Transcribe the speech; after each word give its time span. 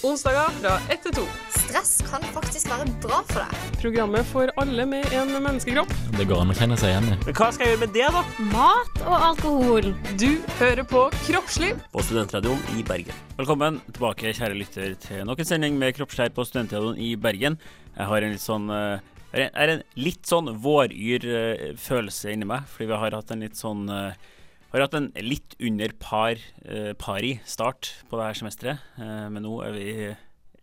Onsdager 0.00 0.48
fra 0.62 0.78
1 0.88 1.02
til 1.04 1.12
2. 1.18 1.22
Stress 1.52 1.90
kan 2.08 2.22
faktisk 2.32 2.70
være 2.70 2.86
bra 3.02 3.18
for 3.28 3.42
deg. 3.42 3.64
Programmet 3.82 4.24
for 4.30 4.48
alle 4.62 4.86
med 4.88 5.12
en 5.12 5.34
menneskekropp. 5.34 5.92
Det 6.16 6.24
går 6.30 6.40
an 6.40 6.54
å 6.54 6.56
kjenne 6.56 6.78
seg 6.80 6.94
igjen 6.94 7.10
i. 7.10 7.18
Men 7.26 7.36
hva 7.36 7.48
skal 7.52 7.66
jeg 7.66 7.74
gjøre 7.74 7.82
med 7.82 7.92
det, 7.98 8.06
da? 8.14 8.22
Mat 8.54 9.02
og 9.02 9.26
alkohol. 9.28 9.90
Du 10.22 10.30
hører 10.56 10.88
på 10.88 11.04
Kroppsliv. 11.26 11.84
På 11.92 12.06
Studentradioen 12.06 12.80
i 12.80 12.86
Bergen. 12.88 13.20
Velkommen 13.36 13.76
tilbake, 13.90 14.32
kjære 14.40 14.56
lytter, 14.56 14.96
til 15.04 15.20
nok 15.28 15.44
en 15.44 15.50
sending 15.52 15.76
med 15.82 15.92
Kroppsliv 15.98 16.32
på 16.32 16.48
Studentradioen 16.48 16.96
i 16.96 17.12
Bergen. 17.20 17.60
Jeg 17.92 18.10
har 18.14 18.24
en 18.24 18.36
litt 18.38 18.46
sånn 18.46 18.72
eh, 18.72 19.06
jeg 19.36 19.52
er 19.52 19.76
en 19.76 19.86
litt 20.00 20.24
sånn 20.26 20.48
våryr 20.64 21.28
eh, 21.28 21.66
følelse 21.78 22.32
inni 22.32 22.48
meg, 22.48 22.64
fordi 22.72 22.88
vi 22.88 23.02
har 23.04 23.20
hatt 23.20 23.36
en 23.36 23.44
litt 23.44 23.60
sånn 23.60 23.84
eh, 23.92 24.30
har 24.78 24.86
hatt 24.86 24.94
en 25.00 25.10
litt 25.26 25.56
under 25.58 25.92
par 25.98 26.38
eh, 26.64 26.92
pari 26.98 27.36
start 27.48 27.92
på 28.10 28.18
det 28.20 28.28
her 28.28 28.38
semesteret, 28.38 28.88
eh, 29.02 29.26
men 29.32 29.42
nå 29.42 29.56
er 29.66 29.74
vi 29.74 29.86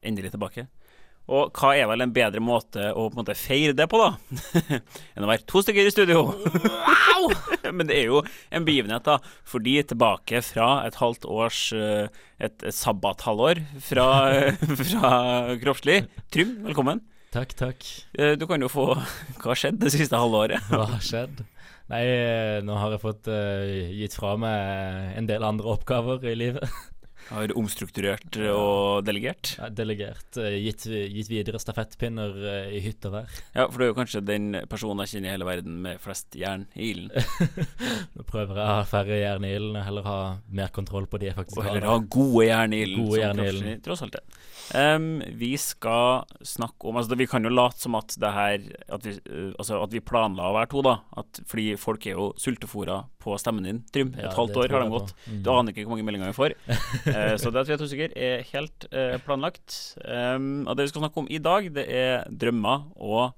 endelig 0.08 0.32
tilbake. 0.36 0.68
Og 1.28 1.50
hva 1.60 1.74
er 1.76 1.90
vel 1.90 2.06
en 2.06 2.14
bedre 2.16 2.40
måte 2.40 2.86
å 2.96 3.10
på 3.10 3.18
en 3.18 3.20
måte 3.20 3.34
feire 3.36 3.74
det 3.76 3.90
på, 3.92 4.00
da? 4.00 4.14
enn 5.18 5.26
å 5.26 5.28
være 5.28 5.44
to 5.50 5.60
stykker 5.60 5.90
i 5.90 5.92
studio. 5.92 6.22
Wow! 6.32 7.26
men 7.76 7.90
det 7.90 7.98
er 7.98 8.08
jo 8.14 8.22
en 8.56 8.64
begivenhet, 8.68 9.04
da. 9.04 9.18
Fordi 9.44 9.74
tilbake 9.90 10.40
fra 10.48 10.70
et 10.88 10.96
halvt 11.02 11.28
års 11.28 11.66
eh, 11.76 12.08
et, 12.40 12.56
et 12.64 12.78
sabbathalvår 12.80 13.60
fra, 13.90 14.08
fra 14.94 15.12
Kroppslig. 15.60 16.06
Trym, 16.32 16.62
velkommen. 16.70 17.04
Takk, 17.36 17.52
takk. 17.60 17.84
Eh, 18.16 18.38
Du 18.40 18.48
kan 18.48 18.64
jo 18.64 18.72
få 18.72 18.94
Hva 18.96 19.50
har 19.52 19.60
skjedd 19.60 19.82
det 19.84 19.92
siste 19.98 20.16
halvåret? 20.16 20.64
Hva 20.72 20.86
har 20.94 21.04
skjedd? 21.04 21.44
Nei, 21.88 22.04
eh, 22.04 22.60
nå 22.68 22.76
har 22.76 22.92
jeg 22.96 23.04
fått 23.04 23.30
uh, 23.32 23.64
gitt 23.96 24.18
fra 24.18 24.36
meg 24.40 25.18
en 25.20 25.30
del 25.30 25.46
andre 25.48 25.72
oppgaver 25.78 26.26
i 26.28 26.36
livet. 26.36 26.68
Har 27.28 27.50
du 27.50 27.58
omstrukturert 27.60 28.38
og 28.54 29.04
delegert? 29.04 29.50
Ja, 29.58 29.68
delegert, 29.74 30.38
eh, 30.40 30.56
gitt, 30.64 30.86
gitt 30.88 31.28
videre 31.28 31.60
stafettpinner 31.60 32.38
eh, 32.40 32.76
i 32.78 32.82
hytt 32.86 33.04
og 33.10 33.18
vær. 33.18 33.34
Ja, 33.52 33.66
for 33.66 33.82
du 33.82 33.84
er 33.84 33.92
jo 33.92 33.98
kanskje 33.98 34.22
den 34.24 34.56
personen 34.72 35.04
jeg 35.04 35.18
kjenner 35.18 35.28
i 35.28 35.34
hele 35.36 35.48
verden 35.50 35.82
med 35.84 36.00
flest 36.04 36.38
jern 36.40 36.64
i 36.78 36.94
ilden. 36.94 37.12
Nå 38.16 38.24
prøver 38.30 38.62
jeg 38.62 38.64
å 38.64 38.78
ha 38.78 38.86
færre 38.88 39.20
jern 39.20 39.48
i 39.48 39.52
ilden, 39.58 39.76
og 39.76 39.88
heller 39.90 40.08
ha 40.08 40.20
mer 40.62 40.72
kontroll 40.76 41.10
på 41.12 41.20
de 41.20 41.32
jeg 41.32 41.36
faktisk 41.40 41.60
Og 41.60 41.66
har. 41.66 41.74
heller 41.74 41.90
ha 41.92 41.98
gode 42.16 42.48
jern 42.48 42.78
i 42.78 42.82
ilden. 42.86 43.12
Som 43.12 43.44
jern 43.44 43.84
Tross 43.84 44.06
alt 44.08 44.16
det. 44.16 44.24
Em, 44.76 45.22
vi 45.40 45.54
skal 45.58 46.26
snakke 46.44 46.90
om 46.90 46.98
Altså, 47.00 47.16
vi 47.16 47.28
kan 47.30 47.46
jo 47.46 47.52
late 47.54 47.80
som 47.80 47.96
at 47.96 48.16
det 48.20 48.32
her 48.36 48.66
At 48.92 49.06
vi, 49.08 49.14
uh, 49.30 49.54
altså, 49.56 49.78
at 49.84 49.94
vi 49.96 50.02
planla 50.04 50.50
å 50.50 50.56
være 50.58 50.72
to, 50.74 50.84
da. 50.86 50.98
At, 51.20 51.40
fordi 51.48 51.70
folk 51.80 52.04
er 52.10 52.18
jo 52.18 52.28
sultefora 52.42 53.00
på 53.24 53.38
stemmen 53.40 53.68
din, 53.68 53.82
Trym. 53.94 54.12
Et 54.16 54.26
Ja, 54.26 54.34
halvt 54.36 54.60
år 54.60 54.76
har 54.76 54.84
de 54.86 54.92
gått. 54.94 55.14
Mm. 55.28 55.40
Du 55.44 55.50
aner 55.54 55.74
ikke 55.74 55.88
hvor 55.88 55.96
mange 55.96 56.08
meldinger 56.08 56.32
vi 56.32 56.38
får. 56.38 56.56
uh, 56.68 57.36
så 57.42 57.52
det 57.52 57.64
at 57.64 57.72
vi 57.72 57.76
er 57.78 57.82
to 57.82 57.90
stykker, 57.90 58.14
er 58.16 58.46
helt 58.52 58.88
uh, 58.92 59.18
planlagt. 59.26 59.80
Um, 60.04 60.64
og 60.68 60.78
det 60.78 60.88
vi 60.88 60.94
skal 60.94 61.04
snakke 61.06 61.24
om 61.24 61.28
i 61.32 61.42
dag, 61.44 61.68
det 61.76 61.88
er 61.92 62.24
drømmer 62.32 62.88
og 62.96 63.36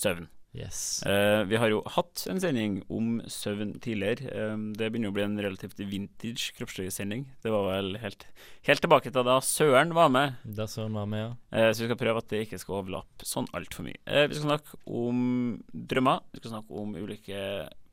søvn. 0.00 0.28
Yes. 0.52 1.02
Eh, 1.06 1.44
vi 1.46 1.58
har 1.62 1.70
jo 1.70 1.78
hatt 1.86 2.24
en 2.30 2.40
sending 2.42 2.80
om 2.90 3.20
søvn 3.30 3.76
tidligere. 3.82 4.32
Um, 4.50 4.64
det 4.74 4.88
begynner 4.90 5.12
å 5.12 5.14
bli 5.14 5.22
en 5.22 5.38
relativt 5.38 5.78
vintage 5.78 6.50
kroppslig-sending. 6.56 7.28
Det 7.44 7.52
var 7.54 7.68
vel 7.68 7.92
helt, 8.02 8.26
helt 8.66 8.82
tilbake 8.82 9.12
til 9.14 9.26
da 9.26 9.36
Søren 9.46 9.94
var 9.94 10.10
med. 10.10 10.40
Da 10.42 10.66
Søren 10.70 10.98
var 10.98 11.06
med, 11.10 11.22
ja. 11.22 11.30
Eh, 11.54 11.70
så 11.70 11.84
vi 11.84 11.90
skal 11.92 12.00
prøve 12.02 12.24
at 12.24 12.34
det 12.34 12.42
ikke 12.48 12.58
skal 12.62 12.80
overlappe 12.80 13.28
sånn 13.28 13.46
altfor 13.54 13.86
mye. 13.86 14.02
Eh, 14.10 14.26
vi 14.26 14.40
skal 14.40 14.48
snakke 14.48 14.82
om 14.90 15.22
drømmer. 15.70 16.26
Vi 16.34 16.42
skal 16.42 16.56
snakke 16.56 16.82
om 16.82 16.98
ulike 16.98 17.46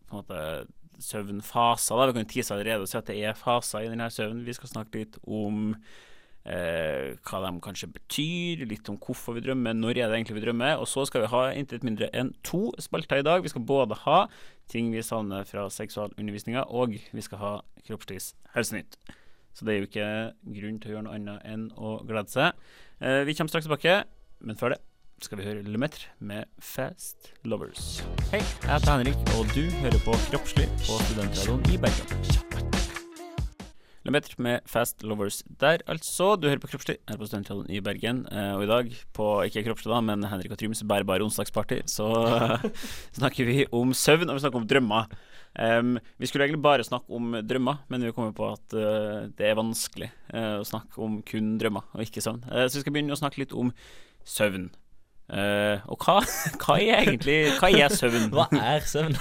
måte, 0.10 0.42
søvnfaser. 0.98 2.02
Da. 2.02 2.10
Vi 2.10 2.20
kan 2.24 2.34
tise 2.34 2.58
allerede 2.58 2.88
og 2.88 2.90
si 2.90 2.98
at 2.98 3.14
det 3.14 3.22
er 3.22 3.38
faser 3.38 3.86
i 3.86 3.94
denne 3.94 4.10
søvnen. 4.14 4.46
Vi 4.48 4.58
skal 4.58 4.74
snakke 4.74 5.04
litt 5.04 5.22
om 5.30 5.76
eh, 6.48 7.14
hva 7.28 7.42
de 7.44 7.52
kanskje 7.64 7.90
betyr, 7.92 8.66
litt 8.70 8.90
om 8.92 8.98
hvorfor 9.02 9.38
vi 9.38 9.44
drømmer, 9.46 9.76
når 9.78 10.00
er 10.00 10.08
det 10.08 10.20
egentlig 10.20 10.40
vi 10.40 10.46
drømmer. 10.48 10.82
Og 10.82 10.90
så 10.90 11.06
skal 11.08 11.26
vi 11.26 11.32
ha 11.34 11.44
intet 11.54 11.86
mindre 11.88 12.10
enn 12.16 12.34
to 12.48 12.72
spalter 12.84 13.22
i 13.22 13.28
dag. 13.28 13.44
Vi 13.44 13.52
skal 13.54 13.68
både 13.68 14.00
ha 14.06 14.26
ting 14.72 14.92
vi 14.96 15.06
savner 15.06 15.48
fra 15.48 15.68
seksualundervisninga, 15.72 16.68
og 16.68 16.98
vi 16.98 17.24
skal 17.26 17.44
ha 17.44 17.54
Kroppsligs 17.88 18.34
helsenytt. 18.56 19.00
Så 19.56 19.66
det 19.66 19.74
er 19.74 19.80
jo 19.80 19.88
ikke 19.88 20.10
grunn 20.60 20.82
til 20.82 20.92
å 20.92 20.96
gjøre 20.96 21.08
noe 21.08 21.18
annet 21.18 21.48
enn 21.50 21.70
å 21.80 21.98
glede 22.06 22.30
seg. 22.34 22.68
Eh, 23.02 23.24
vi 23.26 23.34
kommer 23.38 23.54
straks 23.54 23.66
tilbake, 23.66 24.04
men 24.46 24.60
før 24.60 24.76
det 24.76 24.82
skal 25.26 25.40
vi 25.40 25.48
høre 25.48 25.66
Lemetre 25.66 26.14
med 26.20 26.46
Fast 26.62 27.32
Lovers. 27.44 28.04
Hei, 28.30 28.44
jeg 28.44 28.70
heter 28.70 28.92
Henrik, 28.92 29.34
og 29.38 29.50
du 29.58 29.66
hører 29.82 30.02
på 30.06 30.18
Kroppslig 30.30 30.70
på 30.84 31.02
Studentradioen 31.08 31.72
i 31.74 31.82
Bergen. 31.82 32.77
Lemetre 34.08 34.40
med 34.40 34.64
Fast 34.72 35.04
Lovers 35.04 35.42
der, 35.60 35.82
altså. 35.92 36.38
Du 36.40 36.46
hører 36.48 36.62
på 36.64 36.70
Kroppstid 36.72 37.02
her 37.10 37.18
på 37.20 37.28
Studentradioen 37.28 37.72
i 37.76 37.82
Bergen. 37.84 38.22
Eh, 38.32 38.54
og 38.56 38.64
i 38.64 38.70
dag, 38.70 38.94
på 39.18 39.26
ikke 39.44 39.66
Kroppstid, 39.66 39.92
da, 39.92 40.00
men 40.00 40.24
Henrik 40.32 40.54
og 40.56 40.60
Tryms 40.62 40.80
bærbare 40.88 41.26
onsdagsparty, 41.26 41.82
så 41.92 42.08
snakker 43.20 43.50
vi 43.50 43.66
om 43.76 43.92
søvn, 43.92 44.30
og 44.30 44.38
vi 44.38 44.46
snakker 44.46 44.62
om 44.62 44.68
drømmer. 44.70 45.12
Um, 45.60 45.98
vi 46.22 46.30
skulle 46.30 46.48
egentlig 46.48 46.64
bare 46.64 46.88
snakke 46.88 47.20
om 47.20 47.36
drømmer, 47.50 47.82
men 47.92 48.06
vi 48.08 48.14
kommer 48.16 48.32
på 48.38 48.48
at 48.54 48.78
uh, 48.80 49.28
det 49.36 49.50
er 49.50 49.60
vanskelig 49.60 50.08
uh, 50.32 50.62
å 50.62 50.68
snakke 50.68 51.04
om 51.04 51.20
kun 51.28 51.58
drømmer, 51.60 51.90
og 51.92 52.06
ikke 52.06 52.24
søvn. 52.24 52.46
Uh, 52.48 52.64
så 52.70 52.80
vi 52.80 52.86
skal 52.86 52.96
begynne 52.96 53.18
å 53.18 53.20
snakke 53.20 53.44
litt 53.44 53.56
om 53.58 53.74
søvn. 54.24 54.70
Og 55.28 56.06
hva, 56.06 56.22
hva 56.64 56.78
er 56.80 57.02
egentlig 57.02 57.50
Hva 57.58 57.68
er 57.76 57.92
søvn? 57.92 58.30
Hva 58.32 58.48
er 58.56 58.86
søvn? 58.88 59.18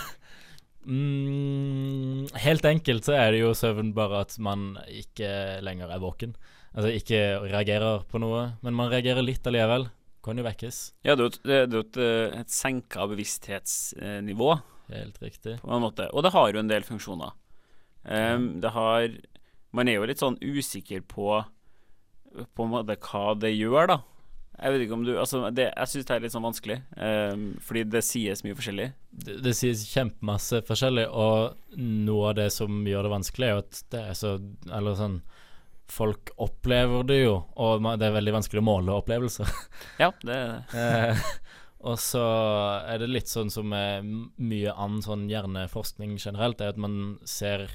Mm, 0.87 2.27
helt 2.45 2.67
enkelt 2.69 3.07
så 3.07 3.17
er 3.19 3.33
det 3.35 3.41
jo 3.43 3.55
søvn 3.59 3.93
bare 3.97 4.23
at 4.23 4.37
man 4.43 4.77
ikke 4.87 5.29
lenger 5.67 5.91
er 5.91 6.03
våken. 6.03 6.37
Altså 6.77 6.93
ikke 6.95 7.21
reagerer 7.49 8.05
på 8.11 8.21
noe, 8.23 8.53
men 8.63 8.77
man 8.77 8.91
reagerer 8.93 9.25
litt 9.25 9.47
allikevel. 9.49 9.89
Kan 10.27 10.39
jo 10.41 10.45
vekkes. 10.47 10.79
Ja, 11.07 11.15
det 11.15 11.23
er 11.23 11.27
jo 11.27 11.33
et, 11.33 11.41
er 11.47 11.79
et, 11.81 11.99
eh, 12.03 12.45
senka 12.51 13.07
bevissthetsnivå, 13.11 14.57
Helt 14.91 15.19
riktig. 15.23 15.61
på 15.63 15.71
en 15.75 15.83
måte. 15.83 16.09
Og 16.13 16.23
det 16.23 16.33
har 16.35 16.53
jo 16.53 16.59
en 16.63 16.71
del 16.71 16.83
funksjoner. 16.87 17.33
Em, 18.07 18.61
det 18.61 18.71
har 18.71 19.09
Man 19.73 19.89
er 19.89 19.95
jo 19.99 20.07
litt 20.07 20.21
sånn 20.23 20.39
usikker 20.41 21.01
på 21.03 21.45
På 22.55 22.65
en 22.65 22.71
måte 22.71 22.95
hva 22.97 23.35
det 23.35 23.51
gjør, 23.57 23.87
da. 23.89 23.97
Jeg 24.57 24.73
vet 24.73 24.85
ikke 24.87 24.97
om 24.97 25.05
du 25.05 25.13
Altså, 25.21 25.43
det, 25.53 25.69
jeg 25.69 25.93
syns 25.93 26.07
det 26.09 26.15
er 26.15 26.23
litt 26.25 26.35
sånn 26.35 26.47
vanskelig, 26.47 26.77
um, 26.97 27.47
fordi 27.65 27.83
det 27.93 28.03
sies 28.07 28.43
mye 28.47 28.57
forskjellig. 28.57 28.87
Det, 29.27 29.39
det 29.45 29.55
sies 29.59 29.85
kjempemasse 29.91 30.63
forskjellig, 30.67 31.07
og 31.13 31.81
noe 31.81 32.31
av 32.31 32.39
det 32.41 32.49
som 32.55 32.81
gjør 32.89 33.07
det 33.07 33.13
vanskelig, 33.13 33.49
er 33.49 33.55
jo 33.57 33.65
at 33.65 33.83
det 33.93 34.05
er 34.13 34.17
så 34.17 34.37
Eller 34.73 34.97
sånn 34.99 35.21
Folk 35.87 36.33
opplever 36.43 37.05
det 37.07 37.21
jo, 37.21 37.37
og 37.63 37.85
det 38.01 38.09
er 38.09 38.17
veldig 38.17 38.33
vanskelig 38.35 38.59
å 38.59 38.67
måle 38.67 38.97
opplevelser. 38.97 39.47
Ja, 40.03 40.09
det 40.27 40.35
er 40.35 40.49
det. 40.51 41.21
og 41.87 42.01
så 42.03 42.25
er 42.91 42.99
det 42.99 43.07
litt 43.13 43.31
sånn 43.31 43.53
som 43.55 43.69
med 43.71 44.09
mye 44.35 44.75
annen 44.75 45.05
sånn 45.05 45.29
hjerneforskning 45.31 46.17
generelt, 46.19 46.59
er 46.59 46.75
at 46.75 46.81
man 46.83 47.21
ser 47.23 47.69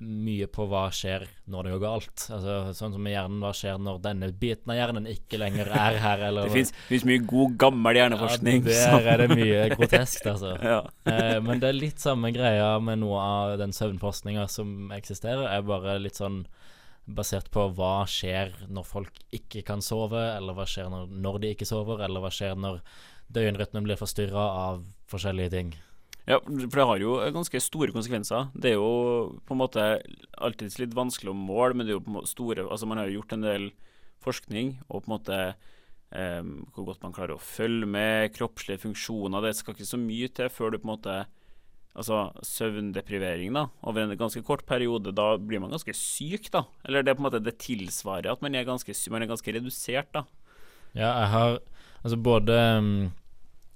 mye 0.00 0.46
på 0.52 0.66
hva 0.68 0.84
skjer 0.92 1.24
når 1.48 1.66
det 1.66 1.72
går 1.74 1.82
galt. 1.82 2.24
Altså 2.34 2.56
Sånn 2.76 2.94
som 2.94 3.02
med 3.04 3.14
hjernen, 3.14 3.40
hva 3.42 3.52
skjer 3.56 3.80
når 3.80 4.00
denne 4.04 4.28
biten 4.36 4.72
av 4.72 4.78
hjernen 4.78 5.08
ikke 5.10 5.40
lenger 5.40 5.70
er 5.72 5.98
her, 6.02 6.24
eller 6.28 6.48
Det 6.48 6.64
fins 6.90 7.06
mye 7.08 7.22
god, 7.24 7.56
gammel 7.60 8.00
hjerneforskning. 8.00 8.62
Ja, 8.68 8.98
der 8.98 9.10
er 9.14 9.22
det 9.24 9.38
mye 9.38 9.64
groteskt, 9.74 10.28
altså. 10.28 10.54
ja. 10.74 10.80
Eh, 11.08 11.38
men 11.44 11.62
det 11.62 11.70
er 11.70 11.80
litt 11.80 12.04
samme 12.04 12.32
greia 12.36 12.74
med 12.84 13.00
noe 13.02 13.22
av 13.24 13.56
den 13.62 13.74
søvnforskninga 13.76 14.48
som 14.52 14.92
eksisterer, 14.96 15.46
er 15.48 15.66
bare 15.66 15.98
litt 16.02 16.20
sånn 16.20 16.42
basert 17.08 17.48
på 17.52 17.70
hva 17.72 18.02
skjer 18.10 18.52
når 18.68 18.84
folk 18.84 19.22
ikke 19.34 19.64
kan 19.66 19.80
sove, 19.84 20.20
eller 20.34 20.56
hva 20.56 20.68
skjer 20.68 20.90
når, 20.92 21.08
når 21.08 21.40
de 21.42 21.52
ikke 21.56 21.68
sover, 21.68 22.04
eller 22.04 22.24
hva 22.24 22.32
skjer 22.34 22.58
når 22.60 22.82
døgnrytmen 23.32 23.84
blir 23.84 24.00
forstyrra 24.00 24.44
av 24.68 24.82
forskjellige 25.08 25.54
ting. 25.56 25.72
Ja, 26.28 26.38
for 26.44 26.76
det 26.76 26.86
har 26.90 27.00
jo 27.00 27.14
ganske 27.32 27.60
store 27.64 27.94
konsekvenser. 27.94 28.50
Det 28.52 28.74
er 28.74 28.76
jo 28.76 29.38
på 29.48 29.54
en 29.54 29.62
måte 29.62 29.86
alltid 30.36 30.76
litt 30.82 30.96
vanskelig 30.96 31.32
å 31.32 31.38
måle, 31.38 31.72
men 31.72 31.86
det 31.86 31.94
er 31.94 31.96
jo 31.98 32.04
på 32.04 32.12
en 32.12 32.18
måte 32.18 32.32
store 32.34 32.66
Altså, 32.66 32.88
man 32.90 33.00
har 33.00 33.08
jo 33.08 33.22
gjort 33.22 33.32
en 33.38 33.46
del 33.46 33.70
forskning, 34.24 34.74
og 34.90 35.04
på 35.04 35.08
en 35.08 35.14
måte 35.14 35.38
em, 36.12 36.52
hvor 36.74 36.90
godt 36.90 37.06
man 37.06 37.14
klarer 37.16 37.36
å 37.38 37.42
følge 37.42 37.88
med 37.88 38.34
kroppslige 38.36 38.82
funksjoner. 38.84 39.46
Det 39.46 39.54
skal 39.56 39.76
ikke 39.76 39.88
så 39.88 40.00
mye 40.02 40.28
til 40.36 40.52
før 40.52 40.74
du 40.74 40.80
på 40.80 40.88
en 40.88 40.94
måte 40.96 41.18
Altså 41.98 42.28
søvndeprivering, 42.46 43.56
da, 43.56 43.64
over 43.82 44.04
en 44.04 44.12
ganske 44.20 44.44
kort 44.46 44.60
periode, 44.68 45.10
da 45.16 45.32
blir 45.40 45.58
man 45.58 45.72
ganske 45.72 45.90
syk, 45.96 46.44
da. 46.54 46.60
Eller 46.86 47.02
det 47.02 47.10
er 47.10 47.16
på 47.18 47.24
en 47.24 47.26
måte 47.26 47.40
det 47.42 47.56
tilsvarer 47.64 48.28
at 48.30 48.44
man 48.44 48.54
er 48.54 48.68
ganske, 48.68 48.94
man 49.10 49.24
er 49.24 49.30
ganske 49.32 49.54
redusert, 49.56 50.12
da. 50.14 50.22
Ja, 50.92 51.08
jeg 51.08 51.32
har 51.32 51.58
Altså 51.98 52.14
både 52.22 52.54
mm, 52.78 53.08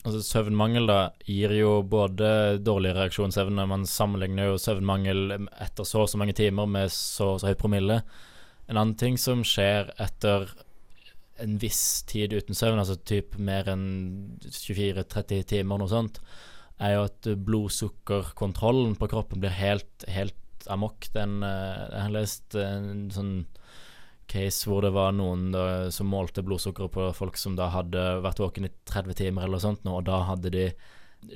Altså 0.02 0.18
Søvnmangel 0.26 0.88
da 0.90 0.98
gir 1.22 1.52
jo 1.54 1.76
både 1.86 2.58
dårlig 2.58 2.90
reaksjonsevne 2.96 3.68
Man 3.70 3.84
sammenligner 3.86 4.50
jo 4.50 4.58
søvnmangel 4.58 5.36
etter 5.62 5.86
så 5.86 6.02
og 6.02 6.10
så 6.10 6.18
mange 6.18 6.34
timer 6.34 6.66
med 6.66 6.90
så 6.90 7.36
og 7.36 7.42
så 7.42 7.52
høy 7.52 7.58
promille. 7.60 8.00
En 8.66 8.78
annen 8.80 8.96
ting 8.98 9.18
som 9.20 9.44
skjer 9.46 9.92
etter 10.02 10.50
en 11.42 11.54
viss 11.62 12.02
tid 12.10 12.34
uten 12.34 12.54
søvn, 12.54 12.80
altså 12.82 12.98
typ 13.08 13.38
mer 13.38 13.70
enn 13.72 13.86
24-30 14.46 15.46
timer, 15.54 15.80
noe 15.80 15.90
sånt, 15.90 16.20
er 16.82 16.96
jo 16.96 17.06
at 17.06 17.30
blodsukkerkontrollen 17.46 18.94
på 18.98 19.08
kroppen 19.10 19.42
blir 19.42 19.54
helt, 19.54 20.06
helt 20.10 20.66
amok. 20.70 21.08
Den, 21.14 21.40
eh, 21.46 21.82
jeg 21.88 22.04
har 22.04 22.14
lest 22.14 22.58
en 22.58 23.10
sånn 23.14 23.34
case 24.30 24.68
hvor 24.68 24.84
det 24.84 24.92
var 24.94 25.12
noen 25.16 25.50
da, 25.54 25.90
som 25.94 26.10
målte 26.10 26.44
blodsukkeret 26.46 26.94
på 26.94 27.10
folk 27.16 27.38
som 27.40 27.56
da 27.58 27.70
hadde 27.74 28.00
vært 28.24 28.42
våken 28.42 28.68
i 28.68 28.72
30 28.88 29.18
timer 29.18 29.46
eller 29.46 29.62
sånt, 29.62 29.84
nå, 29.86 29.98
og 30.00 30.08
da 30.08 30.22
hadde 30.30 30.52
de 30.54 30.66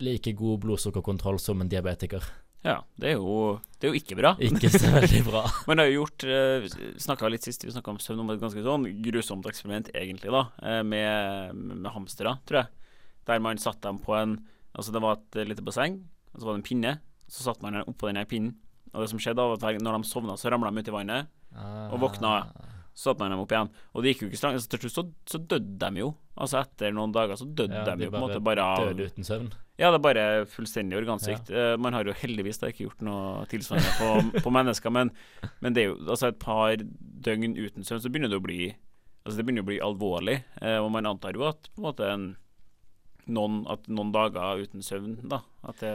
like 0.03 0.33
god 0.37 0.65
blodsukkerkontroll 0.65 1.39
som 1.43 1.63
en 1.63 1.71
diabetiker. 1.71 2.25
Ja, 2.67 2.81
det 2.99 3.13
er 3.13 3.21
jo, 3.21 3.61
det 3.79 3.87
er 3.87 3.93
jo 3.93 4.01
ikke 4.01 4.17
bra. 4.19 4.33
Ikke 4.43 4.71
så 4.73 4.89
veldig 4.91 5.21
bra. 5.29 5.45
Man 5.69 5.79
har 5.79 5.87
jo 5.87 6.01
gjort 6.01 6.25
eh, 6.27 6.67
Snakka 6.99 7.31
litt 7.31 7.47
sist 7.47 7.63
vi 7.63 7.71
snakka 7.71 7.93
om 7.93 8.01
søvn, 8.03 8.25
om 8.25 8.33
et 8.35 8.43
ganske 8.43 8.65
sånn 8.65 8.89
grusomt 9.05 9.47
eksperiment, 9.47 9.93
egentlig, 9.95 10.33
da, 10.35 10.43
eh, 10.67 10.81
med, 10.83 11.55
med 11.55 11.93
hamstere, 11.95 12.35
tror 12.49 12.65
jeg. 12.65 12.97
Der 13.31 13.43
man 13.43 13.63
satte 13.63 13.87
dem 13.87 14.03
på 14.03 14.17
en 14.19 14.39
Altså, 14.77 14.93
det 14.93 15.01
var 15.01 15.15
et 15.17 15.37
lite 15.49 15.63
basseng, 15.65 15.95
og 16.35 16.37
så 16.37 16.45
var 16.45 16.53
det 16.53 16.61
en 16.61 16.67
pinne. 16.67 16.91
Så 17.33 17.47
satte 17.47 17.65
man 17.65 17.79
den 17.79 17.87
oppå 17.89 18.11
denne 18.11 18.27
pinnen, 18.29 18.59
og 18.91 19.01
det 19.01 19.07
som 19.09 19.21
skjedde, 19.23 19.41
var 19.41 19.57
at 19.57 19.81
når 19.81 19.97
de 19.97 20.09
sovna, 20.11 20.35
så 20.37 20.51
ramla 20.53 20.69
de 20.69 20.83
uti 20.85 20.93
vannet 20.93 21.31
og 21.57 21.97
våkna. 22.03 22.35
Så 22.97 23.13
man 23.21 23.35
dem 23.35 23.43
opp 23.43 23.51
igjen. 23.53 23.69
Og 23.93 24.03
det 24.03 24.15
gikk 24.15 24.23
jo 24.25 24.29
ikke 24.31 24.39
så 24.41 24.49
langt. 24.49 24.67
Til 24.73 24.81
slutt 24.87 24.95
så, 24.95 25.03
så 25.29 25.41
døde 25.53 25.77
de 25.93 26.01
jo. 26.01 26.15
Altså 26.41 26.63
etter 26.63 26.95
noen 26.97 27.13
dager 27.13 27.37
så 27.37 27.45
døde 27.49 27.77
Ja, 27.77 27.83
de 27.85 27.97
de 28.01 28.07
jo 28.09 28.13
på 28.15 28.17
en 28.17 28.25
måte 28.25 28.41
bare 28.45 28.65
av 28.65 28.87
Døde 28.89 29.11
uten 29.11 29.27
søvn. 29.29 29.51
Ja, 29.77 29.91
det 29.93 29.99
er 29.99 30.05
bare 30.07 30.25
fullstendig 30.49 30.97
organsvikt. 30.97 31.51
Eh, 31.53 31.75
man 31.77 31.93
har 31.93 32.09
jo 32.09 32.15
heldigvis 32.17 32.63
da 32.63 32.71
ikke 32.73 32.87
gjort 32.87 33.03
noe 33.05 33.45
tilsvarende 33.53 33.93
på, 34.01 34.41
på 34.47 34.53
mennesker, 34.57 34.93
men, 34.97 35.11
men 35.61 35.77
det 35.77 35.83
er 35.83 35.91
jo 35.91 35.99
altså 36.07 36.31
et 36.33 36.39
par 36.41 36.73
døgn 36.81 37.53
uten 37.59 37.85
søvn, 37.85 38.01
så 38.01 38.09
begynner 38.13 38.33
det 38.33 38.41
å 38.41 38.45
bli 38.49 38.73
Altså 39.27 39.41
det 39.41 39.45
begynner 39.49 39.65
å 39.65 39.67
bli 39.67 39.77
alvorlig, 39.83 40.37
eh, 40.63 40.77
og 40.79 40.89
man 40.95 41.09
antar 41.11 41.35
jo 41.35 41.43
at 41.49 41.67
på 41.75 41.81
en 41.83 41.87
måte 41.89 42.07
en, 42.09 42.27
noen, 43.27 43.57
at 43.73 43.89
noen 43.91 44.13
dager 44.15 44.61
uten 44.63 44.85
søvn, 44.87 45.17
da 45.27 45.41
At 45.67 45.81
det, 45.83 45.91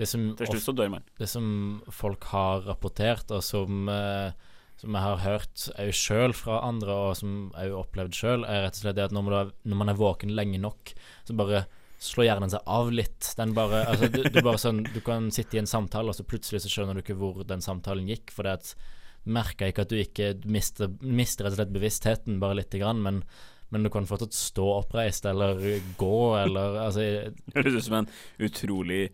Det 0.00 0.08
som, 0.08 0.30
til 0.38 0.48
slutt 0.48 0.64
så 0.64 0.74
dør 0.78 0.88
man. 0.94 1.04
det 1.20 1.28
som 1.28 1.44
folk 1.92 2.24
har 2.32 2.64
rapportert, 2.64 3.28
og 3.36 3.44
som, 3.44 3.84
eh, 3.92 4.32
som 4.82 4.96
jeg 4.98 5.04
har 5.06 5.20
hørt 5.22 5.66
òg 5.78 5.92
sjøl 5.94 6.32
fra 6.34 6.56
andre, 6.66 6.94
og 7.08 7.14
som 7.20 7.36
jeg 7.54 7.70
har 7.70 7.78
opplevd 7.78 8.16
sjøl, 8.18 8.42
er 8.50 8.64
rett 8.66 8.80
og 8.80 8.82
slett 8.82 8.98
det 8.98 9.04
at 9.06 9.14
når 9.14 9.24
man, 9.28 9.36
er- 9.38 9.52
når 9.70 9.78
man 9.84 9.92
er 9.92 10.00
våken 10.00 10.34
lenge 10.34 10.58
nok, 10.62 10.92
så 11.28 11.36
bare 11.38 11.62
slår 12.02 12.26
hjernen 12.26 12.50
seg 12.50 12.64
av 12.66 12.90
litt. 12.90 13.28
Den 13.38 13.52
bare, 13.54 13.84
altså, 13.86 14.08
du, 14.10 14.24
du, 14.26 14.40
bare 14.42 14.58
sånn, 14.58 14.80
du 14.90 14.98
kan 15.06 15.28
sitte 15.30 15.54
i 15.54 15.60
en 15.62 15.70
samtale, 15.70 16.10
og 16.10 16.18
så 16.18 16.26
plutselig 16.26 16.64
så 16.64 16.72
skjønner 16.72 16.98
du 16.98 17.04
ikke 17.04 17.14
hvor 17.20 17.44
den 17.46 17.62
samtalen 17.62 18.10
gikk. 18.10 18.32
For 18.34 18.42
det 18.48 18.74
merka 19.30 19.68
ikke 19.70 19.84
at 19.86 19.92
du 19.94 20.00
ikke 20.02 20.32
mister, 20.50 20.90
mister 20.98 21.46
rett 21.46 21.54
og 21.54 21.60
slett 21.60 21.74
bevisstheten 21.76 22.40
bare 22.42 22.58
lite 22.58 22.80
grann, 22.82 22.98
men, 23.06 23.22
men 23.70 23.86
du 23.86 23.90
kan 23.94 24.08
fortsatt 24.10 24.34
stå 24.34 24.66
oppreist 24.80 25.28
eller 25.30 25.62
gå 26.00 26.16
eller 26.40 26.80
altså 26.88 27.04
Høres 27.54 27.78
ut 27.78 27.86
som 27.86 28.00
en 28.00 28.10
utrolig 28.42 29.04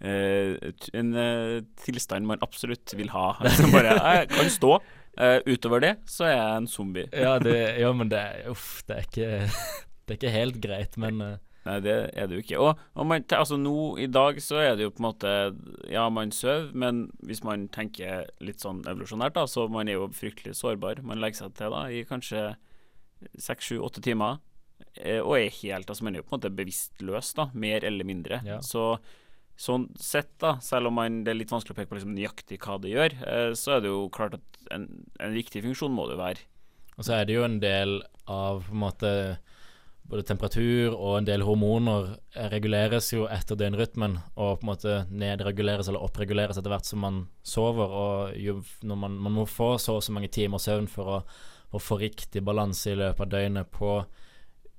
En 0.00 1.14
eh, 1.16 1.62
tilstand 1.80 2.28
man 2.28 2.42
absolutt 2.44 2.92
vil 2.98 3.08
ha. 3.14 3.30
Som 3.58 3.72
bare 3.72 3.96
Jeg 3.96 4.28
kan 4.34 4.50
stå. 4.52 4.76
Eh, 5.16 5.38
utover 5.48 5.80
det 5.80 5.94
så 6.04 6.26
er 6.28 6.34
jeg 6.34 6.60
en 6.60 6.68
zombie. 6.68 7.08
Ja, 7.24 7.38
det, 7.40 7.56
ja 7.80 7.92
men 7.96 8.12
det 8.12 8.22
Uff, 8.52 8.82
det 8.88 8.98
er 8.98 9.06
ikke 9.08 9.28
Det 10.06 10.12
er 10.12 10.18
ikke 10.18 10.34
helt 10.34 10.58
greit, 10.62 10.98
men 11.00 11.22
eh, 11.24 11.36
Nei, 11.66 11.80
det 11.82 11.94
er 12.14 12.28
det 12.28 12.36
jo 12.36 12.42
ikke. 12.44 12.58
Og, 12.62 12.82
og 12.94 13.06
man, 13.10 13.24
altså 13.34 13.56
nå 13.58 13.96
i 13.98 14.06
dag 14.06 14.36
så 14.42 14.60
er 14.62 14.76
det 14.78 14.84
jo 14.86 14.92
på 14.94 15.02
en 15.02 15.08
måte 15.08 15.32
Ja, 15.90 16.04
man 16.14 16.30
sover, 16.30 16.68
men 16.78 17.08
hvis 17.26 17.42
man 17.42 17.66
tenker 17.74 18.28
litt 18.38 18.62
sånn 18.62 18.84
evolusjonært, 18.86 19.34
da, 19.34 19.48
så 19.50 19.66
man 19.72 19.90
er 19.90 19.98
jo 19.98 20.06
fryktelig 20.14 20.54
sårbar. 20.60 21.02
Man 21.02 21.18
legger 21.18 21.42
seg 21.42 21.56
til 21.58 21.74
da 21.74 21.82
i 21.90 22.04
kanskje 22.06 22.44
seks, 23.40 23.72
sju, 23.72 23.80
åtte 23.82 24.04
timer, 24.04 24.38
eh, 25.00 25.18
og 25.18 25.40
er 25.40 25.50
helt 25.58 25.90
Altså 25.90 26.06
man 26.06 26.14
er 26.14 26.22
jo 26.22 26.28
på 26.28 26.36
en 26.36 26.38
måte 26.38 26.54
bevisstløs, 26.54 27.32
da, 27.40 27.48
mer 27.56 27.86
eller 27.88 28.06
mindre. 28.06 28.44
Ja. 28.46 28.60
Så 28.62 28.92
sånn 29.56 29.88
sett, 30.00 30.34
da, 30.42 30.56
selv 30.64 30.90
om 30.90 30.98
man, 31.00 31.22
det 31.24 31.32
er 31.32 31.40
litt 31.40 31.52
vanskelig 31.52 31.74
å 31.74 31.78
peke 31.78 31.90
på 31.90 31.98
liksom 31.98 32.14
nøyaktig 32.16 32.60
hva 32.64 32.76
det 32.82 32.92
gjør, 32.92 33.16
eh, 33.24 33.50
så 33.56 33.76
er 33.76 33.84
det 33.84 33.92
jo 33.92 34.06
klart 34.12 34.36
at 34.38 34.62
en, 34.74 34.86
en 35.22 35.36
viktig 35.36 35.64
funksjon 35.64 35.94
må 35.96 36.08
det 36.10 36.18
være. 36.20 36.44
Og 36.96 37.04
så 37.06 37.18
er 37.18 37.28
det 37.28 37.36
jo 37.36 37.44
en 37.46 37.60
del 37.60 37.98
av 38.32 38.66
på 38.66 38.74
en 38.74 38.82
måte 38.82 39.12
både 40.06 40.22
temperatur 40.26 40.94
og 40.94 41.16
en 41.18 41.26
del 41.26 41.42
hormoner 41.46 42.12
reguleres 42.52 43.08
jo 43.12 43.26
etter 43.32 43.58
døgnrytmen, 43.58 44.18
og 44.36 44.60
på 44.60 44.66
en 44.66 44.70
måte 44.70 44.96
nedreguleres 45.10 45.90
eller 45.90 46.04
oppreguleres 46.06 46.58
etter 46.58 46.72
hvert 46.72 46.86
som 46.88 47.02
man 47.02 47.24
sover. 47.46 47.90
Og 47.90 48.36
jo, 48.40 48.60
når 48.86 49.00
man, 49.02 49.16
man 49.26 49.36
må 49.40 49.48
få 49.50 49.74
så 49.82 49.98
og 49.98 50.04
så 50.06 50.14
mange 50.14 50.30
timer 50.32 50.62
søvn 50.62 50.88
for 50.90 51.16
å, 51.16 51.18
å 51.74 51.82
få 51.82 51.98
riktig 52.02 52.44
balanse 52.46 52.92
i 52.92 52.98
løpet 53.00 53.26
av 53.26 53.32
døgnet 53.34 53.72
på 53.74 53.96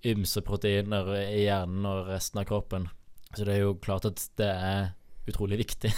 ymse 0.08 0.44
proteiner 0.46 1.12
i 1.26 1.44
hjernen 1.48 1.90
og 1.90 2.14
resten 2.14 2.42
av 2.42 2.48
kroppen. 2.48 2.88
Så 3.38 3.46
det 3.46 3.58
er 3.58 3.66
jo 3.68 3.78
klart 3.78 4.08
at 4.10 4.22
det 4.40 4.50
er 4.50 4.92
utrolig 5.30 5.60
viktig 5.62 5.92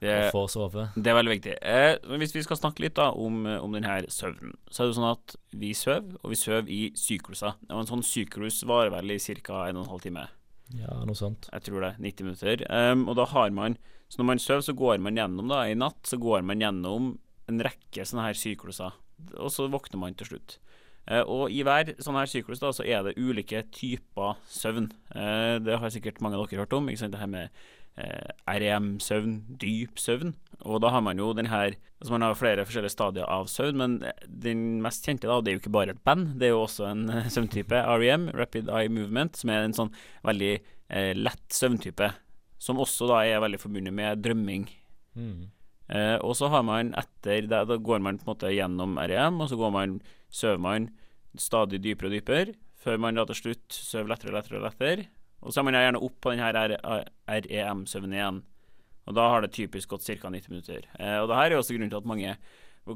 Det, 0.00 0.12
å 0.28 0.30
få 0.32 0.46
sove. 0.50 0.88
Det 0.96 1.10
er 1.12 1.18
veldig 1.18 1.34
viktig. 1.34 1.56
Eh, 1.60 1.96
men 2.08 2.22
hvis 2.22 2.34
vi 2.34 2.44
skal 2.46 2.58
snakke 2.58 2.84
litt 2.84 2.96
da 2.96 3.10
om, 3.12 3.44
om 3.44 3.74
denne 3.76 3.98
søvnen, 4.12 4.54
så 4.70 4.82
er 4.82 4.88
det 4.88 4.94
jo 4.94 4.98
sånn 5.00 5.10
at 5.10 5.34
vi 5.58 5.72
sover, 5.76 6.16
og 6.22 6.32
vi 6.32 6.38
sover 6.40 6.70
i 6.72 6.82
sykluser. 6.98 7.58
Og 7.68 7.82
En 7.82 7.90
sånn 7.90 8.06
syklus 8.06 8.62
varer 8.68 8.94
vel 8.94 9.14
i 9.14 9.20
ca. 9.20 9.66
1 9.68 9.82
12 9.84 10.06
time. 10.06 10.26
Ja, 10.78 11.02
noe 11.04 11.18
sånt. 11.18 11.50
Jeg 11.52 11.66
tror 11.68 11.84
det. 11.84 11.92
90 12.00 12.28
minutter. 12.28 12.64
Um, 12.70 13.04
og 13.10 13.18
da 13.18 13.26
har 13.28 13.52
man 13.52 13.76
Så 14.08 14.20
når 14.20 14.28
man 14.28 14.40
sover, 14.42 14.64
så 14.64 14.74
går 14.76 14.98
man 15.00 15.16
gjennom 15.16 15.48
da, 15.48 15.62
i 15.68 15.76
natt 15.78 16.04
så 16.04 16.18
går 16.20 16.42
man 16.44 16.60
gjennom 16.60 17.14
en 17.48 17.62
rekke 17.64 18.04
sånne 18.04 18.26
her 18.26 18.36
sykluser. 18.36 18.92
Og 19.40 19.48
så 19.52 19.64
våkner 19.72 20.00
man 20.00 20.16
til 20.18 20.28
slutt. 20.28 20.58
Eh, 21.10 21.22
og 21.22 21.50
i 21.50 21.62
hver 21.66 21.94
sånn 22.02 22.18
her 22.18 22.30
syklus 22.30 22.62
da, 22.62 22.72
så 22.74 22.86
er 22.86 23.06
det 23.06 23.18
ulike 23.18 23.64
typer 23.74 24.36
søvn. 24.50 24.90
Eh, 25.14 25.58
det 25.62 25.78
har 25.82 25.94
sikkert 25.94 26.22
mange 26.22 26.38
av 26.38 26.46
dere 26.46 26.64
hørt 26.64 26.76
om. 26.76 26.90
Ikke 26.90 27.04
sant? 27.04 27.14
Det 27.16 27.22
her 27.22 27.30
med 27.30 27.62
eh, 27.96 28.28
REM-søvn, 28.46 29.38
dyp 29.60 29.98
søvn. 30.00 30.34
Og 30.62 30.82
da 30.84 30.92
har 30.94 31.02
man 31.04 31.18
jo 31.18 31.32
den 31.36 31.50
her 31.52 31.78
Altså 32.02 32.16
man 32.16 32.24
har 32.26 32.34
flere 32.34 32.64
forskjellige 32.66 32.96
stadier 32.96 33.28
av 33.30 33.44
søvn, 33.46 33.76
men 33.78 33.92
den 34.26 34.80
mest 34.82 35.04
kjente, 35.06 35.28
da, 35.30 35.36
og 35.38 35.44
det 35.46 35.52
er 35.52 35.54
jo 35.54 35.60
ikke 35.60 35.70
bare 35.76 35.92
et 35.94 36.00
band, 36.02 36.32
det 36.40 36.48
er 36.48 36.50
jo 36.50 36.64
også 36.64 36.88
en 36.88 37.04
søvntype, 37.30 37.78
REM, 37.78 38.24
Rapid 38.34 38.66
Eye 38.74 38.90
Movement, 38.90 39.38
som 39.38 39.52
er 39.54 39.68
en 39.68 39.76
sånn 39.76 39.92
veldig 40.26 40.50
eh, 40.56 41.12
lett 41.14 41.44
søvntype. 41.54 42.08
Som 42.58 42.82
også 42.82 43.06
da 43.06 43.20
er 43.22 43.38
veldig 43.44 43.62
forbundet 43.62 43.94
med 43.94 44.18
drømming. 44.18 44.66
Mm. 45.14 45.46
Eh, 45.94 46.16
og 46.26 46.34
så 46.38 46.50
har 46.50 46.66
man 46.66 46.90
etter 46.98 47.46
det, 47.46 47.62
Da 47.70 47.76
går 47.76 48.02
man 48.02 48.18
på 48.18 48.26
en 48.26 48.32
måte 48.32 48.50
gjennom 48.50 48.98
REM, 48.98 49.38
og 49.38 49.50
så 49.52 49.60
går 49.60 49.72
man, 49.78 49.96
sover 50.32 50.60
man 50.62 50.88
stadig 51.38 51.80
dypere 51.84 52.10
og 52.10 52.16
dypere, 52.16 52.56
før 52.82 52.98
man 53.00 53.18
da 53.18 53.26
til 53.28 53.38
slutt 53.38 53.76
sover 53.76 54.10
lettere 54.10 54.32
og 54.32 54.38
lettere 54.38 54.58
og 54.58 54.66
lettere. 54.66 55.06
Og 55.42 55.52
så 55.52 55.60
er 55.60 55.66
man 55.66 55.78
gjerne 55.78 56.02
opp 56.06 56.18
på 56.22 56.32
denne 56.32 56.50
REM-søvnen 56.52 58.16
igjen. 58.16 58.42
Og 59.10 59.16
da 59.18 59.28
har 59.32 59.42
det 59.42 59.54
typisk 59.56 59.90
gått 59.90 60.06
ca. 60.06 60.30
90 60.30 60.52
minutter. 60.52 60.84
Eh, 60.98 61.18
og 61.18 61.30
det 61.30 61.38
her 61.38 61.50
er 61.50 61.58
også 61.58 61.74
grunnen 61.74 61.90
til 61.90 61.98
at 61.98 62.08
mange 62.08 62.36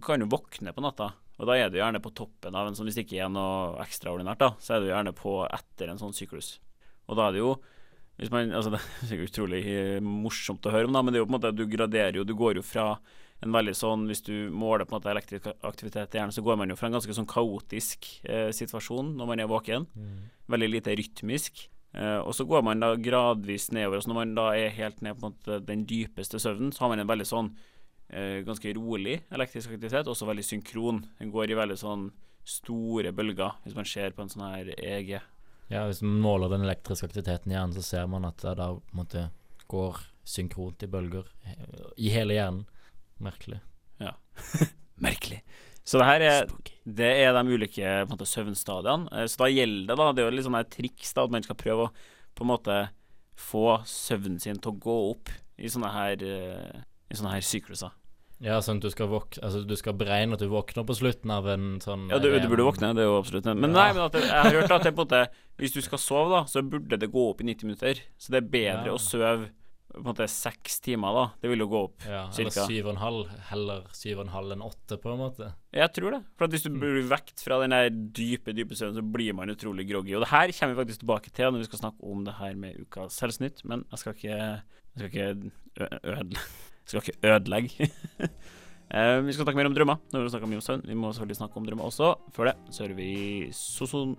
kan 0.02 0.22
jo 0.22 0.28
våkne 0.30 0.74
på 0.74 0.84
natta. 0.84 1.10
Og 1.36 1.48
da 1.48 1.56
er 1.58 1.70
du 1.70 1.80
gjerne 1.80 2.00
på 2.02 2.14
toppen 2.16 2.54
av 2.56 2.68
en 2.68 2.76
sånn, 2.78 2.88
hvis 2.88 2.96
det 2.98 3.06
ikke 3.06 3.24
er 3.26 3.32
noe 3.32 3.76
ekstraordinært, 3.82 4.40
da, 4.40 4.52
så 4.62 4.76
er 4.76 4.84
du 4.84 4.92
gjerne 4.92 5.12
på 5.16 5.40
etter 5.44 5.90
en 5.92 6.00
sånn 6.00 6.14
syklus. 6.16 6.56
Og 7.10 7.18
da 7.18 7.28
er 7.28 7.36
det 7.36 7.42
jo 7.42 7.56
man, 8.32 8.54
altså 8.56 8.72
Det 9.08 9.12
er 9.12 9.26
utrolig 9.26 9.62
eh, 9.68 9.98
morsomt 10.00 10.64
å 10.66 10.72
høre 10.72 10.88
om, 10.88 10.94
da, 10.96 11.02
men 11.04 11.12
det 11.12 11.20
er 11.20 11.24
jo 11.24 11.28
på 11.28 11.34
en 11.34 11.38
måte 11.38 11.52
du 11.52 11.66
graderer 11.68 12.16
jo 12.16 12.24
Du 12.24 12.32
går 12.38 12.60
jo 12.60 12.64
fra 12.64 12.94
en 13.44 13.52
veldig 13.52 13.74
sånn 13.76 14.06
Hvis 14.08 14.24
du 14.24 14.48
måler 14.48 14.86
på 14.86 14.94
en 14.94 15.00
måte 15.00 15.12
elektrisk 15.12 15.48
aktivitet 15.66 16.14
i 16.14 16.20
hjernen, 16.20 16.34
så 16.34 16.44
går 16.44 16.56
man 16.56 16.72
jo 16.72 16.76
fra 16.78 16.88
en 16.88 16.96
ganske 16.96 17.16
sånn 17.16 17.28
kaotisk 17.28 18.08
eh, 18.24 18.48
situasjon 18.56 19.14
når 19.18 19.28
man 19.28 19.42
er 19.42 19.50
våken. 19.50 19.88
Veldig 20.52 20.70
lite 20.72 20.96
rytmisk. 20.96 21.66
Eh, 21.96 22.18
og 22.20 22.34
så 22.36 22.46
går 22.48 22.64
man 22.64 22.82
da 22.82 22.94
gradvis 23.00 23.70
nedover. 23.72 24.00
Så 24.00 24.10
når 24.10 24.20
man 24.20 24.34
da 24.36 24.50
er 24.56 24.74
helt 24.76 25.00
ned 25.04 25.16
på 25.16 25.30
måte 25.30 25.60
den 25.64 25.86
dypeste 25.88 26.40
søvnen, 26.42 26.72
så 26.72 26.84
har 26.84 26.92
man 26.92 27.04
en 27.04 27.10
veldig 27.10 27.28
sånn 27.28 27.52
eh, 28.08 28.42
ganske 28.46 28.74
rolig 28.76 29.22
elektrisk 29.32 29.72
aktivitet, 29.72 30.08
også 30.08 30.28
veldig 30.28 30.44
synkron. 30.44 31.04
Den 31.20 31.32
går 31.34 31.52
i 31.52 31.60
veldig 31.60 31.78
sånn 31.80 32.10
store 32.46 33.10
bølger, 33.16 33.56
hvis 33.64 33.74
man 33.74 33.88
ser 33.88 34.12
på 34.14 34.22
en 34.22 34.30
sånn 34.30 34.46
her 34.46 34.70
EG. 34.76 35.16
Ja, 35.72 35.86
hvis 35.88 36.02
man 36.04 36.20
måler 36.22 36.52
den 36.52 36.66
elektriske 36.66 37.08
aktiviteten 37.08 37.50
i 37.50 37.56
hjernen, 37.56 37.74
så 37.74 37.82
ser 37.82 38.06
man 38.10 38.28
at 38.28 38.38
det 38.44 38.54
da 38.60 38.70
på 38.76 38.94
en 38.94 39.00
måte 39.00 39.28
går 39.66 40.04
synkront 40.26 40.84
i 40.84 40.90
bølger 40.90 41.26
i 41.98 42.12
hele 42.14 42.36
hjernen. 42.36 42.66
Merkelig. 43.22 43.60
Merkelig. 45.06 45.42
Så 45.86 46.00
det 46.00 46.06
her 46.08 46.24
er, 46.26 46.46
det 46.98 47.08
er 47.22 47.36
de 47.36 47.54
ulike 47.54 47.90
måte, 48.10 48.26
søvnstadiene. 48.28 49.06
Eh, 49.12 49.26
Så 49.30 49.38
da 49.44 49.48
gjelder 49.52 49.92
det, 49.92 49.98
da, 50.00 50.08
det 50.16 50.24
er 50.24 50.30
jo 50.30 50.36
litt 50.36 50.46
sånn 50.48 50.58
triks, 50.72 51.12
da, 51.14 51.24
at 51.28 51.34
man 51.34 51.44
skal 51.46 51.58
prøve 51.60 51.86
å 51.88 51.92
på 52.36 52.44
en 52.44 52.50
måte 52.50 52.78
få 53.40 53.78
søvnen 53.88 54.40
sin 54.40 54.58
til 54.60 54.72
å 54.74 54.80
gå 54.80 54.96
opp 55.12 55.30
i 55.60 55.68
sånne 55.72 55.92
her, 55.92 56.24
eh, 56.24 56.82
i 57.12 57.16
sånne 57.16 57.32
her 57.36 57.44
sykluser. 57.44 57.94
Ja, 58.44 58.58
sånn 58.60 58.76
at 58.82 58.84
du 58.84 58.90
skal 58.92 59.08
våk 59.08 59.38
altså 59.40 59.62
du 59.64 59.72
skal 59.80 59.94
beregne 59.96 60.36
at 60.36 60.42
du 60.42 60.50
våkner 60.52 60.84
på 60.84 60.92
slutten 60.98 61.30
av 61.32 61.46
en 61.48 61.78
sånn 61.80 62.02
Ja, 62.12 62.18
du, 62.20 62.26
du 62.36 62.48
burde 62.52 62.66
våkne, 62.66 62.90
det 62.92 63.00
er 63.00 63.08
jo 63.08 63.14
absolutt 63.22 63.46
Men 63.48 63.70
Ja. 63.72 63.76
nei, 63.78 63.86
men 63.96 64.10
det, 64.12 64.20
jeg 64.26 64.42
har 64.44 64.52
hørt 64.58 64.74
at 64.76 64.82
det 64.84 64.92
på 64.92 65.06
en 65.06 65.08
måte 65.08 65.22
hvis 65.56 65.72
du 65.72 65.78
skal 65.80 65.98
sove, 66.02 66.28
da, 66.34 66.42
så 66.44 66.60
burde 66.60 66.98
det 67.00 67.08
gå 67.14 67.22
opp 67.30 67.40
i 67.40 67.46
90 67.48 67.64
minutter. 67.70 68.02
Så 68.20 68.34
det 68.34 68.42
er 68.42 68.50
bedre 68.52 68.90
Ja. 68.90 68.92
å 68.92 69.00
sove 69.00 69.48
på 69.96 70.02
en 70.04 70.08
måte 70.10 70.26
seks 70.30 70.78
timer, 70.84 71.14
da. 71.16 71.24
Det 71.40 71.48
vil 71.50 71.62
jo 71.64 71.66
gå 71.72 71.80
opp. 71.88 72.04
Ja, 72.04 72.26
eller 72.28 72.52
cirka. 72.52 72.66
syv 72.68 72.86
og 72.86 72.92
en 72.92 73.00
halv, 73.00 73.30
heller 73.50 73.86
syv 73.96 74.18
og 74.20 74.24
en 74.26 74.32
halv 74.34 74.52
enn 74.54 74.64
åtte, 74.66 74.98
på 75.02 75.12
en 75.12 75.18
måte. 75.22 75.48
Jeg 75.72 75.92
tror 75.96 76.10
det. 76.16 76.20
For 76.36 76.44
at 76.46 76.50
hvis 76.54 76.66
du 76.66 76.70
Mm. 76.70 76.78
blir 76.80 77.08
vekt 77.08 77.40
fra 77.42 77.60
den 77.62 77.70
der 77.74 77.88
dype, 77.90 78.52
dype 78.52 78.76
søvnen, 78.76 78.96
så 79.00 79.02
blir 79.12 79.32
man 79.34 79.48
utrolig 79.50 79.88
groggy. 79.88 80.14
Og 80.14 80.22
det 80.24 80.28
her 80.30 80.52
kommer 80.52 80.74
vi 80.76 80.80
faktisk 80.84 81.00
tilbake 81.00 81.32
til 81.32 81.50
når 81.50 81.58
vi 81.64 81.68
skal 81.70 81.78
snakke 81.78 82.04
om 82.12 82.24
det 82.24 82.34
her 82.34 82.54
med 82.54 82.76
ukas 82.80 83.18
Helsenytt, 83.20 83.64
men 83.64 83.84
jeg 83.90 83.98
skal 83.98 84.12
ikke 84.14 84.62
Jeg 84.96 84.96
skal 84.96 85.10
ikke 85.10 85.52
ødelegge. 85.80 86.36
Skal 86.86 87.02
ikke 87.02 87.18
ødelegge 87.24 87.90
Eh, 88.86 89.18
vi 89.26 89.32
skal 89.34 89.42
snakke 89.44 89.58
mer 89.58 89.66
om 89.66 89.74
drømmer 89.74 89.96
når 90.12 90.22
vi 90.22 90.46
mye 90.46 90.60
om 90.60 90.62
søvn. 90.62 90.82
Vi 90.86 90.94
må 90.94 91.08
selvfølgelig 91.10 91.36
snakke 91.40 91.56
om 91.58 91.64
drømmer 91.66 91.84
også. 91.88 92.14
Før 92.30 92.44
det 92.52 92.54
så 92.70 92.84
hører 92.86 92.94
vi 92.94 93.48
Soson... 93.50 94.16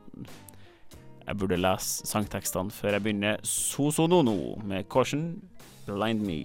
Jeg 1.28 1.38
burde 1.40 1.58
lese 1.60 2.06
sangtekstene 2.08 2.72
før 2.72 2.92
jeg 2.98 3.04
begynner. 3.04 3.40
Sosonono 3.44 4.58
med 4.64 4.84
Caution 4.92 5.42
Blind 5.88 6.20
Me. 6.28 6.40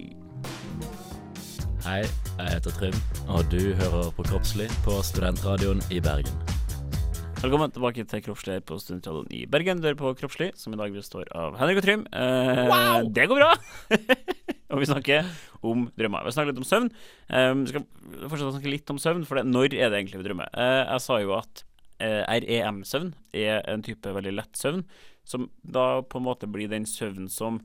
Hei, 1.83 1.99
jeg 2.39 2.47
heter 2.47 2.71
Trym, 2.77 2.95
og 3.27 3.43
du 3.51 3.73
hører 3.75 4.11
på 4.15 4.23
Kroppslig 4.23 4.69
på 4.85 4.95
Studentradioen 5.03 5.81
i 5.91 5.99
Bergen. 6.03 6.37
Velkommen 7.41 7.73
tilbake 7.75 8.05
til 8.07 8.23
Kroppslig 8.23 8.61
på 8.63 8.77
Studentradioen 8.79 9.27
i 9.35 9.41
Bergen. 9.51 9.81
Du 9.83 9.89
hører 9.89 9.99
på 9.99 10.13
Kroppslig, 10.21 10.53
som 10.55 10.71
i 10.75 10.79
dag 10.79 10.95
består 10.95 11.27
av 11.35 11.57
Henrik 11.59 11.81
og 11.81 11.87
Trym. 11.89 12.05
Eh, 12.15 13.03
Det 13.11 13.27
går 13.27 13.41
bra! 13.41 13.51
og 14.71 14.79
vi 14.79 14.87
snakker 14.87 15.27
om 15.59 15.89
drømmer. 15.99 16.23
Vi 16.23 16.35
snakker 16.37 16.53
litt 16.53 16.63
om 16.63 16.69
søvn. 16.69 16.87
Eh, 17.27 17.51
vi 17.65 17.73
skal 17.73 17.85
fortsette 18.31 18.47
å 18.47 18.55
snakke 18.55 18.71
litt 18.71 18.95
om 18.95 19.03
søvn, 19.03 19.27
for 19.27 19.41
det, 19.41 19.47
når 19.51 19.75
er 19.75 19.91
det 19.91 19.99
egentlig 19.99 20.23
vi 20.23 20.29
drømmer? 20.31 20.55
Eh, 20.55 20.79
jeg 20.87 21.03
sa 21.03 21.19
jo 21.19 21.35
at 21.35 21.65
eh, 21.99 22.23
REM-søvn 22.47 23.11
er 23.43 23.59
en 23.75 23.83
type 23.83 24.15
veldig 24.15 24.37
lett 24.39 24.55
søvn, 24.63 24.87
som 25.27 25.51
da 25.67 25.99
på 26.07 26.19
en 26.23 26.29
måte 26.31 26.47
blir 26.51 26.71
den 26.71 26.87
søvnen 26.87 27.27
som 27.31 27.59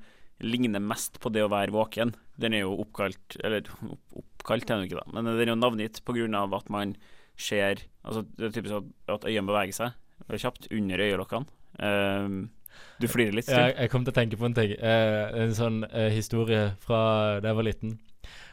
ligner 0.44 0.82
mest 0.82 1.18
på 1.22 1.32
det 1.34 1.42
å 1.44 1.52
være 1.52 1.74
våken. 1.74 2.12
Den 2.38 2.54
er 2.54 2.62
jo 2.62 2.76
oppkalt 2.84 3.38
Eller 3.42 3.66
opp, 3.82 4.20
oppkalt 4.22 4.68
er 4.70 4.76
den 4.76 4.86
ikke, 4.86 5.00
da, 5.00 5.10
men 5.14 5.26
den 5.26 5.42
er 5.42 5.54
jo 5.54 5.58
navngitt 5.58 6.02
av 6.38 6.54
at 6.54 6.68
man 6.70 6.94
ser 7.38 7.82
Altså, 8.04 8.22
det 8.38 8.46
er 8.46 8.54
typisk 8.54 8.74
at, 8.78 8.92
at 9.14 9.26
øynene 9.26 9.50
beveger 9.50 9.74
seg 9.74 10.38
kjapt 10.42 10.66
under 10.74 11.00
øyelokkene. 11.00 11.46
Um, 11.78 12.50
du 12.98 13.06
flirer 13.10 13.34
litt. 13.36 13.48
Ja, 13.50 13.68
jeg, 13.70 13.90
kom 13.92 14.04
til 14.04 14.12
å 14.12 14.18
tenke 14.18 14.38
på 14.38 14.46
en 14.48 14.56
ting. 14.56 14.74
Eh, 14.74 15.24
en 15.44 15.54
sånn 15.56 15.82
eh, 15.88 16.10
historie 16.14 16.72
fra 16.82 17.00
da 17.42 17.52
jeg 17.52 17.58
var 17.58 17.66
liten. 17.66 17.96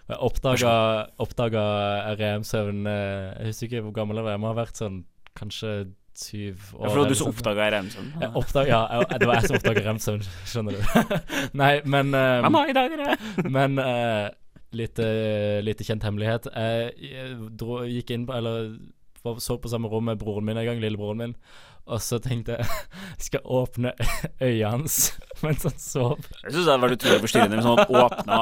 Jeg 0.06 0.20
oppdaga 1.18 1.64
REM-søvn 2.14 2.86
eh, 2.86 3.30
Jeg 3.40 3.50
husker 3.50 3.70
ikke 3.70 3.86
hvor 3.88 3.96
gammel 4.00 4.22
jeg 4.22 4.28
var. 4.28 4.36
Jeg 4.36 4.44
må 4.44 4.52
ha 4.52 4.58
vært 4.60 4.82
sånn 4.82 5.00
kanskje 5.38 5.72
syv 6.20 6.72
år. 6.74 6.86
Ja, 6.86 6.90
for 6.90 6.96
det 6.96 7.04
var 7.04 7.12
du 7.12 7.20
som 7.20 7.30
oppdaga 7.32 7.68
REM-søvn. 7.76 8.10
Ja, 8.22 8.30
det 9.12 9.28
var 9.28 9.38
jeg 9.40 9.50
som 9.50 9.60
oppdaga 9.60 9.84
REM-søvn, 9.90 10.26
skjønner 10.48 10.78
du. 10.78 11.14
Nei, 11.62 11.74
men 11.84 12.12
um, 12.16 12.48
Mamma, 12.48 12.66
i 12.72 12.76
dag 12.78 12.96
er 12.96 13.04
det 13.04 13.16
Men 13.58 13.80
uh, 13.82 14.28
lite, 14.76 15.06
lite 15.66 15.88
kjent 15.88 16.06
hemmelighet. 16.08 16.50
Jeg, 16.54 17.38
dro, 17.60 17.84
gikk 17.90 18.16
inn 18.16 18.28
på 18.28 18.36
Eller 18.38 18.76
så 19.42 19.56
på 19.58 19.70
samme 19.72 19.90
rom 19.90 20.06
med 20.06 20.20
broren 20.22 20.46
min 20.46 20.58
en 20.62 20.68
gang, 20.68 20.82
lillebroren 20.84 21.18
min. 21.18 21.34
Og 21.86 22.02
så 22.02 22.18
tenkte 22.22 22.58
jeg 22.58 22.66
jeg 22.66 23.26
skal 23.28 23.46
åpne 23.46 23.92
øynene 24.42 24.72
hans 24.72 24.98
mens 25.44 25.66
han 25.68 25.78
sov. 25.82 26.24
Jeg 26.44 26.54
syns 26.54 26.64
det 26.64 26.72
hadde 26.72 26.84
vært 26.86 26.98
utrolig 26.98 27.22
forstyrrende 27.26 27.60
hvis 27.60 27.68
han 27.70 28.02
åpna 28.02 28.40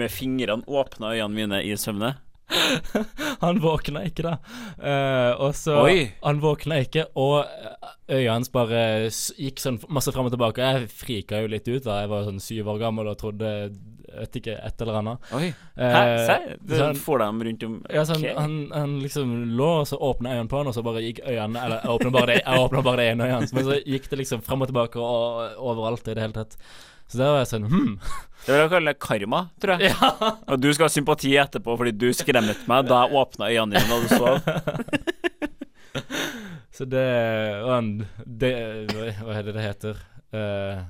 med 0.00 0.12
fingrene 0.12 0.64
åpna 0.68 1.12
øynene 1.16 1.36
mine 1.36 1.60
i 1.64 1.76
søvne. 1.76 2.14
Han 3.44 3.60
våkna 3.62 4.04
ikke, 4.08 4.24
da. 4.24 4.36
Uh, 4.80 5.32
og 5.46 5.52
så 5.58 5.76
Oi. 5.84 5.98
Han 6.24 6.40
våkna 6.42 6.80
ikke, 6.84 7.04
og 7.18 7.44
øynene 8.08 8.32
hans 8.38 8.50
bare 8.54 8.80
gikk 9.10 9.60
sånn 9.62 9.78
masse 9.92 10.12
fram 10.14 10.28
og 10.30 10.34
tilbake. 10.34 10.64
Jeg 10.64 10.88
frika 10.92 11.42
jo 11.42 11.50
litt 11.52 11.68
ut 11.68 11.84
da 11.86 12.00
jeg 12.02 12.10
var 12.12 12.26
sånn 12.28 12.40
syv 12.42 12.70
år 12.72 12.80
gammel 12.86 13.10
og 13.12 13.18
trodde 13.20 13.52
vet 14.18 14.38
ikke, 14.40 14.54
et 14.64 14.80
eller 14.82 14.96
annet. 15.02 15.26
Oi. 15.36 15.50
Eh, 15.76 15.92
Hæ? 15.94 16.04
Se, 16.26 16.36
du 16.64 16.74
han- 16.80 16.96
får 16.96 17.18
dem 17.22 17.42
rundt 17.44 17.62
om 17.68 17.74
Ja, 17.92 18.02
så 18.08 18.16
han, 18.16 18.24
han, 18.40 18.54
han 18.72 18.94
liksom 19.04 19.34
lå, 19.58 19.68
og 19.82 19.86
så 19.90 19.98
åpna 20.00 20.32
øynene 20.32 20.48
på 20.50 20.62
han, 20.62 20.70
og 20.72 20.74
så 20.74 20.82
bare 20.82 21.02
gikk 21.04 21.20
øynene 21.28 21.60
Eller 21.66 21.82
jeg 21.84 21.92
åpna 21.92 22.10
bare, 22.16 22.26
det- 22.32 22.42
jeg 22.46 22.64
åpnet 22.64 22.84
bare 22.88 22.96
det 23.02 23.08
ene 23.12 23.24
øyet 23.28 23.36
hans, 23.36 23.52
men 23.52 23.68
så 23.68 23.76
gikk 23.84 24.08
det 24.10 24.18
liksom 24.24 24.42
fram 24.48 24.64
og 24.64 24.72
tilbake 24.72 24.96
og 24.98 25.60
overalt 25.74 26.08
i 26.08 26.14
det 26.16 26.24
hele 26.24 26.32
tatt. 26.40 26.56
Så 27.08 27.20
der 27.20 27.32
var 27.32 27.40
jeg 27.42 27.50
sånn 27.52 27.68
Hm. 27.72 27.94
Det 28.46 28.54
vil 28.54 28.62
jeg 28.62 28.70
kalle 28.72 28.92
karma, 29.02 29.40
tror 29.60 29.76
jeg. 29.76 29.90
Ja. 29.90 30.08
Og 30.48 30.60
du 30.62 30.68
skal 30.72 30.86
ha 30.86 30.92
sympati 30.92 31.32
etterpå 31.36 31.74
fordi 31.76 31.92
du 31.92 32.06
skremmet 32.16 32.62
meg 32.70 32.86
da 32.88 33.02
jeg 33.04 33.18
åpna 33.20 33.48
øynene 33.50 33.74
dine 33.74 33.88
da 33.90 33.98
du 34.00 34.08
sov. 34.14 34.36
Så 36.78 36.86
det 36.86 37.02
Og 37.64 37.72
en 37.74 37.90
det, 38.22 38.52
Hva 38.94 39.34
er 39.34 39.48
det 39.48 39.56
det 39.56 39.64
heter? 39.64 40.00
Uh, 40.30 40.84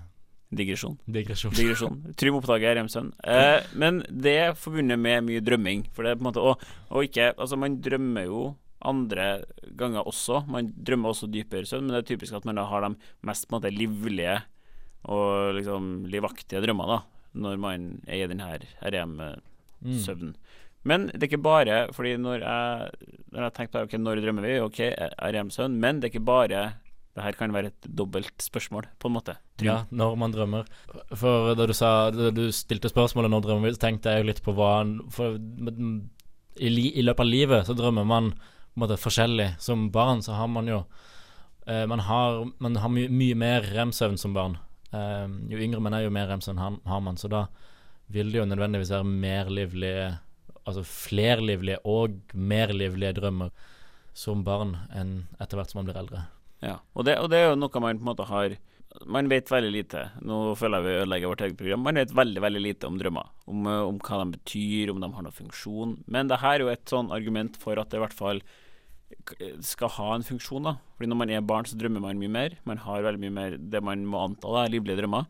Digresjon. 0.49 0.97
digresjon. 1.05 1.53
Digresjon. 1.57 1.97
Trym 2.17 2.39
oppdager 2.39 2.79
REM-søvn. 2.79 3.11
Eh, 3.21 3.67
men 3.77 3.99
det 4.09 4.33
er 4.47 4.55
forbundet 4.57 4.97
med 4.97 5.27
mye 5.27 5.43
drømming. 5.45 5.83
For 5.93 6.05
det 6.05 6.15
er 6.15 6.21
på 6.21 6.25
en 6.25 6.29
måte 6.31 6.45
Og, 6.45 6.63
og 6.89 7.05
ikke 7.05 7.35
Altså, 7.35 7.59
man 7.61 7.77
drømmer 7.85 8.25
jo 8.31 8.43
andre 8.81 9.27
ganger 9.77 10.07
også. 10.09 10.45
Man 10.49 10.71
drømmer 10.73 11.13
også 11.13 11.29
dypere 11.29 11.69
søvn, 11.69 11.85
men 11.89 11.97
det 11.97 12.05
er 12.05 12.09
typisk 12.15 12.37
at 12.39 12.47
man 12.49 12.57
da 12.61 12.65
har 12.71 12.87
de 12.87 12.95
mest 13.27 13.49
på 13.49 13.57
en 13.57 13.59
måte 13.59 13.75
livlige 13.75 14.39
og 15.05 15.55
liksom 15.55 16.07
livaktige 16.11 16.61
drømmer, 16.65 16.87
da, 16.87 16.99
når 17.39 17.59
man 17.59 17.89
er 18.09 18.25
i 18.25 18.27
den 18.27 18.41
her 18.41 18.59
Mm. 18.59 19.93
REM-søvnen. 19.93 20.35
Men 20.83 21.07
det 21.07 21.23
er 21.23 21.29
ikke 21.29 21.43
bare 21.43 21.93
Fordi 21.95 22.17
når 22.17 22.41
jeg 22.43 22.91
Når 23.31 23.43
jeg 23.45 23.53
tenkte 23.55 23.83
ok, 23.85 23.93
når 23.99 24.21
drømmer 24.25 24.43
vi? 24.43 24.59
Ok, 24.59 24.79
REM-søvn. 25.23 25.77
Men 25.79 26.01
det 26.01 26.09
er 26.09 26.13
ikke 26.19 26.25
bare 26.27 26.73
Det 27.15 27.23
her 27.23 27.33
kan 27.39 27.53
være 27.53 27.67
et 27.67 27.87
dobbelt 27.97 28.43
spørsmål, 28.43 28.87
på 28.99 29.07
en 29.07 29.15
måte. 29.15 29.37
Trym. 29.59 29.67
Ja, 29.67 29.85
når 29.91 30.17
man 30.19 30.33
drømmer. 30.33 30.67
For 31.15 31.55
da 31.55 31.67
du 31.67 31.73
sa 31.73 32.11
Da 32.11 32.31
du 32.31 32.51
stilte 32.51 32.91
spørsmålet 32.91 33.31
når 33.31 33.43
drømmer 33.47 33.69
vi, 33.69 33.75
så 33.75 33.85
tenkte 33.87 34.11
jeg 34.11 34.25
jo 34.25 34.29
litt 34.33 34.43
på 34.43 34.55
hva 34.55 34.83
For 35.15 35.39
i, 36.59 36.69
li, 36.69 36.89
i 36.99 37.03
løpet 37.07 37.21
av 37.23 37.27
livet 37.31 37.67
så 37.67 37.75
drømmer 37.79 38.07
man 38.07 38.33
på 38.33 38.79
en 38.79 38.83
måte 38.83 38.99
forskjellig. 38.99 39.53
Som 39.63 39.91
barn 39.95 40.23
så 40.23 40.35
har 40.35 40.49
man 40.51 40.67
jo 40.67 40.85
eh, 41.67 41.87
Man 41.87 42.01
har, 42.01 42.45
man 42.59 42.77
har 42.77 42.89
my, 42.89 43.07
mye 43.09 43.35
mer 43.39 43.63
rem-søvn 43.63 44.19
som 44.19 44.35
barn. 44.35 44.59
Eh, 44.93 45.27
jo 45.53 45.61
yngre 45.61 45.83
man 45.85 45.97
er, 45.97 46.07
jo 46.07 46.15
mer 46.15 46.31
rem-søvn 46.31 46.61
har, 46.61 46.79
har 46.89 47.03
man. 47.05 47.19
Så 47.21 47.31
da 47.33 47.47
vil 48.13 48.33
det 48.33 48.41
jo 48.41 48.49
nødvendigvis 48.49 48.95
være 48.95 49.13
mer 49.27 49.53
livlige 49.53 50.09
Altså 50.69 50.83
flerlivlige 50.85 51.79
og 51.89 52.35
mer 52.37 52.69
livlige 52.77 53.15
drømmer 53.17 53.55
som 54.13 54.43
barn 54.45 54.75
enn 54.93 55.23
etter 55.41 55.57
hvert 55.57 55.71
som 55.73 55.79
man 55.81 55.87
blir 55.89 55.97
eldre. 55.97 56.27
Ja, 56.61 56.75
og 56.93 57.07
det, 57.09 57.15
og 57.23 57.31
det 57.33 57.39
er 57.39 57.47
jo 57.49 57.55
noe 57.57 57.81
man 57.81 57.97
på 57.97 58.05
en 58.05 58.11
måte 58.11 58.27
har 58.29 58.59
Man 59.09 59.29
vet 59.31 59.51
veldig 59.51 59.71
lite. 59.71 60.03
Nå 60.27 60.57
føler 60.59 60.81
jeg 60.81 60.87
vi 60.87 60.99
ødelegger 60.99 61.31
vårt 61.31 61.43
eget 61.47 61.59
program. 61.61 61.83
Man 61.87 62.01
vet 62.01 62.13
veldig 62.19 62.41
veldig 62.43 62.63
lite 62.65 62.89
om 62.89 62.97
drømmer. 62.99 63.29
Om, 63.47 63.67
eh, 63.67 63.83
om 63.89 63.99
hva 64.03 64.19
de 64.21 64.37
betyr, 64.37 64.91
om 64.91 65.01
de 65.01 65.11
har 65.15 65.25
noen 65.25 65.37
funksjon. 65.37 65.93
Men 66.07 66.29
det 66.29 66.41
her 66.43 66.57
er 66.57 66.65
jo 66.65 66.73
et 66.73 66.85
sånn 66.93 67.13
argument 67.15 67.57
for 67.57 67.79
at 67.79 67.89
det 67.89 68.01
i 68.01 68.03
hvert 68.03 68.17
fall 68.17 68.43
skal 69.65 69.93
ha 69.97 70.09
en 70.15 70.27
funksjon. 70.27 70.65
da 70.65 70.77
Fordi 70.97 71.09
når 71.11 71.21
man 71.21 71.31
er 71.31 71.45
barn, 71.45 71.69
så 71.69 71.79
drømmer 71.79 72.03
man 72.05 72.21
mye 72.21 72.33
mer. 72.33 72.57
Man 72.69 72.81
har 72.85 73.05
veldig 73.07 73.23
mye 73.23 73.35
mer 73.35 73.57
det 73.59 73.83
man 73.85 74.05
må 74.09 74.25
anta 74.25 74.53
da, 74.55 74.67
livlige 74.69 74.99
drømmer. 75.01 75.29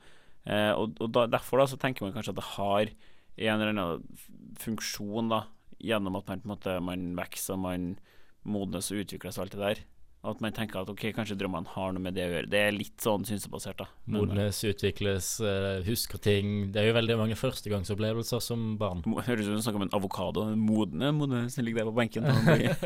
Eh, 0.49 0.73
og 0.73 0.97
og 1.01 1.13
da, 1.13 1.27
derfor 1.27 1.61
da 1.61 1.69
så 1.71 1.79
tenker 1.81 2.07
man 2.07 2.15
kanskje 2.15 2.35
at 2.35 2.41
det 2.41 2.51
har 2.57 2.91
en 3.39 3.61
eller 3.61 3.73
annen 3.75 4.19
funksjon 4.59 5.31
da 5.31 5.45
gjennom 5.79 6.17
at 6.19 6.27
man 6.27 6.41
på 6.41 6.49
en 6.49 6.55
måte 6.55 6.81
Man 6.83 7.15
vokser 7.17 7.57
man 7.57 7.99
modnes 8.43 8.91
og 8.91 9.05
utvikles 9.05 9.39
og 9.39 9.47
alt 9.47 9.55
det 9.55 9.63
der. 9.63 9.85
At 10.27 10.41
man 10.43 10.53
tenker 10.53 10.81
at 10.83 10.91
ok, 10.91 11.05
kanskje 11.15 11.37
drømmene 11.39 11.71
har 11.77 11.93
noe 11.95 12.03
med 12.03 12.17
det 12.19 12.25
å 12.27 12.33
gjøre. 12.33 12.51
Det 12.51 12.59
er 12.59 12.75
litt 12.75 12.99
sånn 13.05 13.23
synsebasert, 13.29 13.79
da. 13.79 13.87
Modnes, 14.11 14.59
utvikles, 14.67 15.29
eh, 15.47 15.85
husker 15.87 16.19
ting. 16.19 16.73
Det 16.75 16.83
er 16.83 16.91
jo 16.91 16.97
veldig 16.99 17.19
mange 17.21 17.39
førstegangsopplevelser 17.39 18.43
som 18.43 18.73
barn. 18.81 19.05
Høres 19.07 19.47
ut 19.47 19.53
som 19.53 19.61
du 19.61 19.63
snakker 19.63 19.83
om 19.83 19.87
en 19.87 19.97
avokado. 20.01 20.49
Modne, 20.59 21.13
modne 21.15 21.47
som 21.55 21.65
ligger 21.65 21.85
der 21.85 21.91
på 21.93 21.97
benken. 22.01 22.27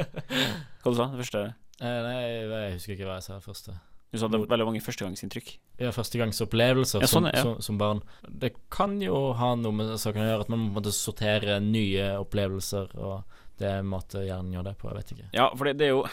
Hva 0.83 0.93
du 0.93 0.97
sa 0.99 1.09
du? 1.09 1.17
Det 1.17 1.25
første 1.25 1.47
Eh, 1.83 1.99
nei, 2.05 2.19
jeg 2.23 2.77
husker 2.77 2.95
ikke 2.95 3.09
hva 3.09 3.17
jeg 3.19 3.27
sa 3.27 3.41
første. 3.43 3.75
Du 4.12 4.19
sa 4.21 4.29
det 4.29 4.37
er 4.39 4.45
veldig 4.53 4.67
mange 4.69 4.83
førstegangsinntrykk. 4.85 5.55
Ja, 5.81 5.91
førstegangsopplevelser 5.97 7.03
Ja, 7.03 7.09
sånn, 7.09 7.27
som, 7.27 7.31
ja. 7.33 7.43
som, 7.43 7.62
som 7.65 7.79
barn. 7.81 8.03
Det 8.29 8.53
kan 8.71 8.99
jo 9.03 9.33
ha 9.39 9.55
noe 9.59 9.75
med 9.75 9.95
saken 9.99 10.23
å 10.23 10.27
gjøre 10.29 10.45
at 10.47 10.53
man 10.53 10.61
må 10.61 10.69
på 10.69 10.77
en 10.77 10.79
måte 10.83 10.93
sortere 10.95 11.57
nye 11.65 12.12
opplevelser, 12.21 12.93
og 13.01 13.41
det 13.59 13.71
er 13.71 13.81
en 13.81 13.89
måte 13.91 14.23
hjernen 14.27 14.53
gjør 14.55 14.69
det 14.69 14.75
på. 14.79 14.91
Jeg 14.91 14.99
vet 15.01 15.15
ikke. 15.17 15.31
Ja, 15.39 15.49
for 15.57 15.69
det, 15.69 15.75
det 15.81 15.89
er 15.89 15.95
jo 15.97 16.05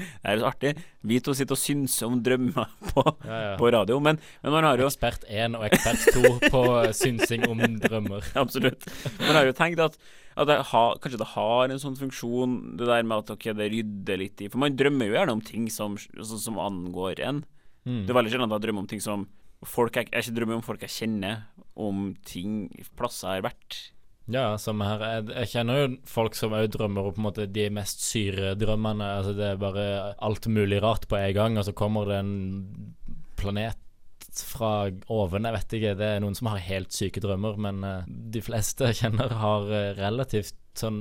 Det 0.00 0.24
er 0.24 0.36
jo 0.36 0.42
så 0.42 0.48
artig. 0.50 0.70
Vi 1.06 1.18
to 1.24 1.34
sitter 1.36 1.56
og 1.56 1.60
synser 1.60 2.08
om 2.08 2.20
drømmer 2.24 2.70
på, 2.90 3.04
Ja, 3.26 3.40
ja. 3.50 3.52
på 3.60 3.70
radio, 3.72 3.98
men, 4.02 4.20
men 4.44 4.54
man 4.54 4.66
har 4.66 4.80
jo 4.80 4.88
Ekspert 4.88 5.26
1 5.28 5.56
og 5.58 5.66
ekspert 5.68 6.06
2 6.16 6.50
på 6.52 6.62
synsing 6.96 7.46
om 7.50 7.60
drømmer. 7.82 8.24
Absolutt. 8.42 8.86
Man 9.20 9.36
har 9.36 9.48
jo 9.48 9.56
tenkt 9.56 9.82
at, 9.84 9.98
at 10.36 10.48
det 10.50 10.58
har, 10.72 10.96
kanskje 11.02 11.20
det 11.20 11.30
har 11.34 11.72
en 11.72 11.82
sånn 11.82 11.98
funksjon, 12.00 12.56
det 12.80 12.88
der 12.88 13.04
med 13.06 13.24
at 13.24 13.34
okay, 13.36 13.56
det 13.56 13.70
rydder 13.74 14.22
litt 14.24 14.40
i 14.40 14.48
For 14.52 14.62
man 14.62 14.78
drømmer 14.78 15.10
jo 15.10 15.18
gjerne 15.18 15.36
om 15.36 15.44
ting 15.44 15.68
som, 15.72 15.98
som, 15.98 16.40
som 16.40 16.60
angår 16.62 17.20
en. 17.26 17.44
Mm. 17.84 18.04
Det 18.06 18.12
er 18.12 18.20
veldig 18.20 18.34
sjelden 18.34 18.50
at 18.50 18.58
jeg 18.58 18.68
drømmer 18.68 18.86
om 18.86 18.90
ting 18.90 19.04
som 19.04 19.28
folk 19.68 19.96
jeg, 19.98 20.08
jeg 20.08 20.24
ikke 20.24 20.36
drømmer 20.38 20.60
om 20.60 20.64
folk 20.64 20.84
jeg 20.86 20.96
kjenner, 20.96 21.42
om 21.80 22.10
ting, 22.28 22.68
plasser 22.96 23.36
jeg 23.36 23.42
har 23.42 23.50
vært. 23.50 23.80
Ja, 24.30 24.56
samme 24.60 24.86
her. 24.86 25.02
Jeg, 25.16 25.28
jeg 25.34 25.50
kjenner 25.54 25.78
jo 25.80 25.86
folk 26.06 26.36
som 26.38 26.52
òg 26.54 26.68
drømmer 26.74 27.08
om 27.08 27.14
på 27.16 27.22
en 27.22 27.28
måte 27.30 27.46
de 27.50 27.68
mest 27.74 28.04
syre 28.04 28.52
drømmene. 28.60 29.06
Altså 29.20 29.32
det 29.38 29.46
er 29.52 29.60
bare 29.62 29.86
alt 30.22 30.46
mulig 30.52 30.82
rart 30.84 31.08
på 31.10 31.18
en 31.18 31.32
gang, 31.34 31.58
og 31.58 31.66
så 31.66 31.74
kommer 31.76 32.06
det 32.10 32.20
en 32.20 32.34
planet 33.40 33.78
fra 34.30 34.90
oven. 35.10 35.48
Jeg 35.48 35.56
vet 35.56 35.76
ikke. 35.80 35.94
Det 35.98 36.10
er 36.14 36.20
noen 36.22 36.36
som 36.38 36.50
har 36.52 36.62
helt 36.62 36.94
syke 36.94 37.22
drømmer, 37.24 37.56
men 37.58 37.82
eh, 37.86 38.10
de 38.36 38.42
fleste 38.44 38.90
jeg 38.92 39.00
kjenner, 39.04 39.32
har 39.40 39.70
eh, 39.74 39.92
relativt 39.98 40.54
sånn 40.78 41.00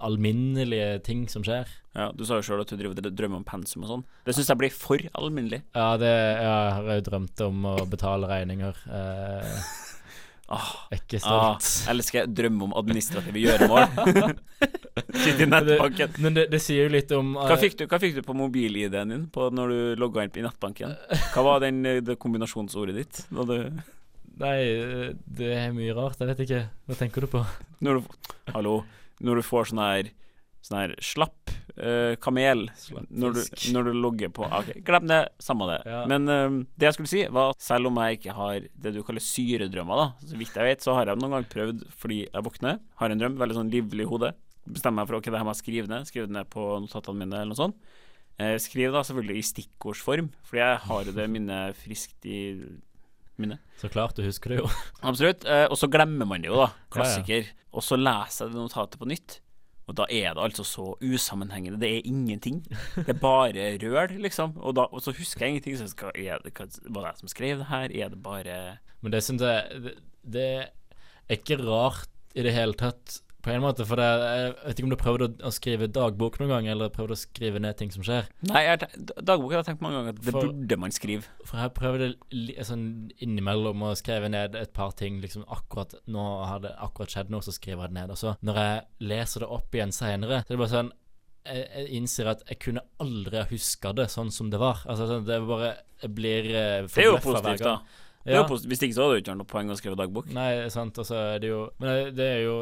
alminnelige 0.00 1.02
ting 1.04 1.26
som 1.28 1.44
skjer. 1.44 1.68
Ja, 1.96 2.10
Du 2.16 2.24
sa 2.28 2.38
jo 2.40 2.44
sjøl 2.44 2.62
at 2.64 2.72
du 2.72 2.76
driver 2.80 2.96
drømmer 3.08 3.40
om 3.40 3.46
pensum 3.48 3.84
og 3.84 3.90
sånn. 3.92 4.04
Det 4.26 4.34
syns 4.36 4.50
jeg 4.52 4.60
blir 4.60 4.72
for 4.74 5.04
alminnelig. 5.16 5.62
Ja, 5.76 5.94
det, 6.00 6.10
jeg 6.12 6.72
har 6.78 6.90
òg 6.96 7.04
drømt 7.06 7.42
om 7.46 7.68
å 7.72 7.76
betale 7.88 8.28
regninger. 8.32 8.80
Eh, 8.88 9.60
Ah, 10.46 10.66
Jeg 10.92 11.00
stolt. 11.02 11.16
ikke 11.16 11.26
ah, 11.26 11.90
elsker 11.90 12.28
drømme 12.30 12.68
om 12.68 12.74
administrative 12.78 13.40
gjøremål. 13.42 13.88
Sitte 15.24 15.42
i 15.42 15.48
nettbanken. 15.50 16.14
Men 16.22 16.36
det, 16.38 16.44
det 16.52 16.60
sier 16.62 16.86
jo 16.86 16.92
litt 16.94 17.10
om 17.16 17.32
Hva 17.34 17.56
eh, 17.56 17.62
fikk 17.64 17.80
du, 17.80 17.84
hva 17.90 17.98
fikk 18.02 18.14
du 18.16 18.22
på 18.26 18.36
mobil-ID-en 18.38 19.12
din 19.12 19.24
på 19.34 19.48
når 19.50 19.74
du 19.74 19.80
logga 20.00 20.22
inn 20.24 20.38
i 20.38 20.44
nettbanken? 20.46 20.94
Hva 21.34 21.44
var 21.48 21.64
den, 21.66 21.82
eh, 21.88 21.98
det 22.04 22.18
kombinasjonsordet 22.22 22.94
ditt? 23.00 23.24
Når 23.34 23.50
du, 23.50 23.56
Nei, 24.36 24.56
eh, 24.68 25.10
det 25.38 25.50
er 25.56 25.74
mye 25.74 25.94
rart. 25.96 26.20
Jeg 26.20 26.30
vet 26.30 26.44
ikke. 26.44 26.62
Hva 26.86 26.98
tenker 26.98 27.24
du 27.26 27.32
på? 27.32 27.42
når 27.82 27.98
du 28.00 28.30
Hallo. 28.54 28.76
Når 29.24 29.40
du 29.40 29.46
får 29.48 29.70
sånn 29.72 29.80
her 29.82 30.10
Sånn 30.66 30.80
her 30.80 30.94
slapp 31.04 31.52
uh, 31.78 32.16
kamel 32.18 32.64
når 33.14 33.36
du, 33.36 33.42
når 33.70 33.86
du 33.86 33.90
logger 33.94 34.32
på 34.34 34.42
ah, 34.48 34.64
Ok, 34.64 34.80
glem 34.86 35.04
det. 35.06 35.20
Samme 35.42 35.68
det. 35.70 35.76
Ja. 35.86 36.00
Men 36.10 36.26
um, 36.26 36.56
det 36.74 36.88
jeg 36.88 36.96
skulle 36.96 37.12
si, 37.12 37.20
var 37.30 37.52
at 37.52 37.62
selv 37.62 37.92
om 37.92 38.00
jeg 38.02 38.18
ikke 38.18 38.34
har 38.34 38.66
det 38.66 38.94
du 38.96 38.98
kaller 39.06 39.22
syredrømmer, 39.22 40.00
da 40.02 40.32
Så 40.32 40.40
vidt 40.40 40.58
jeg 40.58 40.72
vet, 40.72 40.82
så 40.82 40.96
har 40.98 41.12
jeg 41.12 41.22
noen 41.22 41.36
gang 41.36 41.46
prøvd 41.52 41.86
fordi 42.00 42.24
jeg 42.24 42.46
våkner, 42.48 42.80
har 43.02 43.14
en 43.14 43.22
drøm, 43.22 43.38
veldig 43.38 43.60
sånn 43.60 43.70
livlig 43.70 44.08
hode. 44.10 44.32
Bestemmer 44.66 45.04
meg 45.04 45.12
for 45.12 45.20
ok, 45.20 45.30
det 45.30 45.38
her 45.38 45.46
må 45.46 45.54
jeg 45.54 45.62
skrive 45.62 45.92
ned. 45.92 46.10
Skrive 46.10 46.32
ned 46.34 46.50
på 46.50 46.66
notatene 46.82 47.22
mine, 47.22 47.38
eller 47.44 47.54
noe 47.54 47.60
sånt. 47.60 47.94
Eh, 48.42 48.56
skriv 48.60 48.90
da 48.92 49.00
selvfølgelig 49.06 49.38
i 49.38 49.46
stikkordsform, 49.48 50.26
fordi 50.44 50.60
jeg 50.60 50.80
har 50.88 51.12
det 51.16 51.28
minnet 51.32 51.78
friskt 51.80 52.26
i 52.28 52.40
minnet. 53.40 53.62
Så 53.80 53.88
klart, 53.92 54.18
du 54.18 54.26
husker 54.26 54.52
det 54.52 54.60
jo. 54.60 54.68
Absolutt. 55.08 55.46
Eh, 55.46 55.64
og 55.70 55.78
så 55.78 55.88
glemmer 55.92 56.28
man 56.28 56.42
det 56.42 56.50
jo, 56.50 56.58
da. 56.58 56.68
Ja, 56.68 56.74
ja. 56.74 56.90
Klassiker. 56.98 57.50
Og 57.76 57.84
så 57.84 57.98
leser 58.00 58.48
jeg 58.48 58.56
det 58.56 58.64
notatet 58.66 59.00
på 59.00 59.08
nytt. 59.08 59.38
Og 59.86 59.94
da 59.94 60.06
er 60.10 60.34
det 60.34 60.42
altså 60.42 60.64
så 60.66 60.86
usammenhengende. 60.98 61.78
Det 61.78 61.90
er 61.92 62.08
ingenting. 62.10 62.64
Det 62.96 63.12
er 63.12 63.20
bare 63.22 63.76
røl, 63.82 64.16
liksom. 64.24 64.56
Og, 64.58 64.74
da, 64.74 64.88
og 64.90 65.02
så 65.02 65.14
husker 65.14 65.46
jeg 65.46 65.54
ingenting. 65.54 65.78
Så 65.78 65.86
skal, 65.92 66.10
er 66.14 66.42
det, 66.42 66.52
hva, 66.58 66.66
var 66.90 67.12
det 67.12 67.22
som 67.22 67.30
skrev 67.30 67.62
det 67.62 67.68
her? 67.70 67.94
Er 67.94 68.10
det 68.10 68.22
bare 68.22 68.56
Men 69.00 69.14
det 69.14 69.22
syns 69.22 69.44
jeg 69.46 69.82
det, 69.84 69.94
det 70.26 70.48
er 70.66 71.38
ikke 71.38 71.60
rart 71.62 72.10
i 72.34 72.42
det 72.42 72.52
hele 72.52 72.74
tatt, 72.76 73.20
på 73.46 73.52
en 73.54 73.62
måte. 73.62 73.84
For 73.86 74.00
det, 74.00 74.06
jeg 74.26 74.50
vet 74.64 74.80
ikke 74.80 74.86
om 74.88 74.92
du 74.92 74.98
prøvde 75.00 75.28
å, 75.28 75.32
å 75.46 75.52
skrive 75.54 75.86
dagbok 75.94 76.40
noen 76.42 76.50
gang, 76.52 76.68
eller 76.72 76.90
prøvde 76.94 77.14
å 77.14 77.20
skrive 77.20 77.60
ned 77.62 77.78
ting 77.78 77.92
som 77.94 78.02
skjer. 78.06 78.26
Nei, 78.50 78.64
jeg, 78.66 78.82
har 78.82 79.22
dagbok 79.30 79.54
har 79.54 79.62
jeg 79.62 79.68
tenkt 79.70 79.84
mange 79.86 80.00
ganger 80.00 80.16
at 80.16 80.20
det 80.26 80.34
For- 80.34 80.50
burde 80.50 80.78
man 80.82 80.94
skrive. 80.96 81.30
For 81.46 81.62
jeg 81.62 81.74
prøvde 81.78 82.10
li, 82.34 82.56
sånn 82.66 82.84
innimellom 83.22 83.86
å 83.86 83.94
skrive 83.98 84.28
ned 84.34 84.58
et 84.58 84.72
par 84.76 84.92
ting. 84.98 85.20
Liksom 85.22 85.46
akkurat 85.46 85.94
Nå 86.10 86.26
har 86.50 86.60
det 86.66 86.74
akkurat 86.82 87.14
skjedd 87.14 87.30
noe, 87.32 87.44
så 87.46 87.54
skriver 87.54 87.86
jeg 87.86 87.94
det 87.94 88.00
ned. 88.02 88.14
Og 88.16 88.18
så 88.20 88.34
når 88.46 88.62
jeg 88.62 89.10
leser 89.14 89.46
det 89.46 89.52
opp 89.60 89.74
igjen 89.78 89.94
seinere, 89.94 90.42
så 90.42 90.50
er 90.52 90.56
det 90.56 90.62
bare 90.64 90.74
sånn 90.74 90.92
jeg, 91.46 91.62
jeg 91.76 91.86
innser 92.00 92.26
at 92.32 92.40
jeg 92.50 92.58
kunne 92.64 92.82
aldri 92.98 93.38
ha 93.38 93.44
huska 93.46 93.92
det 93.94 94.08
sånn 94.10 94.32
som 94.34 94.48
det 94.50 94.58
var. 94.58 94.80
Altså 94.90 95.06
sånn, 95.06 95.22
Det 95.28 95.36
er 95.36 95.44
bare 95.46 95.68
Jeg 96.02 96.10
blir 96.18 96.48
eh, 96.50 96.82
Det 96.82 96.98
er 97.04 97.06
jo 97.06 97.12
forbløffa 97.22 97.22
hver 97.22 97.22
positivt, 97.22 97.62
da. 97.62 97.76
gang. 97.76 97.76
Det 97.76 97.76
er 97.76 97.76
jo 97.76 97.76
positivt. 97.76 98.02
Hvis 98.26 98.82
ikke 98.82 98.94
så 98.96 99.02
hadde 99.06 99.14
det 99.14 99.18
jo 99.18 99.22
ikke 99.22 99.32
vært 99.32 99.40
noe 99.42 99.50
poeng 99.52 99.70
å 99.70 99.76
skrive 99.78 99.96
dagbok. 100.00 100.30
Nei, 100.34 100.68
sant, 100.74 100.98
og 100.98 101.06
så 101.06 101.14
er 101.36 101.38
det 101.42 101.48
jo 101.52 101.70
Men 101.78 101.88
det- 101.94 102.14
det 102.16 102.26
er 102.36 102.42
jo 102.44 102.56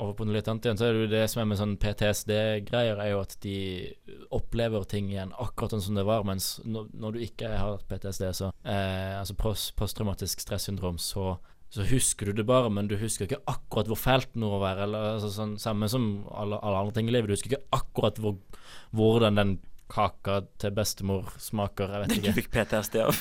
Over 0.00 0.14
på 0.14 0.24
noe 0.26 0.34
litt 0.38 0.48
annet 0.48 0.64
igjen, 0.64 0.78
så 0.78 0.88
er 0.88 0.92
det 0.92 1.00
jo 1.02 1.12
det 1.16 1.30
som 1.30 1.40
er 1.42 1.44
med 1.50 1.58
sånn 1.58 1.76
PTSD-greier, 1.78 2.98
er 2.98 3.10
jo 3.10 3.20
at 3.20 3.36
de 3.40 3.94
opplever 4.32 4.84
ting 4.88 5.08
igjen 5.10 5.32
akkurat 5.38 5.70
sånn 5.74 5.82
som 5.82 5.94
det 5.94 6.04
var, 6.06 6.24
mens 6.24 6.60
når 6.64 7.12
du 7.12 7.18
ikke 7.20 7.48
har 7.56 7.78
PTSD, 7.88 8.30
så 8.32 8.52
eh, 8.64 9.18
Altså 9.20 9.34
posttraumatisk 9.36 10.40
stressyndrom, 10.40 10.98
så 10.98 11.38
så 11.72 11.86
husker 11.88 12.26
du 12.26 12.32
det 12.34 12.44
bare, 12.44 12.68
men 12.68 12.86
du 12.86 12.98
husker 13.00 13.24
ikke 13.26 13.40
akkurat 13.48 13.86
hvor 13.88 13.96
fælt 13.96 14.34
noe 14.36 14.58
var. 14.60 14.76
Eller 14.76 15.14
altså, 15.16 15.30
sånn, 15.32 15.54
Samme 15.58 15.88
som 15.88 16.26
alle, 16.30 16.58
alle 16.62 16.76
andre 16.82 16.92
ting 16.92 17.08
i 17.08 17.12
livet. 17.14 17.28
Du 17.28 17.32
husker 17.32 17.48
ikke 17.48 17.64
akkurat 17.72 18.18
hvor, 18.20 18.36
hvordan 18.92 19.34
den 19.38 19.54
kaka 19.92 20.38
til 20.62 20.72
bestemor 20.76 21.26
smaker. 21.42 21.90
Jeg 21.92 22.02
vet 22.02 22.12
Du 22.12 22.20
ikke. 22.22 22.34
fikk 22.38 22.48
PTSD 22.54 22.96
av. 23.04 23.18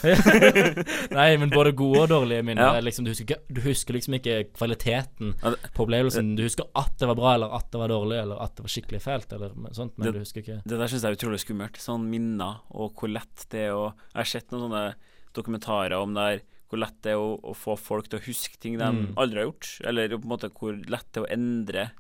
Nei, 1.18 1.28
men 1.42 1.52
både 1.52 1.74
gode 1.78 2.06
og 2.06 2.10
dårlige 2.14 2.46
minner. 2.48 2.78
Ja. 2.78 2.84
Liksom, 2.86 3.06
du, 3.06 3.12
husker 3.12 3.28
ikke, 3.28 3.40
du 3.52 3.62
husker 3.66 3.98
liksom 3.98 4.16
ikke 4.18 4.38
kvaliteten 4.56 5.34
på 5.42 5.84
opplevelsen. 5.86 6.34
Du 6.40 6.44
husker 6.46 6.70
at 6.80 6.94
det 7.02 7.10
var 7.12 7.20
bra, 7.20 7.34
eller 7.36 7.56
at 7.58 7.68
det 7.74 7.82
var 7.84 7.92
dårlig, 7.92 8.22
eller 8.24 8.40
at 8.46 8.56
det 8.58 8.66
var 8.66 8.74
skikkelig 8.76 9.02
fælt, 9.04 9.36
eller 9.38 9.54
sånt, 9.76 9.98
men 9.98 10.08
Det- 10.08 10.14
du 10.16 10.22
husker 10.24 10.42
ikke 10.46 10.62
Det 10.66 10.80
der 10.80 10.88
syns 10.88 11.04
jeg 11.04 11.12
er 11.12 11.20
utrolig 11.20 11.42
skummelt. 11.44 11.78
Sånn 11.82 12.08
minner, 12.10 12.62
og 12.72 12.96
hvor 12.96 13.12
lett 13.12 13.46
det 13.52 13.68
er 13.68 13.76
å 13.76 13.94
Jeg 14.14 14.22
har 14.24 14.32
sett 14.36 14.52
noen 14.52 14.70
sånne 14.70 14.86
dokumentarer 15.34 15.96
om 16.02 16.14
det 16.16 16.22
her, 16.30 16.42
hvor 16.72 16.80
lett 16.80 17.02
det 17.04 17.12
er 17.12 17.20
å, 17.20 17.36
å 17.44 17.54
få 17.56 17.76
folk 17.78 18.08
til 18.08 18.20
å 18.20 18.24
huske 18.24 18.58
ting 18.60 18.78
de 18.80 18.86
Mm. 18.86 19.14
aldri 19.20 19.42
har 19.42 19.48
gjort, 19.52 19.70
eller 19.84 20.08
på 20.16 20.24
en 20.24 20.30
måte 20.32 20.50
hvor 20.56 20.72
lett 20.90 21.08
det 21.12 21.20
er 21.20 21.26
å 21.28 21.32
endre 21.36 21.92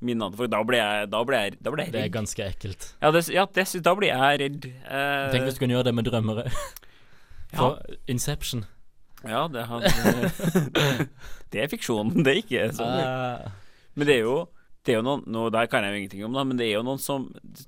minnene. 0.00 0.36
For 0.36 0.50
da 0.50 0.60
blir 0.66 0.80
jeg, 0.80 1.08
da 1.12 1.22
blir 1.28 1.38
jeg, 1.46 1.56
da 1.62 1.72
blir 1.74 1.84
jeg 1.86 1.92
Det 1.94 2.02
er 2.06 2.12
ganske 2.14 2.44
ekkelt. 2.46 2.86
Ja, 3.02 3.10
det, 3.14 3.24
ja 3.34 3.46
det, 3.46 3.66
da 3.86 3.94
blir 3.98 4.08
jeg 4.12 4.40
redd. 4.44 4.68
Eh, 4.84 5.24
Tenk 5.34 5.48
hvis 5.48 5.58
du 5.58 5.64
kunne 5.64 5.76
gjøre 5.78 5.88
det 5.90 5.94
med 5.98 6.08
drømmere. 6.08 6.46
ja, 7.52 7.58
For 7.58 7.98
Inception. 8.10 8.64
ja, 9.24 9.46
det 9.52 9.66
hadde 9.68 9.90
Det 11.52 11.64
er 11.64 11.68
fiksjon, 11.72 12.14
det 12.24 12.30
er 12.32 12.40
ikke 12.44 12.68
sånn. 12.78 13.52
Men 13.98 14.06
det 14.08 14.20
er 14.20 14.24
jo 14.28 14.38
det 14.80 14.94
er 14.94 14.96
jo 14.96 15.04
noen, 15.04 15.24
nå, 15.28 15.42
Der 15.52 15.66
kan 15.68 15.84
jeg 15.84 15.92
jo 15.92 15.98
ingenting 16.00 16.22
om, 16.24 16.32
da, 16.32 16.40
men 16.48 16.56
det 16.56 16.64
er 16.70 16.78
jo 16.78 16.84
noen 16.86 17.00
som 17.02 17.26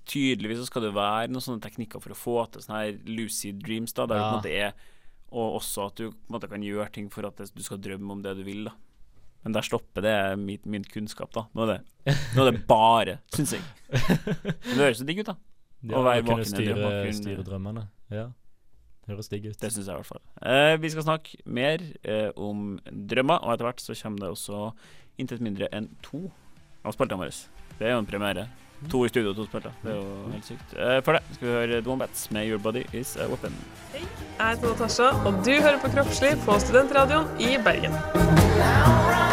Tydeligvis 0.09 0.63
så 0.63 0.69
skal 0.71 0.87
det 0.87 0.95
være 0.97 1.29
noen 1.29 1.45
sånne 1.45 1.61
teknikker 1.61 2.01
for 2.01 2.15
å 2.15 2.17
få 2.17 2.37
til 2.55 2.65
sånne 2.65 2.79
her 2.87 2.95
lucid 3.19 3.59
dreams, 3.61 3.93
da, 3.99 4.07
der 4.09 4.23
Ja. 4.23 4.31
det 4.47 4.55
er 4.69 4.73
Og 5.33 5.59
også 5.61 5.91
at 5.91 6.01
du 6.01 6.07
på 6.09 6.17
en 6.31 6.37
måte 6.39 6.49
kan 6.49 6.65
gjøre 6.65 6.89
ting 6.93 7.11
for 7.13 7.27
at 7.29 7.37
du 7.37 7.63
skal 7.65 7.81
drømme 7.85 8.11
om 8.17 8.23
det 8.25 8.33
du 8.39 8.43
vil, 8.49 8.65
da. 8.71 8.73
Men 9.43 9.57
der 9.57 9.67
stopper 9.67 10.05
det 10.05 10.15
min, 10.39 10.61
min 10.71 10.85
kunnskap, 10.87 11.33
da. 11.35 11.47
Nå 11.57 11.65
er 11.67 11.73
det, 11.73 12.15
nå 12.37 12.45
er 12.47 12.53
det 12.53 12.61
bare, 12.69 13.17
synsing. 13.37 13.65
Men 13.91 14.77
det 14.77 14.79
høres 14.85 15.01
jo 15.03 15.09
digg 15.09 15.23
ut, 15.25 15.33
da. 15.33 15.37
ja, 15.83 15.97
Å 15.99 16.05
være 16.07 16.23
våken 16.29 16.45
i 16.45 16.51
styre, 16.53 16.77
drømmen. 16.79 17.19
styre 17.19 17.47
drømmene. 17.49 17.85
Ja. 18.15 18.29
Høres 19.11 19.29
digg 19.33 19.49
ut. 19.51 19.59
Det 19.59 19.73
syns 19.75 19.89
jeg 19.89 19.93
i 19.97 19.99
hvert 19.99 20.07
fall. 20.13 20.23
Eh, 20.47 20.77
vi 20.79 20.91
skal 20.95 21.03
snakke 21.09 21.41
mer 21.51 21.83
eh, 22.07 22.29
om 22.39 22.77
drømmer, 22.87 23.43
og 23.43 23.57
etter 23.57 23.67
hvert 23.67 23.83
så 23.83 23.97
kommer 23.99 24.23
det 24.29 24.31
også 24.37 24.69
intet 25.21 25.43
mindre 25.43 25.67
enn 25.75 25.91
to 26.07 26.29
av 26.87 26.95
spaltene 26.95 27.25
våre. 27.25 27.35
Det 27.81 27.89
er 27.89 27.97
jo 27.97 28.03
en 28.05 28.07
premiere. 28.09 28.47
To 28.91 29.05
i 29.07 29.11
studio, 29.11 29.31
to 29.35 29.45
spalter. 29.47 29.71
Det 29.83 29.93
er 29.93 29.99
jo 30.01 30.31
helt 30.33 30.47
sykt. 30.49 30.73
Eh, 30.75 30.97
før 31.07 31.19
det 31.19 31.37
skal 31.37 31.47
vi 31.49 31.53
høre 31.55 31.83
The 31.87 31.99
Bats 32.01 32.25
med 32.35 32.49
Your 32.51 32.63
Body 32.63 32.83
Is 32.99 33.15
A 33.17 33.29
Weapon. 33.31 33.55
Jeg 33.95 34.09
heter 34.41 34.73
Natasha, 34.73 35.11
og 35.23 35.39
du 35.47 35.53
hører 35.55 35.79
på 35.83 35.93
Kroppslig 35.95 36.35
på 36.47 36.59
Studentradioen 36.67 37.31
i 37.43 37.55
Bergen. 37.63 39.32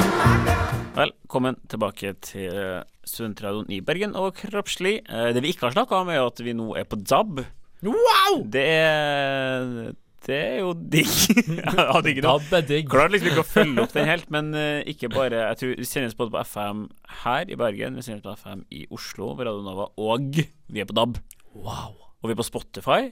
Velkommen 1.30 1.60
tilbake 1.70 2.16
til 2.26 2.56
eh, 2.58 2.80
Studentradioen 3.06 3.68
i 3.70 3.78
Bergen 3.86 4.16
og 4.18 4.32
Kroppslig. 4.34 4.96
Eh, 5.06 5.28
det 5.36 5.44
vi 5.46 5.52
ikke 5.54 5.68
har 5.68 5.76
snakka 5.76 6.00
om, 6.00 6.08
er 6.10 6.18
jo 6.18 6.30
at 6.32 6.42
vi 6.42 6.56
nå 6.58 6.66
er 6.74 6.88
på 6.90 6.98
DAB. 6.98 7.44
Wow! 7.86 8.40
Det 8.50 8.64
er 8.66 9.94
Det 10.26 10.40
er 10.40 10.58
jo 10.64 10.72
digg. 10.74 11.12
Hadde 11.94 12.16
ikke 12.16 12.26
noe 12.26 12.42
DAB 12.42 12.58
er 12.58 12.66
digg. 12.72 12.90
Klarte 12.90 13.14
liksom 13.14 13.30
ikke 13.30 13.44
å 13.44 13.50
følge 13.52 13.86
opp 13.86 13.94
den 13.94 14.10
helt, 14.10 14.26
men 14.34 14.50
eh, 14.58 14.82
ikke 14.90 15.12
bare 15.14 15.44
Jeg 15.52 15.62
tror 15.62 15.78
Vi 15.84 15.88
sendes 15.92 16.18
både 16.18 16.34
på 16.34 16.42
FM 16.50 16.84
her 17.22 17.54
i 17.54 17.62
Bergen, 17.62 18.02
vi 18.02 18.08
sendes 18.10 18.26
på 18.26 18.34
FM 18.34 18.66
i 18.74 18.88
Oslo 18.90 19.30
ved 19.38 19.52
Radio 19.52 19.62
Nova, 19.70 19.92
og 20.02 20.34
vi 20.34 20.82
er 20.82 20.90
på 20.90 20.98
DAB. 20.98 21.22
Wow. 21.54 21.94
Og 22.24 22.34
vi 22.34 22.34
er 22.34 22.42
på 22.42 22.50
Spotify, 22.50 23.04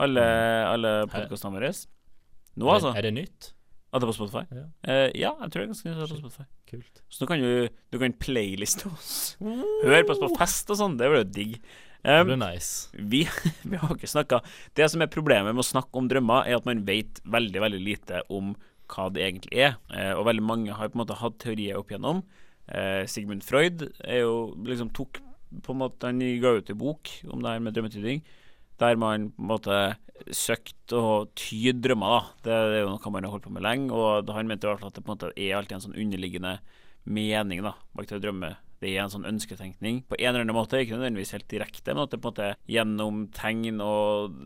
alle, 0.00 0.28
alle 0.64 0.98
podkastene 1.12 1.60
våre. 1.60 1.76
Nå, 2.56 2.72
altså. 2.72 2.96
Er 2.96 3.10
det 3.10 3.18
nytt? 3.20 3.52
At 3.90 4.02
det 4.02 4.06
er 4.06 4.10
på 4.12 4.16
Spotify? 4.16 4.44
Ja. 4.54 4.64
Uh, 4.86 5.08
ja, 5.18 5.30
jeg 5.42 5.50
tror 5.50 5.62
det 5.62 5.68
ganske 5.72 5.90
nytt 5.90 5.98
at 5.98 6.10
det 6.10 6.16
på 6.16 6.22
Spotify. 6.22 6.48
Kult. 6.70 7.04
Så 7.10 7.22
nå 7.22 7.30
kan 7.30 7.42
du, 7.42 7.78
du 7.90 7.98
kan 7.98 8.16
playliste 8.22 8.90
oss. 8.90 9.12
Høre 9.42 10.04
på 10.06 10.14
oss 10.14 10.22
på 10.22 10.32
fest 10.38 10.70
og 10.70 10.78
sånn. 10.78 10.98
Det 11.00 11.08
blir 11.10 11.24
jo 11.24 11.30
digg. 11.38 11.56
Det 11.58 11.88
Um, 12.00 12.30
blir 12.30 12.38
nice. 12.40 12.88
vi, 12.96 13.26
vi 13.68 13.76
har 13.76 13.90
ikke 13.92 14.08
snakka 14.08 14.38
Det 14.72 14.86
som 14.88 15.02
er 15.04 15.10
problemet 15.12 15.52
med 15.52 15.60
å 15.60 15.66
snakke 15.68 16.00
om 16.00 16.06
drømmer, 16.08 16.46
er 16.48 16.56
at 16.56 16.64
man 16.64 16.80
vet 16.86 17.20
veldig 17.28 17.60
veldig 17.60 17.80
lite 17.84 18.22
om 18.32 18.54
hva 18.90 19.10
det 19.12 19.26
egentlig 19.26 19.60
er. 19.66 19.74
Uh, 19.92 20.14
og 20.16 20.24
veldig 20.30 20.46
mange 20.46 20.76
har 20.78 20.88
på 20.88 20.96
en 20.96 21.02
måte 21.02 21.18
hatt 21.20 21.36
teorier 21.42 21.76
opp 21.78 21.92
igjennom. 21.92 22.22
Uh, 22.70 23.02
Sigmund 23.10 23.44
Freud 23.44 23.84
er 24.00 24.22
jo 24.22 24.54
liksom 24.64 24.94
tok 24.96 25.20
på 25.66 25.74
en 25.74 25.80
måte 25.80 26.06
Han 26.06 26.22
ga 26.40 26.54
ut 26.56 26.70
en 26.70 26.78
bok 26.78 27.10
om 27.26 27.42
det 27.42 27.52
her 27.52 27.62
med 27.62 27.74
drømmetyding, 27.74 28.22
der 28.80 28.96
man 29.00 29.30
på 29.36 29.42
en 29.44 29.50
måte 29.50 29.80
søkte 30.36 30.98
å 31.00 31.12
tyde 31.38 31.80
drømmer. 31.84 32.10
da 32.10 32.20
Det, 32.44 32.56
det 32.72 32.78
er 32.80 32.82
jo 32.84 32.90
noe 32.92 33.12
man 33.14 33.24
har 33.26 33.32
holdt 33.34 33.46
på 33.46 33.52
med 33.54 33.64
lenge, 33.64 33.92
og 33.92 34.28
han 34.36 34.48
mente 34.50 34.66
i 34.66 34.70
hvert 34.70 34.82
fall 34.82 34.90
at 34.92 34.98
det 34.98 35.04
på 35.06 35.10
en 35.12 35.16
måte 35.16 35.30
er 35.36 35.54
alltid 35.56 35.76
en 35.78 35.84
sånn 35.86 35.96
underliggende 36.00 36.58
mening 37.08 37.62
da 37.64 37.72
bak 37.96 38.08
det 38.10 38.18
å 38.18 38.24
drømme. 38.26 38.50
Det 38.80 38.94
er 38.94 39.02
en 39.02 39.12
sånn 39.12 39.26
ønsketenkning 39.28 40.02
på 40.08 40.16
en 40.16 40.28
eller 40.30 40.44
annen 40.44 40.56
måte, 40.56 40.78
ikke 40.80 40.96
nødvendigvis 40.96 41.34
helt 41.36 41.48
direkte, 41.52 41.92
men 41.92 42.04
at 42.06 42.12
det 42.14 42.20
på 42.20 42.30
en 42.30 42.32
måte 42.32 42.46
gjennom 42.72 43.18
tegn 43.36 43.80
og 43.84 44.36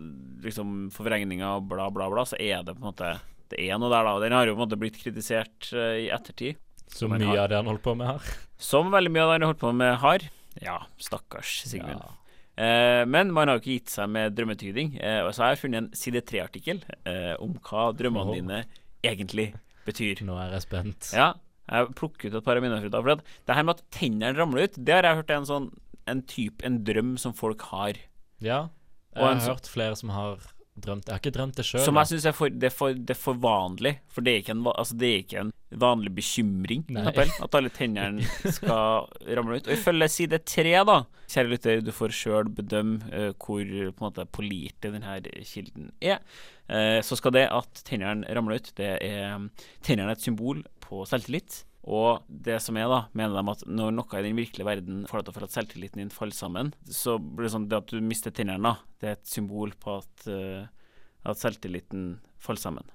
liksom 0.43 0.89
forvrengninger 0.95 1.47
og 1.61 1.69
bla, 1.71 1.87
bla, 1.95 2.09
bla, 2.11 2.25
så 2.27 2.39
er 2.43 2.65
det 2.67 2.75
på 2.75 2.83
en 2.83 2.89
måte 2.91 3.13
Det 3.55 3.61
er 3.69 3.79
noe 3.79 3.91
der, 3.93 4.03
da. 4.07 4.15
Og 4.17 4.23
den 4.25 4.33
har 4.35 4.47
jo 4.49 4.55
på 4.57 4.59
en 4.63 4.65
måte 4.65 4.79
blitt 4.81 4.97
kritisert 4.99 5.69
uh, 5.77 5.95
i 6.01 6.09
ettertid. 6.11 6.57
Som 6.91 7.13
mye 7.13 7.27
har- 7.29 7.45
av 7.45 7.49
det 7.53 7.59
han 7.61 7.69
holdt 7.71 7.83
på 7.85 7.95
med 7.95 8.09
her. 8.09 8.31
Som 8.59 8.91
veldig 8.91 9.13
mye 9.13 9.23
av 9.23 9.29
det 9.31 9.37
han 9.39 9.49
holdt 9.51 9.61
på 9.61 9.73
med, 9.77 9.95
har. 10.03 10.25
Ja, 10.65 10.79
stakkars 10.99 11.61
Sigmund. 11.69 12.01
Ja. 12.01 12.24
Eh, 12.55 13.03
men 13.11 13.33
man 13.35 13.51
har 13.51 13.59
jo 13.59 13.65
ikke 13.65 13.79
gitt 13.79 13.95
seg 13.95 14.11
med 14.15 14.35
drømmetyding. 14.37 14.95
Eh, 15.03 15.21
og 15.27 15.33
så 15.35 15.45
har 15.45 15.55
jeg 15.55 15.65
funnet 15.65 15.81
en 15.83 15.91
side 15.99 16.23
tre-artikkel 16.29 16.83
eh, 17.03 17.35
om 17.43 17.57
hva 17.59 17.89
drømmene 17.97 18.37
dine 18.39 18.61
egentlig 19.05 19.51
betyr. 19.89 20.23
Nå 20.27 20.39
er 20.41 20.55
jeg 20.57 20.67
spent. 20.67 21.11
Ja, 21.17 21.33
jeg 21.67 21.95
plukker 21.99 22.31
ut 22.31 22.39
et 22.39 22.47
par 22.47 22.61
av 22.61 22.65
mine. 22.65 22.79
For 22.85 23.25
det 23.25 23.59
her 23.59 23.67
med 23.67 23.77
at 23.79 23.85
tennene 23.95 24.35
ramler 24.37 24.69
ut, 24.69 24.79
det 24.79 24.97
har 24.97 25.09
jeg 25.09 25.23
hørt 25.23 25.35
er 25.35 25.43
en 25.43 25.51
sånn 25.51 25.71
en 26.11 26.21
type, 26.29 26.61
en 26.67 26.83
drøm 26.85 27.15
som 27.21 27.33
folk 27.37 27.65
har. 27.71 27.99
Ja. 28.45 28.67
Jeg 29.15 29.25
har 29.25 29.41
hørt 29.47 29.69
flere 29.71 29.97
som 29.97 30.11
har 30.13 30.43
drømt 30.81 31.07
Jeg 31.07 31.15
har 31.15 31.21
ikke 31.23 31.33
drømt 31.37 31.57
det 31.59 31.65
sjøl. 31.69 31.83
Som 31.85 31.99
jeg 32.01 32.11
syns 32.11 32.25
er, 32.27 32.33
for- 32.37 32.51
det 32.51 32.69
er, 32.71 32.75
for- 32.75 32.95
det 32.95 33.15
er 33.15 33.19
for 33.21 33.35
vanlig. 33.41 33.93
For 34.11 34.21
det 34.27 34.33
er 34.33 34.41
ikke 34.43 34.55
en, 34.57 34.65
altså, 34.73 34.97
det 34.99 35.09
er 35.11 35.19
ikke 35.23 35.41
en 35.45 35.53
vanlig 35.85 36.15
bekymring, 36.15 36.85
Nei. 36.95 37.13
at 37.47 37.55
alle 37.59 37.71
tennene 37.75 38.25
skal 38.53 39.07
ramle 39.39 39.59
ut. 39.61 39.69
Og 39.69 39.75
ifølge 39.77 40.09
side 40.13 40.39
tre, 40.47 40.75
da, 40.87 40.99
kjære 41.31 41.51
lytter, 41.53 41.81
du 41.85 41.93
får 41.95 42.15
sjøl 42.15 42.51
bedømme 42.55 43.01
uh, 43.11 43.31
hvor 43.39 43.63
på 43.65 43.95
en 43.95 44.07
måte 44.07 44.27
pålitelig 44.35 44.95
denne 44.95 45.19
kilden 45.47 45.93
er. 46.03 46.21
Uh, 46.71 47.01
så 47.05 47.17
skal 47.19 47.35
det 47.37 47.47
at 47.53 47.85
tennene 47.87 48.27
ramler 48.35 48.61
ut, 48.63 48.73
det 48.79 48.97
er 49.03 49.49
Tennene 49.85 50.11
er 50.13 50.19
et 50.19 50.25
symbol 50.25 50.63
på 50.85 51.05
selvtillit. 51.09 51.63
Og 51.85 52.25
det 52.29 52.57
som 52.65 52.79
er, 52.81 52.89
da, 52.89 53.01
mener 53.13 53.37
de 53.37 53.53
at 53.53 53.65
når 53.69 53.93
noe 53.93 54.21
i 54.21 54.25
den 54.25 54.39
virkelige 54.39 54.69
verden 54.69 55.03
får 55.09 55.21
deg 55.21 55.27
til 55.27 55.33
å 55.33 55.37
føle 55.37 55.49
at 55.51 55.57
selvtilliten 55.59 56.01
din 56.01 56.13
faller 56.13 56.37
sammen, 56.37 56.73
så 56.89 57.19
blir 57.21 57.47
det 57.47 57.53
sånn 57.53 57.69
det 57.69 57.81
at 57.83 57.93
du 57.93 58.01
mister 58.01 58.33
tennene, 58.33 58.73
det 59.03 59.11
er 59.11 59.19
et 59.19 59.29
symbol 59.29 59.75
på 59.81 59.99
at, 60.01 60.27
uh, 60.33 60.65
at 61.29 61.41
selvtilliten 61.43 62.07
faller 62.41 62.65
sammen. 62.65 62.89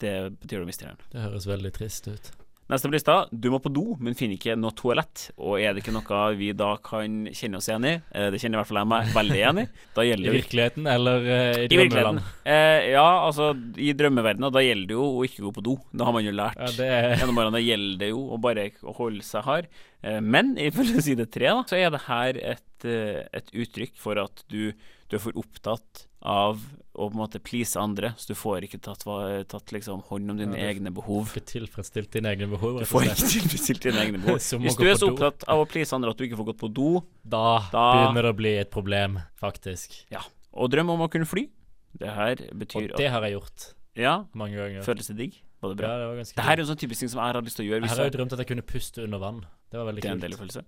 Det 0.00 0.14
betyr 0.40 0.64
du 0.64 0.68
mister 0.68 0.88
tennene. 0.88 1.12
Det 1.12 1.26
høres 1.26 1.48
veldig 1.48 1.74
trist 1.76 2.08
ut. 2.08 2.32
Neste 2.66 2.88
på 2.88 2.96
lista, 2.96 3.14
du 3.30 3.46
må 3.52 3.60
på 3.62 3.70
do, 3.70 3.84
men 4.02 4.16
finner 4.18 4.34
ikke 4.34 4.56
noe 4.58 4.74
toalett. 4.74 5.28
Og 5.38 5.60
er 5.62 5.70
det 5.76 5.84
ikke 5.84 5.92
noe 5.94 6.22
vi 6.34 6.48
da 6.56 6.72
kan 6.82 7.28
kjenne 7.30 7.60
oss 7.60 7.68
igjen 7.70 7.86
i, 7.86 7.92
eh, 8.10 8.26
det 8.34 8.40
kjenner 8.42 8.58
i 8.58 8.60
hvert 8.60 8.70
fall 8.72 8.80
jeg 8.80 8.90
meg 8.90 9.12
veldig 9.14 9.36
igjen 9.38 9.60
i, 9.62 9.66
da 9.94 10.02
I 10.02 10.16
virkeligheten 10.34 10.88
eller 10.90 11.28
eh, 11.30 11.60
i 11.62 11.68
i 11.68 11.68
drømmeland? 11.70 12.22
Eh, 12.42 12.88
ja, 12.96 13.04
altså, 13.22 13.52
i 13.78 13.92
drømmeverdenen, 13.94 14.50
da 14.50 14.64
gjelder 14.64 14.90
det 14.90 14.98
jo 14.98 15.06
å 15.12 15.22
ikke 15.28 15.44
gå 15.46 15.52
på 15.60 15.64
do. 15.68 15.76
Det 15.94 16.08
har 16.08 16.16
man 16.16 16.26
jo 16.26 16.34
lært. 16.34 16.58
Ja, 16.58 16.72
det 16.80 16.88
er 16.96 17.08
Gjennom 17.20 17.38
årene 17.44 17.62
gjelder 17.62 18.02
det 18.02 18.10
jo 18.10 18.24
å 18.34 18.40
bare 18.42 18.66
holde 18.98 19.26
seg 19.26 19.46
hard. 19.46 19.70
Eh, 20.02 20.18
Men 20.20 20.56
ifølge 20.58 21.06
side 21.06 21.28
tre 21.30 21.52
da, 21.52 21.62
så 21.70 21.78
er 21.78 21.94
det 21.94 22.02
her 22.08 22.42
et, 22.56 22.88
eh, 22.90 23.22
et 23.30 23.54
uttrykk 23.54 23.94
for 24.02 24.18
at 24.26 24.42
du, 24.50 24.72
du 25.06 25.16
er 25.20 25.22
for 25.22 25.38
opptatt 25.38 26.08
av 26.26 26.66
å 26.96 27.06
på 27.10 27.12
en 27.12 27.20
måte 27.20 27.38
please 27.44 27.76
andre, 27.78 28.14
så 28.16 28.28
du 28.32 28.34
får 28.34 28.64
ikke 28.66 28.80
tatt, 28.80 29.04
tatt 29.52 29.72
liksom 29.72 30.02
hånd 30.08 30.30
om 30.32 30.36
dine 30.40 30.56
Ja, 30.56 30.70
egne 30.72 30.90
behov. 30.94 31.28
ikke 31.28 31.44
tilfredsstilt 31.44 32.10
dine 32.16 32.32
egne 32.32 32.48
behov. 32.48 32.78
Du 32.80 32.86
får 32.88 33.04
ikke 33.10 33.28
tilfredsstilt 33.34 33.82
dine 33.86 34.00
egne 34.06 34.18
behov. 34.22 34.38
Hvis 34.64 34.76
du 34.80 34.84
er 34.88 34.96
så 34.96 35.10
opptatt 35.12 35.44
av 35.46 35.60
å 35.60 35.68
please 35.68 35.92
andre 35.94 36.10
at 36.10 36.16
du 36.18 36.24
ikke 36.26 36.38
får 36.40 36.48
gått 36.54 36.60
på 36.64 36.72
do, 36.72 37.02
Da, 37.22 37.60
Da- 37.72 37.84
begynner 38.08 38.22
det 38.22 38.32
å 38.34 38.36
bli 38.40 38.54
et 38.58 38.70
problem, 38.70 39.20
faktisk. 39.40 40.04
Ja. 40.10 40.24
og 40.56 40.70
drøm 40.72 40.88
om 40.90 41.00
å 41.04 41.10
kunne 41.12 41.26
fly 41.28 41.50
Det 41.98 42.08
her 42.08 42.36
betyr 42.56 42.92
Og 42.92 42.96
det 42.96 43.10
har 43.12 43.20
jeg 43.22 43.34
gjort 43.36 43.74
Ja, 43.96 44.24
mange 44.34 44.56
ganger. 44.56 44.82
føles 44.84 45.06
det 45.08 45.16
digg? 45.16 45.34
Var 45.60 45.70
det 45.72 45.76
bra? 45.80 45.88
Ja, 45.88 45.98
det 46.00 46.06
var 46.08 46.16
ganske 46.16 46.34
Det 46.36 46.44
her 46.44 46.56
er 46.56 46.60
en 46.60 46.66
sånn 46.68 46.80
typisk 46.80 47.00
ting 47.00 47.08
som 47.12 47.20
jeg 47.20 47.32
har 47.34 47.42
lyst 47.42 47.56
til 47.56 47.64
å 47.64 47.68
gjøre. 47.70 47.80
Jeg 47.82 47.88
har 47.90 47.96
jo 47.96 48.04
jeg, 48.10 48.12
drømt 48.16 48.32
at 48.32 48.38
jeg 48.40 48.46
kunne 48.48 48.62
puste 48.62 49.04
under 49.04 49.18
vann. 49.18 49.40
Det 49.70 49.76
var 49.80 49.86
veldig 49.92 50.02
kult. 50.02 50.02
det 50.02 50.10
er 50.10 50.16
en 50.16 50.20
del 50.20 50.36
følelse. 50.36 50.64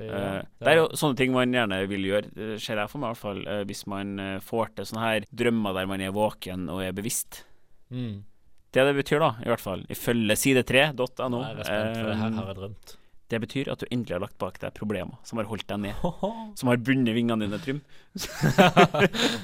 Ja, 0.00 0.20
Eh, 0.20 0.38
det 0.60 0.64
det 0.66 0.72
er 0.72 0.78
jo 0.80 0.86
sånne 0.96 1.18
ting 1.18 1.34
man 1.34 1.52
gjerne 1.52 1.80
vil 1.90 2.06
gjøre, 2.08 2.30
eh, 2.36 2.54
ser 2.62 2.80
jeg 2.80 2.90
for 2.92 3.02
meg 3.02 3.10
i 3.10 3.12
hvert 3.14 3.24
fall, 3.24 3.42
eh, 3.46 3.64
hvis 3.68 3.86
man 3.90 4.14
får 4.44 4.74
til 4.76 4.88
sånne 4.90 5.04
her 5.04 5.26
drømmer 5.32 5.76
der 5.76 5.90
man 5.90 6.00
er 6.00 6.14
våken 6.16 6.68
og 6.72 6.82
er 6.84 6.92
bevisst. 6.96 7.44
mm. 7.90 8.24
Det 8.70 8.84
det 8.86 8.94
betyr, 8.94 9.18
da, 9.18 9.32
i 9.42 9.48
hvert 9.50 9.58
fall, 9.60 9.80
ifølge 9.90 10.36
side3.no, 10.38 11.28
Nå 11.28 11.40
er 11.42 11.56
jeg 11.58 11.66
spent, 11.66 11.96
for 11.98 12.54
det 12.54 12.96
det 13.30 13.38
betyr 13.44 13.68
at 13.70 13.82
du 13.82 13.86
endelig 13.90 14.16
har 14.16 14.22
lagt 14.24 14.38
bak 14.42 14.58
deg 14.62 14.74
problemer 14.74 15.18
som 15.26 15.38
har 15.38 15.46
holdt 15.50 15.68
deg 15.70 15.78
ned. 15.84 15.94
Som 16.58 16.70
har 16.70 16.80
bundet 16.82 17.14
vingene 17.14 17.46
dine, 17.46 17.60
Trym. 17.62 17.80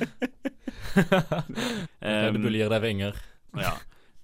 Du 0.96 2.06
Um, 2.06 2.46
gir 2.48 2.70
deg 2.72 2.80
vinger. 2.82 3.18
ja. 3.60 3.74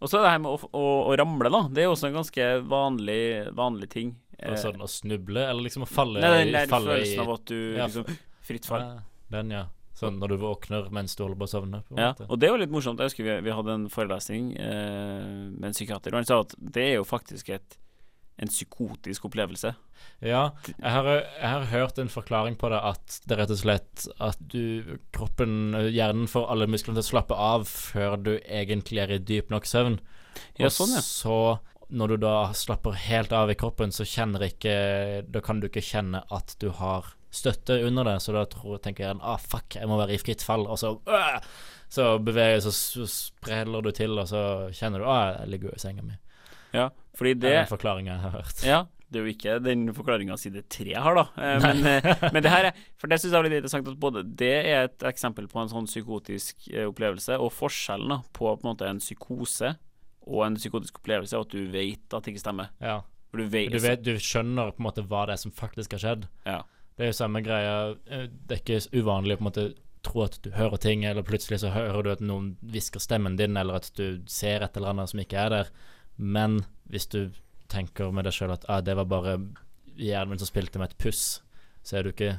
Og 0.02 0.08
så 0.10 0.18
er 0.18 0.24
det 0.24 0.30
her 0.32 0.40
med 0.42 0.50
å, 0.50 0.68
å, 0.74 0.86
å 1.12 1.16
ramle, 1.18 1.50
da. 1.52 1.60
Det 1.70 1.82
er 1.82 1.86
jo 1.86 1.92
også 1.94 2.08
en 2.08 2.16
ganske 2.16 2.46
vanlig, 2.66 3.18
vanlig 3.54 3.88
ting. 3.92 4.08
Og 4.50 4.58
sånn 4.58 4.80
å 4.82 4.88
snuble, 4.90 5.44
eller 5.48 5.62
liksom 5.62 5.84
å 5.86 5.88
falle, 5.88 6.20
Nei, 6.20 6.44
nei, 6.44 6.50
nei, 6.52 6.66
falle 6.66 6.96
følelsen 6.96 7.14
i 7.14 7.22
av 7.22 7.30
at 7.36 7.44
du 7.46 7.58
Ja. 7.76 7.86
liksom 7.86 8.18
Fritt 8.42 8.66
fall. 8.66 9.00
Den, 9.30 9.50
ja. 9.54 9.66
Sånn 9.94 10.16
når 10.18 10.28
du 10.32 10.36
våkner 10.42 10.88
mens 10.90 11.14
du 11.14 11.22
holder 11.22 11.38
på 11.38 11.46
å 11.46 11.52
sovne. 11.52 11.82
På 11.86 11.98
Ja, 12.00 12.08
måte. 12.14 12.26
og 12.28 12.40
det 12.40 12.48
er 12.48 12.52
jo 12.56 12.60
litt 12.64 12.70
morsomt. 12.74 12.98
Jeg 12.98 13.10
husker 13.12 13.24
vi, 13.24 13.40
vi 13.46 13.50
hadde 13.54 13.70
en 13.76 13.88
forelesning 13.88 14.56
eh, 14.56 15.50
med 15.52 15.64
en 15.70 15.72
psykiater, 15.76 16.10
og 16.12 16.18
han 16.22 16.24
sa 16.26 16.40
at 16.40 16.54
det 16.58 16.82
er 16.82 16.94
jo 16.96 17.04
faktisk 17.04 17.50
et, 17.54 17.76
en 18.42 18.48
psykotisk 18.48 19.26
opplevelse. 19.28 19.74
Ja, 20.24 20.50
jeg 20.66 20.90
har, 20.90 21.04
jeg 21.04 21.48
har 21.52 21.64
hørt 21.70 21.98
en 22.02 22.08
forklaring 22.10 22.56
på 22.58 22.70
det 22.72 22.80
at 22.82 23.20
det 23.28 23.36
er 23.36 23.42
rett 23.44 23.52
og 23.54 23.60
slett 23.60 24.08
at 24.18 24.38
du 24.50 24.98
Kroppen, 25.12 25.74
hjernen 25.92 26.26
får 26.26 26.48
alle 26.50 26.66
musklene 26.66 26.98
til 26.98 27.04
å 27.06 27.10
slappe 27.12 27.36
av 27.38 27.68
før 27.68 28.16
du 28.18 28.32
egentlig 28.40 28.98
er 29.04 29.12
i 29.12 29.18
dyp 29.18 29.50
nok 29.50 29.68
søvn. 29.68 30.00
Ja, 30.58 30.66
og 30.66 30.72
sånn, 30.74 30.96
ja. 30.96 31.02
så 31.04 31.60
når 31.92 32.14
du 32.14 32.22
da 32.24 32.36
slapper 32.56 32.96
helt 33.06 33.32
av 33.36 33.50
i 33.52 33.56
kroppen, 33.58 33.92
så 33.92 34.06
kjenner 34.08 34.46
ikke 34.48 34.76
Da 35.28 35.42
kan 35.44 35.60
du 35.60 35.68
ikke 35.68 35.84
kjenne 35.84 36.22
at 36.32 36.56
du 36.62 36.70
har 36.78 37.12
støtte 37.32 37.78
under 37.86 38.04
det, 38.04 38.18
så 38.20 38.34
da 38.36 38.44
tror, 38.48 38.76
tenker 38.84 39.06
jeg 39.06 39.20
ah, 39.24 39.40
fuck, 39.40 39.78
jeg 39.78 39.88
må 39.88 39.96
være 40.00 40.16
i 40.16 40.20
fritt 40.20 40.44
fall, 40.44 40.66
og 40.68 40.76
så 40.80 40.94
øh, 41.08 41.38
Så 41.92 42.16
beveger 42.24 42.60
så, 42.64 42.72
så 42.72 43.06
spreller 43.08 43.84
du 43.84 43.90
til, 43.96 44.18
og 44.20 44.28
så 44.28 44.42
kjenner 44.76 45.00
du 45.00 45.08
ah, 45.08 45.38
jeg 45.40 45.52
ligger 45.54 45.70
jo 45.70 45.76
i 45.76 45.82
senga 45.82 46.04
mi. 46.04 46.18
Ja, 46.72 46.88
fordi 47.16 47.34
Det 47.34 47.42
det 47.44 47.54
er 47.54 47.62
den 47.62 47.72
forklaringa 47.72 48.12
jeg 48.12 48.22
har 48.22 48.36
hørt. 48.36 48.64
Ja, 48.64 48.82
det 49.12 49.20
er 49.20 49.26
jo 49.26 49.32
ikke 49.34 49.56
den 49.60 49.84
forklaringa 49.92 50.36
side 50.40 50.62
tre 50.72 50.94
har, 50.96 51.18
da. 51.18 51.24
Eh, 51.36 51.58
men, 51.60 51.86
eh, 51.88 52.28
men 52.32 52.40
det 52.44 52.52
her 52.52 52.70
er 52.70 52.78
For 53.00 53.12
det 53.12 53.20
syns 53.20 53.34
jeg 53.34 53.38
er 53.38 53.48
litt 53.48 53.58
interessant 53.58 53.90
at 53.92 54.00
både 54.00 54.24
det 54.24 54.54
er 54.60 54.86
et 54.86 55.04
eksempel 55.08 55.48
på 55.52 55.60
en 55.60 55.72
sånn 55.72 55.88
psykotisk 55.88 56.68
eh, 56.72 56.88
opplevelse, 56.88 57.36
og 57.36 57.52
forskjellen 57.52 58.14
da 58.14 58.20
på 58.32 58.48
på 58.48 58.60
en 58.60 58.70
måte 58.70 58.88
en 58.88 59.02
psykose 59.02 59.74
og 60.26 60.44
en 60.46 60.58
psykotisk 60.58 61.00
opplevelse 61.00 61.36
er 61.36 61.46
at 61.46 61.54
du 61.54 61.64
vet 61.72 62.14
at 62.14 62.24
det 62.24 62.34
ikke 62.34 62.44
stemmer. 62.44 62.70
Ja. 62.82 63.00
Du 63.32 63.46
vet, 63.48 63.72
Du, 63.72 63.78
vet, 63.80 64.02
du 64.04 64.18
skjønner 64.20 64.74
på 64.74 64.82
en 64.82 64.88
måte 64.90 65.04
hva 65.08 65.24
det 65.26 65.38
er 65.38 65.40
som 65.40 65.54
faktisk 65.56 65.96
har 65.96 66.02
skjedd. 66.02 66.26
Ja. 66.44 66.60
Det 66.96 67.06
er 67.06 67.12
jo 67.14 67.16
samme 67.16 67.40
greia 67.40 67.76
eh, 68.04 68.26
Det 68.28 68.58
er 68.58 68.60
ikke 68.60 69.00
uvanlig 69.00 69.38
å 69.38 69.40
på 69.40 69.42
en 69.42 69.48
måte 69.48 69.64
tro 70.04 70.24
at 70.26 70.36
du 70.44 70.50
hører 70.52 70.80
ting, 70.82 71.04
eller 71.06 71.24
plutselig 71.24 71.62
så 71.62 71.70
hører 71.72 72.02
du 72.02 72.10
at 72.12 72.22
noen 72.24 72.56
hvisker 72.60 73.00
stemmen 73.00 73.38
din, 73.38 73.56
eller 73.56 73.78
at 73.78 73.92
du 73.96 74.20
ser 74.30 74.64
et 74.64 74.76
eller 74.76 74.92
annet 74.92 75.12
som 75.12 75.22
ikke 75.22 75.38
er 75.38 75.52
der. 75.54 75.70
Men 76.18 76.64
hvis 76.90 77.06
du 77.06 77.30
tenker 77.72 78.10
med 78.12 78.26
deg 78.26 78.34
sjøl 78.36 78.52
at 78.52 78.66
ah, 78.68 78.82
det 78.84 78.96
var 78.98 79.08
bare 79.08 79.36
hjernen 79.96 80.34
min 80.34 80.42
som 80.42 80.50
spilte 80.50 80.82
med 80.82 80.90
et 80.90 80.98
puss, 81.00 81.40
så 81.86 81.98
er 81.98 82.04
du 82.04 82.10
ikke 82.12 82.34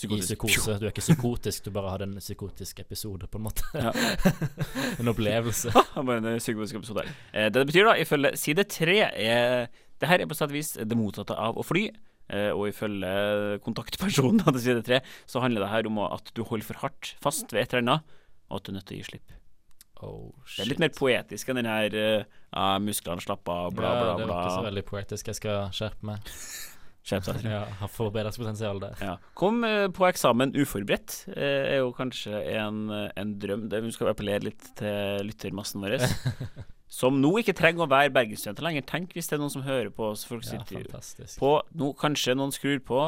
i 0.00 0.20
psykose. 0.20 0.76
Du 0.80 0.86
er 0.86 0.92
ikke 0.92 1.04
psykotisk, 1.04 1.64
du 1.66 1.74
bare 1.74 1.92
hadde 1.94 2.08
en 2.08 2.20
psykotisk 2.20 2.80
episode, 2.82 3.28
på 3.30 3.38
en 3.38 3.44
måte. 3.46 3.66
Ja. 3.74 3.92
en 5.00 5.12
opplevelse. 5.12 5.72
Bare 5.94 6.18
en 6.18 6.40
psykotisk 6.40 6.80
episode 6.80 7.04
her. 7.04 7.18
Eh, 7.32 7.50
det 7.52 7.66
betyr, 7.68 7.86
da, 7.90 7.98
ifølge 8.00 8.32
side 8.40 8.64
tre 8.70 8.98
er 9.06 9.68
Det 10.02 10.08
her 10.10 10.24
er 10.24 10.26
på 10.26 10.34
sett 10.34 10.50
og 10.50 10.56
vis 10.56 10.72
det 10.74 10.98
motsatte 10.98 11.36
av 11.38 11.60
å 11.60 11.62
fly. 11.66 11.84
Eh, 12.32 12.50
og 12.50 12.70
ifølge 12.70 13.60
kontaktpersonen 13.62 14.42
til 14.48 14.64
side 14.64 14.82
tre, 14.86 15.02
så 15.26 15.42
handler 15.44 15.66
det 15.66 15.70
her 15.70 15.86
om 15.90 16.02
at 16.08 16.32
du 16.34 16.42
holder 16.48 16.66
for 16.66 16.82
hardt 16.82 17.14
fast 17.22 17.52
ved 17.52 17.62
et 17.62 17.76
eller 17.76 17.84
annet, 17.84 18.18
og 18.48 18.58
at 18.58 18.66
du 18.66 18.72
er 18.72 18.78
nødt 18.80 18.88
til 18.88 18.98
å 18.98 19.02
gi 19.02 19.08
slipp. 19.12 19.38
Oh, 20.02 20.32
Det 20.56 20.64
er 20.64 20.70
litt 20.72 20.82
mer 20.82 20.90
poetisk 20.96 21.52
enn 21.52 21.60
den 21.60 21.68
her 21.70 21.94
uh, 21.94 22.78
musklene 22.82 23.22
slapper 23.22 23.68
av, 23.68 23.76
bla, 23.76 23.92
bla, 23.94 24.14
bla, 24.16 24.18
det 24.18 24.26
var 24.26 24.40
ikke 24.40 24.56
så 24.56 24.66
veldig 24.66 24.84
poetisk. 24.88 25.30
Jeg 25.30 25.38
skal 25.38 25.68
skjerpe 25.76 26.08
meg. 26.10 26.26
Skjerp 27.02 27.24
deg. 27.26 27.40
Ja, 27.50 27.64
har 27.80 27.90
forbedringspotensial 27.90 28.78
der. 28.82 28.98
Ja. 29.02 29.16
Kom 29.38 29.64
eh, 29.66 29.88
på 29.90 30.06
eksamen 30.06 30.52
uforberedt, 30.54 31.24
eh, 31.34 31.72
er 31.74 31.80
jo 31.80 31.88
kanskje 31.96 32.38
en, 32.54 32.84
en 32.92 33.32
drøm. 33.42 33.64
Det 33.72 33.80
skal 33.96 34.12
appellere 34.12 34.44
litt 34.46 34.68
til 34.78 35.26
lyttermassen 35.26 35.82
vår. 35.82 35.98
som 36.92 37.16
nå 37.18 37.32
ikke 37.40 37.54
trenger 37.58 37.86
å 37.86 37.90
være 37.90 38.12
bergensstudenter 38.14 38.66
lenger. 38.68 38.84
Tenk 38.86 39.16
hvis 39.16 39.30
det 39.30 39.38
er 39.38 39.42
noen 39.42 39.54
som 39.54 39.64
hører 39.66 39.90
på 39.94 40.12
oss. 40.12 40.22
Folk 40.28 40.44
Ja, 40.46 40.58
sitter 40.60 40.84
fantastisk. 40.84 41.38
på 41.42 41.56
nå, 41.80 41.90
Kanskje 41.98 42.36
noen 42.38 42.54
skrur 42.54 42.78
på 42.86 43.02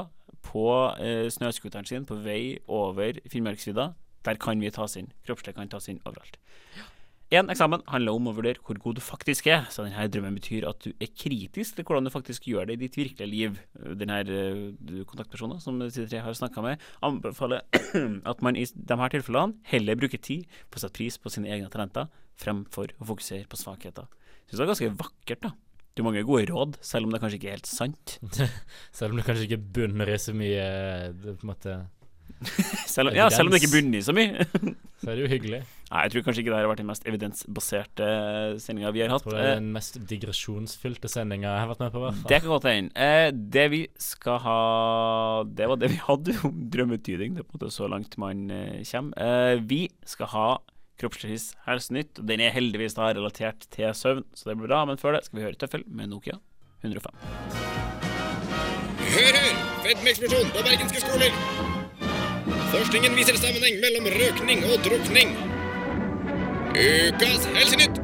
på 0.45 0.65
eh, 1.01 1.25
snøscooteren 1.33 1.87
sin 1.89 2.05
på 2.05 2.19
vei 2.21 2.59
over 2.69 3.17
Finnmarksvidda. 3.33 3.93
Der 4.27 4.37
kan 4.41 4.61
vi 4.61 4.69
tas 4.73 4.97
inn. 5.01 5.07
Kroppslig 5.25 5.55
kan 5.57 5.71
tas 5.73 5.87
inn 5.93 6.03
overalt. 6.05 6.37
En 7.33 7.49
eksamen 7.49 7.81
handler 7.89 8.17
om 8.19 8.29
å 8.29 8.35
vurdere 8.37 8.61
hvor 8.65 8.79
god 8.83 8.99
du 8.99 9.03
faktisk 9.03 9.49
er. 9.49 9.65
Så 9.73 9.87
denne 9.87 10.05
drømmen 10.13 10.37
betyr 10.37 10.67
at 10.69 10.85
du 10.85 10.93
er 10.93 11.11
kritisk 11.17 11.79
til 11.79 11.87
hvordan 11.89 12.07
du 12.07 12.13
faktisk 12.13 12.47
gjør 12.51 12.69
det 12.69 12.77
i 12.77 12.83
ditt 12.85 12.99
virkelige 12.99 13.31
liv. 13.31 13.57
Denne 13.97 14.21
uh, 14.29 15.01
kontaktpersonen 15.09 15.63
som 15.63 15.81
de 15.81 15.89
tre 15.95 16.21
har 16.25 16.37
snakka 16.37 16.65
med, 16.65 16.85
anbefaler 17.05 17.65
at 18.31 18.45
man 18.45 18.61
i 18.61 18.67
de 18.69 19.01
her 19.01 19.15
tilfellene 19.17 19.57
heller 19.73 19.99
bruker 19.99 20.21
tid 20.21 20.45
på 20.69 20.79
å 20.79 20.85
sette 20.85 20.99
pris 21.01 21.19
på 21.19 21.33
sine 21.33 21.51
egne 21.55 21.73
talenter 21.73 22.13
fremfor 22.41 22.93
å 23.01 23.09
fokusere 23.15 23.49
på 23.49 23.61
svakheter. 23.61 24.11
Syns 24.45 24.59
det 24.59 24.65
er 24.67 24.73
ganske 24.75 24.95
vakkert, 25.01 25.47
da. 25.49 25.55
Du 25.95 26.03
har 26.03 26.11
mange 26.11 26.25
gode 26.27 26.49
råd, 26.51 26.79
selv 26.83 27.07
om 27.07 27.15
det 27.15 27.21
kanskje 27.23 27.39
ikke 27.39 27.53
er 27.53 27.61
helt 27.61 27.71
sant. 27.71 28.17
Selv 28.99 29.15
om 29.15 29.21
det 29.21 29.27
kanskje 29.29 29.45
ikke 29.47 29.61
bunner 29.77 30.11
i 30.11 30.17
så 30.19 30.35
mye 30.35 30.65
på 31.15 31.37
en 31.37 31.51
måte, 31.53 31.77
Selv 32.87 33.11
om, 33.11 33.17
ja, 33.17 33.29
selv 33.31 33.49
om 33.49 33.55
det 33.55 33.63
ikke 33.63 33.73
bunner 33.77 34.01
i 34.01 34.05
så 34.05 34.15
mye. 34.17 34.47
Så 35.01 35.11
er 35.11 35.19
det 35.19 35.25
jo 35.25 35.31
hyggelig. 35.31 35.61
Nei, 35.95 36.01
jeg 36.09 36.11
tror 36.11 36.23
kanskje 36.27 36.43
ikke 36.43 36.51
det 36.51 36.57
har 36.59 36.67
vært 36.67 36.81
den 36.83 36.89
mest 36.91 37.05
evidensbaserte 37.07 38.07
sendinga 38.59 38.91
vi 38.91 39.03
har 39.05 39.13
hatt. 39.13 39.23
Jeg 39.23 39.31
tror 39.31 39.37
det 39.39 39.45
er 39.45 39.53
Eh, 39.53 39.59
den 39.61 39.69
mest 39.77 39.99
digresjonsfylte 40.11 41.11
sendinga 41.13 41.53
jeg 41.53 41.61
har 41.63 41.69
vært 41.71 41.85
med 41.85 41.93
på. 41.95 42.01
i 42.01 42.03
hvert 42.03 42.17
fall. 42.19 42.31
Det 42.33 42.41
kan 42.43 42.51
godt 42.51 42.67
hende. 42.67 42.91
Eh, 42.99 43.31
det 43.55 43.67
vi 43.71 43.81
skal 44.03 44.39
ha 44.43 44.59
Det 45.47 45.69
var 45.71 45.77
det 45.79 45.91
vi 45.93 46.01
hadde 46.03 46.35
om 46.49 46.59
drømmetyding. 46.75 47.37
Det 47.37 47.45
er 47.45 47.47
på 47.47 47.55
en 47.55 47.61
måte 47.61 47.71
så 47.77 47.87
langt 47.87 48.19
man 48.19 48.51
eh, 48.51 48.83
kommer. 48.91 49.15
Eh, 49.23 49.61
vi 49.63 49.85
skal 50.05 50.27
ha 50.35 50.49
Kroppsligvis 50.99 51.55
helsenytt. 51.67 52.21
Den 52.23 52.39
er 52.43 52.51
heldigvis 52.55 52.95
da 52.95 53.09
relatert 53.11 53.67
til 53.71 53.91
søvn, 53.95 54.23
så 54.35 54.51
det 54.51 54.59
blir 54.59 54.69
bra. 54.71 54.85
Men 54.87 54.99
før 54.99 55.17
det 55.17 55.25
skal 55.27 55.39
vi 55.41 55.47
høre 55.47 55.59
Tøffel 55.59 55.83
med 55.87 56.11
Nokia 56.11 56.39
105. 56.83 57.11
Hør, 59.15 59.35
hør! 59.39 59.57
Fedmeeksplosjon 59.87 60.51
på 60.55 60.63
bergenske 60.67 61.03
skoler! 61.03 61.35
Forskningen 62.75 63.15
viser 63.19 63.39
sammenheng 63.39 63.79
mellom 63.83 64.07
røkning 64.15 64.63
og 64.71 64.79
drukning. 64.87 65.35
Ukas 66.75 67.45
Helsenytt! 67.55 68.01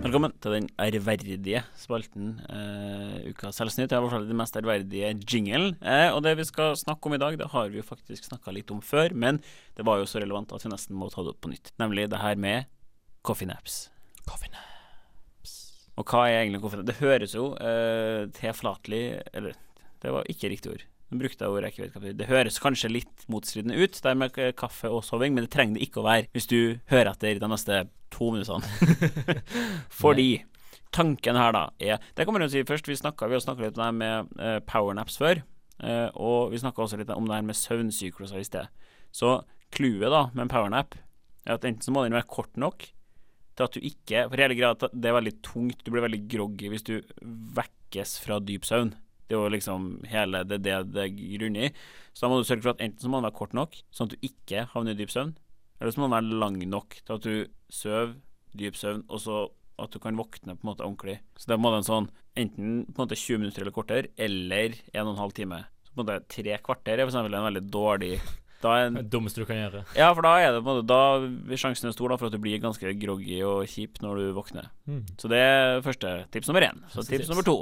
Velkommen 0.00 0.32
til 0.40 0.54
den 0.54 0.68
ærverdige 0.80 1.60
spalten 1.76 2.38
uh, 2.46 3.18
Ukas 3.28 3.60
Helsenytt. 3.60 3.90
Det 3.90 3.98
er 3.98 4.00
i 4.00 4.06
hvert 4.06 4.14
fall 4.14 4.30
den 4.30 4.38
mest 4.40 4.56
ærverdige 4.56 5.10
jinglen. 5.28 5.74
Eh, 5.84 6.08
og 6.08 6.22
det 6.24 6.38
vi 6.40 6.46
skal 6.48 6.72
snakke 6.80 7.04
om 7.04 7.18
i 7.18 7.20
dag, 7.20 7.36
det 7.36 7.50
har 7.52 7.68
vi 7.68 7.82
jo 7.82 7.84
faktisk 7.84 8.30
snakka 8.30 8.54
litt 8.56 8.72
om 8.72 8.80
før, 8.80 9.12
men 9.12 9.42
det 9.76 9.84
var 9.84 10.00
jo 10.00 10.08
så 10.08 10.22
relevant 10.24 10.54
at 10.56 10.64
vi 10.64 10.72
nesten 10.72 10.96
må 10.96 11.10
ta 11.12 11.20
det 11.20 11.34
opp 11.34 11.42
på 11.44 11.52
nytt. 11.52 11.74
Nemlig 11.84 12.08
det 12.14 12.22
her 12.22 12.40
med 12.40 12.72
coffee 13.20 13.50
naps. 13.50 13.90
Coffee 14.24 14.48
naps. 14.56 15.58
Og 16.00 16.08
hva 16.08 16.30
er 16.30 16.46
egentlig 16.46 16.62
coffee 16.64 16.80
naps? 16.80 16.94
Det 16.94 17.02
høres 17.04 17.36
jo 17.36 17.50
eh, 17.60 18.24
tilflatelig 18.40 19.04
Eller, 19.36 19.60
det 20.00 20.16
var 20.16 20.32
ikke 20.32 20.54
riktig 20.56 20.78
ord. 20.78 20.88
Nå 21.12 21.18
brukte 21.20 21.44
jeg 21.44 21.52
ordet 21.52 21.74
jeg 21.76 22.14
det. 22.16 22.26
Høres 22.30 22.56
kanskje 22.62 22.88
litt 22.88 23.26
motstridende 23.28 23.76
ut, 23.76 23.98
det 24.00 24.12
med 24.16 24.38
kaffe 24.56 24.88
og 24.88 25.02
soving, 25.04 25.34
men 25.36 25.44
det 25.44 25.52
trenger 25.52 25.76
det 25.76 25.84
ikke 25.84 26.00
å 26.00 26.06
være 26.06 26.30
hvis 26.32 26.48
du 26.48 26.78
hører 26.88 27.12
etter 27.12 27.40
de 27.42 27.50
neste 27.52 27.82
to 28.12 28.30
minuttene. 28.32 28.64
Fordi 30.02 30.30
tanken 30.92 31.36
her, 31.36 31.52
da, 31.52 31.66
er 31.80 32.00
Det 32.16 32.24
kan 32.24 32.36
man 32.36 32.44
jo 32.46 32.50
si 32.52 32.64
først. 32.64 32.88
Vi, 32.88 32.96
snakka 32.96 33.28
litt 33.28 33.48
om 33.50 33.60
det 33.60 33.84
her 33.84 33.98
med 33.98 34.32
eh, 34.40 34.58
powernaps 34.64 35.20
før. 35.20 35.42
eh, 35.84 36.08
og 36.16 36.52
vi 36.52 36.62
snakka 36.64 36.84
også 36.84 37.00
litt 37.00 37.12
om 37.12 37.28
det 37.28 37.36
her 37.36 37.44
med 37.44 37.60
søvnsykluser 37.60 38.40
i 38.40 38.48
sted. 38.48 38.72
Så 39.12 39.42
clouet 39.72 40.12
da 40.12 40.26
med 40.32 40.46
en 40.46 40.52
powernap 40.52 40.96
er 41.44 41.56
at 41.56 41.64
enten 41.68 41.84
så 41.84 41.92
må 41.92 42.04
den 42.04 42.16
være 42.16 42.28
kort 42.30 42.56
nok 42.56 42.88
til 43.52 43.64
at 43.66 43.74
du 43.74 43.84
ikke 43.84 44.28
For 44.30 44.40
hele 44.40 44.56
greia 44.56 44.72
det 44.80 45.08
er 45.08 45.16
veldig 45.16 45.34
tungt, 45.44 45.82
du 45.84 45.92
blir 45.92 46.04
veldig 46.06 46.22
groggy 46.30 46.70
hvis 46.72 46.86
du 46.88 46.94
vekkes 47.20 48.16
fra 48.24 48.38
dyp 48.40 48.64
søvn. 48.64 48.94
Det 49.32 49.38
er 49.38 49.46
jo 49.46 49.52
liksom 49.54 49.84
hele 50.12 50.42
det 50.44 50.58
det 50.60 50.74
det 50.92 51.06
grunner 51.16 51.70
i. 51.70 51.72
Så 52.12 52.26
da 52.26 52.28
må 52.28 52.42
du 52.42 52.44
sørge 52.44 52.66
for 52.66 52.74
at 52.74 52.82
enten 52.84 53.00
så 53.00 53.08
må 53.08 53.16
den 53.16 53.30
være 53.30 53.38
kort 53.38 53.56
nok, 53.56 53.78
sånn 53.88 54.10
at 54.10 54.12
du 54.12 54.26
ikke 54.28 54.66
havner 54.74 54.92
i 54.92 54.98
dyp 54.98 55.14
søvn, 55.14 55.32
eller 55.80 55.94
så 55.94 56.02
må 56.02 56.10
den 56.10 56.16
være 56.18 56.40
lang 56.42 56.58
nok 56.68 56.98
til 57.00 57.16
at 57.16 57.24
du 57.24 57.54
sover 57.72 58.12
dyp 58.60 58.76
søvn, 58.76 59.06
og 59.08 59.22
så 59.24 59.38
at 59.80 59.96
du 59.96 60.02
kan 60.04 60.20
våkne 60.20 60.52
på 60.52 60.66
en 60.66 60.68
måte 60.68 60.84
ordentlig. 60.84 61.16
Så 61.40 61.48
da 61.48 61.56
må 61.56 61.72
den 61.72 61.88
sånn 61.88 62.10
enten 62.36 62.84
på 62.90 63.00
en 63.00 63.06
måte 63.06 63.16
20 63.16 63.40
minutter 63.40 63.64
eller 63.64 63.74
kortere, 63.74 64.12
eller 64.20 64.76
1 64.92 65.16
12 65.16 65.34
time. 65.40 65.64
Så 65.80 65.96
på 65.96 66.02
en 66.02 66.04
måte 66.04 66.20
tre 66.36 66.60
kvarter 66.60 67.00
er 67.00 67.06
for 67.06 67.14
eksempel 67.14 67.40
en 67.40 67.48
veldig 67.48 67.64
dårlig 67.72 68.14
da 68.62 68.76
er 68.78 68.88
en, 68.88 68.98
Det 69.00 69.08
dummeste 69.10 69.42
du 69.42 69.46
kan 69.48 69.58
gjøre. 69.58 69.82
Ja, 69.98 70.12
for 70.14 70.22
da 70.22 70.36
er 70.38 70.52
det 70.54 70.62
på 70.62 70.70
en 70.70 70.78
måte 70.78 70.86
Da 70.86 71.56
sjansen 71.58 71.90
er 71.90 71.96
stor 71.96 72.12
da 72.12 72.18
for 72.20 72.30
at 72.30 72.36
du 72.36 72.38
blir 72.42 72.60
ganske 72.62 72.94
groggy 73.00 73.40
og 73.46 73.66
kjip 73.70 73.98
når 74.04 74.20
du 74.20 74.26
våkner. 74.36 74.68
Mm. 74.86 75.04
Så 75.18 75.30
det 75.32 75.40
er 75.42 75.82
første 75.82 76.12
tips 76.34 76.50
nummer 76.50 76.68
én. 76.68 76.82
Så 76.92 77.02
tips, 77.02 77.24
tips. 77.24 77.32
nummer 77.32 77.46
to. 77.46 77.56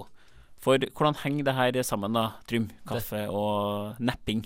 For 0.61 0.77
hvordan 0.77 1.17
henger 1.23 1.47
det 1.49 1.57
her 1.57 1.83
sammen, 1.87 2.17
da? 2.17 2.27
Trym, 2.49 2.69
kaffe 2.89 3.25
og 3.33 4.01
napping. 4.05 4.45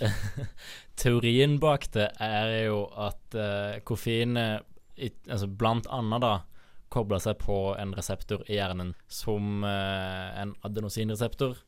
Teorien 1.01 1.59
bak 1.63 1.89
det 1.95 2.13
er 2.23 2.53
jo 2.69 2.85
at 3.03 3.35
uh, 3.35 3.81
koffein 3.87 4.39
eh, 4.39 4.61
altså 5.27 5.49
blant 5.51 5.89
annet 5.91 6.23
da 6.23 6.35
kobler 6.95 7.19
seg 7.19 7.41
på 7.43 7.75
en 7.75 7.97
reseptor 7.97 8.45
i 8.47 8.61
hjernen 8.61 8.95
som 9.11 9.67
uh, 9.67 10.31
en 10.39 10.55
adenosinreseptor, 10.63 11.59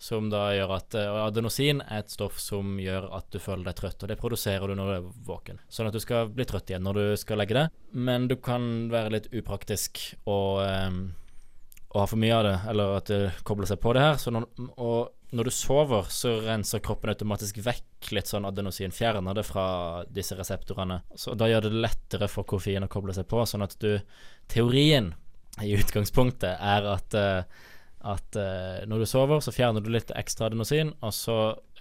som 0.00 0.30
da 0.32 0.46
gjør 0.56 0.72
at 0.78 0.96
uh, 0.96 1.20
adenosin 1.26 1.82
er 1.84 2.00
et 2.00 2.14
stoff 2.14 2.40
som 2.40 2.78
gjør 2.80 3.10
at 3.18 3.28
du 3.34 3.36
føler 3.36 3.68
deg 3.68 3.82
trøtt, 3.82 4.00
og 4.00 4.08
det 4.08 4.16
produserer 4.22 4.64
du 4.72 4.78
når 4.80 4.88
du 4.88 4.94
er 4.94 5.10
våken. 5.28 5.60
Sånn 5.68 5.90
at 5.90 5.96
du 5.96 6.00
skal 6.00 6.32
bli 6.32 6.48
trøtt 6.48 6.72
igjen 6.72 6.88
når 6.88 7.02
du 7.02 7.06
skal 7.20 7.42
legge 7.42 7.58
deg, 7.58 7.80
men 7.92 8.30
du 8.32 8.38
kan 8.40 8.88
være 8.88 9.18
litt 9.18 9.28
upraktisk 9.36 10.06
og 10.24 10.64
eh, 10.64 11.02
å 11.90 12.02
ha 12.02 12.06
for 12.06 12.20
mye 12.22 12.34
av 12.36 12.44
det, 12.46 12.58
eller 12.70 12.92
at 13.00 13.08
det 13.10 13.22
kobler 13.46 13.66
seg 13.66 13.80
på 13.82 13.94
det 13.96 14.04
her. 14.04 14.20
Når, 14.34 14.46
og 14.78 15.34
når 15.34 15.48
du 15.48 15.54
sover, 15.54 16.06
så 16.14 16.36
renser 16.44 16.82
kroppen 16.84 17.10
automatisk 17.12 17.58
vekk 17.64 18.12
litt 18.14 18.30
sånn 18.30 18.46
adenosin, 18.46 18.94
fjerner 18.94 19.34
det 19.36 19.44
fra 19.46 19.66
disse 20.10 20.38
reseptorene. 20.38 21.00
Så 21.18 21.34
da 21.38 21.50
gjør 21.50 21.66
det 21.66 21.82
lettere 21.82 22.30
for 22.30 22.46
koffein 22.48 22.86
å 22.86 22.90
koble 22.90 23.14
seg 23.16 23.26
på, 23.30 23.42
sånn 23.46 23.66
at 23.66 23.74
du 23.82 23.92
Teorien 24.50 25.12
i 25.62 25.74
utgangspunktet 25.74 26.62
er 26.62 26.86
at 26.92 27.18
uh, 27.18 27.66
at 28.00 28.36
eh, 28.38 28.86
når 28.88 29.02
du 29.02 29.06
sover, 29.08 29.42
så 29.44 29.52
fjerner 29.52 29.84
du 29.84 29.90
litt 29.92 30.08
ekstra 30.16 30.48
adenosin, 30.48 30.94
og 31.04 31.12
så, 31.12 31.34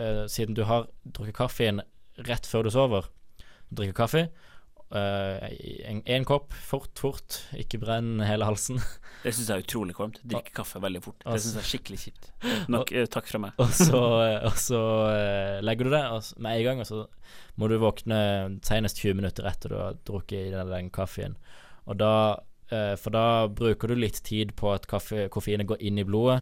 eh, 0.03 0.25
siden 0.27 0.57
du 0.57 0.65
har 0.67 0.89
drukket 1.03 1.37
kaffen 1.37 1.79
rett 2.27 2.47
før 2.49 2.67
du 2.67 2.73
sover, 2.73 3.07
drikker 3.71 3.95
kaffe 3.95 4.25
eh, 4.95 6.01
en, 6.15 6.25
kopp, 6.25 6.53
fort, 6.53 6.91
fort, 6.99 7.39
ikke 7.57 7.79
brenn 7.81 8.19
hele 8.25 8.47
halsen. 8.47 8.79
Det 9.23 9.33
syns 9.35 9.49
jeg 9.51 9.59
er 9.59 9.65
utrolig 9.65 9.95
kvalmt. 9.97 10.21
Drikke 10.23 10.53
kaffe 10.61 10.79
veldig 10.81 11.01
fort. 11.03 11.17
Det 11.21 11.27
Altså- 11.33 11.49
syns 11.49 11.57
jeg 11.57 11.63
er 11.65 11.69
skikkelig 11.73 11.99
kjipt. 12.05 12.29
Nok, 12.75 12.93
og, 12.95 13.09
takk 13.11 13.27
fra 13.27 13.41
meg. 13.45 13.57
Og 13.59 13.73
så, 13.75 14.01
og 14.49 14.59
så 14.59 14.81
eh, 15.13 15.55
legger 15.65 15.89
du 15.89 15.95
det 15.95 16.03
med 16.39 16.51
en 16.55 16.67
gang, 16.69 16.83
og 16.83 16.87
så 16.89 17.01
må 17.59 17.67
du 17.67 17.77
våkne 17.81 18.19
senest 18.63 19.01
20 19.03 19.19
minutter 19.19 19.49
etter 19.49 19.73
du 19.73 19.79
har 19.81 19.97
drukket 20.07 20.47
i 20.47 20.53
den, 20.53 20.71
den 20.71 20.89
kaffen. 20.95 21.35
Og 21.89 21.97
da, 21.99 22.13
eh, 22.71 22.95
for 23.01 23.11
da 23.15 23.25
bruker 23.51 23.91
du 23.91 23.99
litt 23.99 24.21
tid 24.23 24.55
på 24.55 24.71
at 24.71 24.87
kaffe, 24.89 25.27
koffeinet 25.33 25.67
går 25.67 25.81
inn 25.83 25.99
i 25.99 26.07
blodet. 26.07 26.39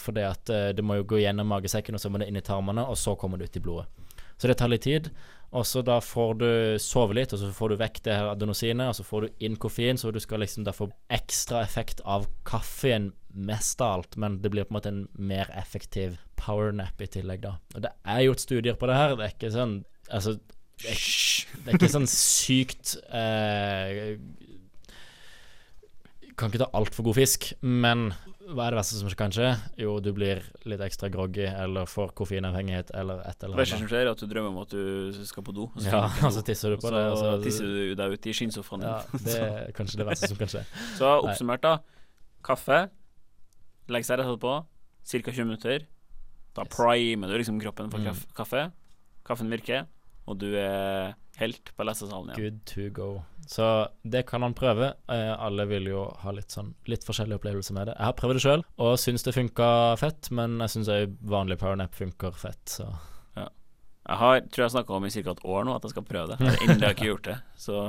For 0.00 0.16
det, 0.16 0.24
at 0.24 0.50
eh, 0.54 0.70
det 0.72 0.84
må 0.86 1.00
jo 1.00 1.08
gå 1.10 1.18
gjennom 1.20 1.50
magesekken, 1.50 1.98
og 1.98 2.00
så 2.00 2.08
må 2.08 2.22
det 2.22 2.30
inn 2.30 2.38
i 2.40 2.44
tarmene, 2.46 2.86
og 2.88 2.96
så 2.96 3.16
kommer 3.18 3.36
det 3.42 3.50
ut 3.50 3.58
i 3.60 3.64
blodet. 3.66 3.90
Så 4.40 4.48
det 4.48 4.56
tar 4.56 4.70
litt 4.72 4.86
tid. 4.86 5.10
Og 5.50 5.66
så 5.66 5.82
da 5.82 5.96
får 5.98 6.34
du 6.38 6.50
sove 6.78 7.16
litt, 7.18 7.32
og 7.34 7.40
så 7.40 7.48
får 7.54 7.72
du 7.72 7.80
vekk 7.80 8.02
det 8.06 8.14
her 8.14 8.28
adenosinet, 8.30 8.92
og 8.92 8.94
så 9.00 9.06
får 9.06 9.24
du 9.24 9.46
inn 9.46 9.56
koffein, 9.58 9.98
så 9.98 10.12
du 10.14 10.20
skal 10.22 10.44
liksom 10.44 10.66
da 10.66 10.74
få 10.74 10.86
ekstra 11.10 11.64
effekt 11.66 12.02
av 12.06 12.28
kaffen 12.46 13.10
mest 13.34 13.82
av 13.82 13.98
alt, 13.98 14.16
men 14.16 14.38
det 14.42 14.52
blir 14.54 14.66
på 14.66 14.74
en 14.74 14.78
måte 14.78 14.92
en 14.92 15.02
mer 15.18 15.50
effektiv 15.58 16.20
powernap 16.38 17.02
i 17.02 17.10
tillegg, 17.10 17.42
da. 17.42 17.56
Og 17.74 17.82
det 17.82 17.92
er 18.14 18.24
gjort 18.28 18.46
studier 18.46 18.78
på 18.78 18.90
det 18.90 18.98
her, 18.98 19.16
det 19.18 19.26
er 19.26 19.38
ikke 19.38 19.54
sånn 19.54 19.80
Altså, 20.10 20.32
det 20.82 20.90
er, 20.90 21.02
det 21.62 21.70
er 21.70 21.76
ikke 21.76 21.90
sånn 21.92 22.08
sykt 22.10 22.96
eh, 23.14 24.16
Kan 26.34 26.50
ikke 26.50 26.64
ta 26.64 26.66
altfor 26.74 27.06
god 27.06 27.20
fisk, 27.20 27.46
men 27.62 28.08
hva 28.54 28.66
er 28.66 28.74
det 28.74 28.78
verste 28.80 28.98
som 29.00 29.10
kan 29.18 29.32
skje? 29.34 29.48
Jo, 29.80 29.94
du 30.02 30.10
blir 30.16 30.40
litt 30.68 30.80
ekstra 30.84 31.08
groggy, 31.12 31.44
eller 31.46 31.86
får 31.90 32.12
koffeinavhengighet, 32.18 32.90
eller 32.94 33.20
et 33.24 33.42
eller 33.42 33.54
annet. 33.54 33.56
Det 33.56 33.60
verste 33.62 33.78
som 33.78 33.88
skjer, 33.90 34.02
er 34.06 34.10
at 34.12 34.18
du 34.22 34.26
drømmer 34.30 34.50
om 34.54 34.58
at 34.62 34.70
du 34.74 35.24
skal 35.28 35.42
på 35.46 35.54
do. 35.56 35.68
og 35.74 35.80
så 35.80 35.90
Ja, 35.92 36.02
du 36.20 36.26
og 36.26 36.32
så 36.36 36.42
tisser 36.46 36.70
du 36.74 36.76
på 36.82 36.90
det, 36.94 37.02
og 37.12 37.16
så 37.18 37.30
så 37.36 37.42
tisser 37.44 37.64
du 37.66 37.94
deg 37.98 38.12
ut 38.16 38.26
i 38.26 38.34
skinnsofaen 38.36 38.82
Ja, 38.86 38.96
det 39.26 39.36
er 39.40 39.72
kanskje 39.76 40.00
det 40.02 40.06
verste 40.10 40.28
som 40.32 40.36
kan 40.40 40.48
skje. 40.52 40.64
Så 40.98 41.12
oppsummert, 41.24 41.62
da. 41.62 41.76
Kaffe. 42.44 42.80
Legg 43.90 44.04
seg 44.06 44.18
rett 44.20 44.26
etterpå. 44.28 44.54
Ca. 45.10 45.32
20 45.32 45.44
minutter. 45.48 45.86
Da 46.54 46.62
Yes. 46.66 46.74
primer 46.76 47.28
du 47.30 47.38
liksom 47.38 47.60
kroppen 47.62 47.90
for 47.90 47.98
Mm. 47.98 48.16
kaffe. 48.34 48.72
Kaffen 49.24 49.50
virker, 49.50 49.86
og 50.30 50.38
du 50.40 50.48
er 50.54 51.14
helt 51.40 51.72
på 51.76 51.86
lesesalen 51.86 52.32
igjen. 52.32 52.40
Good 52.40 52.60
to 52.70 52.88
go. 52.94 53.08
Så 53.50 53.66
det 54.06 54.26
kan 54.28 54.44
man 54.44 54.54
prøve. 54.54 54.92
Eh, 55.10 55.32
alle 55.34 55.66
vil 55.70 55.88
jo 55.90 56.04
ha 56.22 56.34
litt 56.36 56.54
sånn 56.54 56.74
litt 56.90 57.06
forskjellige 57.06 57.40
opplevelser 57.40 57.76
med 57.76 57.90
det. 57.90 57.96
Jeg 57.98 58.10
har 58.10 58.18
prøvd 58.18 58.38
det 58.38 58.44
sjøl 58.44 58.66
og 58.84 58.98
syns 59.02 59.26
det 59.26 59.34
funka 59.34 59.70
fett, 60.00 60.30
men 60.36 60.60
jeg 60.62 60.76
syns 60.76 60.92
òg 60.94 61.16
vanlig 61.32 61.58
powernap 61.62 61.96
funker 61.98 62.36
fett, 62.38 62.62
så 62.78 62.92
Jeg 64.10 64.18
har, 64.18 64.40
tror 64.50 64.64
jeg 64.66 64.72
snakka 64.74 64.96
om 64.96 65.04
i 65.06 65.10
ca. 65.14 65.30
et 65.30 65.44
år 65.46 65.64
nå 65.68 65.74
at 65.78 65.84
jeg 65.86 65.92
skal 65.94 66.02
prøve 66.08 66.34
det. 66.34 66.38
Jeg 66.42 66.80
har 66.82 66.94
ikke 66.96 67.10
gjort 67.12 67.28
det. 67.30 67.36
Så 67.62 67.76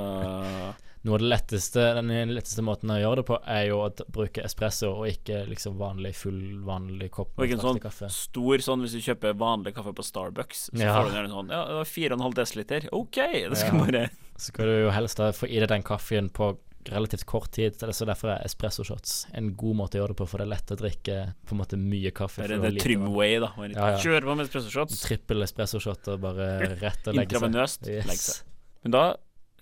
Noe 1.02 1.16
av 1.16 1.18
det 1.18 1.30
letteste 1.32 1.82
Den 1.96 2.30
letteste 2.30 2.62
måten 2.62 2.92
å 2.94 2.98
gjøre 3.00 3.16
det 3.18 3.24
på, 3.26 3.38
er 3.50 3.64
jo 3.72 3.80
å 3.82 3.88
bruke 4.14 4.44
espresso, 4.46 4.92
og 5.02 5.08
ikke 5.10 5.40
liksom 5.50 5.74
vanlig 5.80 6.12
full 6.14 6.60
vanlig 6.62 7.08
kopp 7.10 7.32
Og 7.40 7.48
ikke 7.48 7.56
en 7.58 7.64
sånn 7.64 7.80
kaffe. 7.82 8.06
stor 8.14 8.62
sånn 8.62 8.84
hvis 8.86 8.94
du 8.94 9.00
kjøper 9.02 9.34
vanlig 9.34 9.74
kaffe 9.74 9.90
på 9.98 10.04
Starbucks, 10.06 10.68
så 10.70 10.78
Ja. 10.78 10.94
får 11.02 11.10
du 11.10 11.16
gjerne 11.16 11.32
sånn 11.34 11.50
Ja, 11.50 11.64
det 11.66 11.74
var 11.80 11.90
4,5 11.90 12.68
dl. 12.70 12.88
OK, 12.92 13.18
det 13.50 13.58
skal 13.58 13.74
Ja. 13.78 13.84
bare 13.84 14.04
Så 14.38 14.46
skal 14.52 14.64
du 14.70 14.76
jo 14.84 14.90
helst 14.94 15.16
da 15.18 15.32
få 15.32 15.50
i 15.50 15.58
deg 15.58 15.68
den 15.74 15.82
kaffen 15.82 16.30
på 16.30 16.56
relativt 16.90 17.24
kort 17.24 17.50
tid, 17.54 17.76
så 17.78 18.06
derfor 18.08 18.32
er 18.34 18.46
espresso 18.46 18.84
shots 18.84 19.26
en 19.38 19.52
god 19.58 19.76
måte 19.78 19.98
å 19.98 20.02
gjøre 20.02 20.14
det 20.14 20.18
på, 20.22 20.26
for 20.30 20.42
det 20.42 20.46
er 20.48 20.52
lett 20.54 20.72
å 20.74 20.78
drikke 20.80 21.16
på 21.46 21.54
en 21.54 21.60
måte 21.60 21.78
mye 21.78 22.10
kaffe. 22.16 22.42
Det 22.46 22.56
er 22.56 22.64
det 22.64 22.72
lite 22.78 22.86
trim 22.86 23.04
vann. 23.06 23.14
way, 23.14 23.38
da. 23.42 23.52
Bare 23.56 23.70
Ja, 23.74 23.90
ja. 23.94 23.98
Kjør 24.02 24.26
på 24.28 24.36
med 24.38 24.48
espresso 24.48 24.72
shots. 24.72 25.02
Trippel 25.06 25.46
espresso 25.46 25.80
shot 25.82 26.08
og 26.14 26.22
bare 26.24 26.48
rett 26.80 27.06
og 27.06 27.14
legge 27.14 27.36
seg. 27.36 27.38
Intravenøst. 27.38 27.86
Yes. 27.86 28.08
Legge 28.10 28.24
seg. 28.24 28.48
Men 28.82 28.96
da 28.96 29.04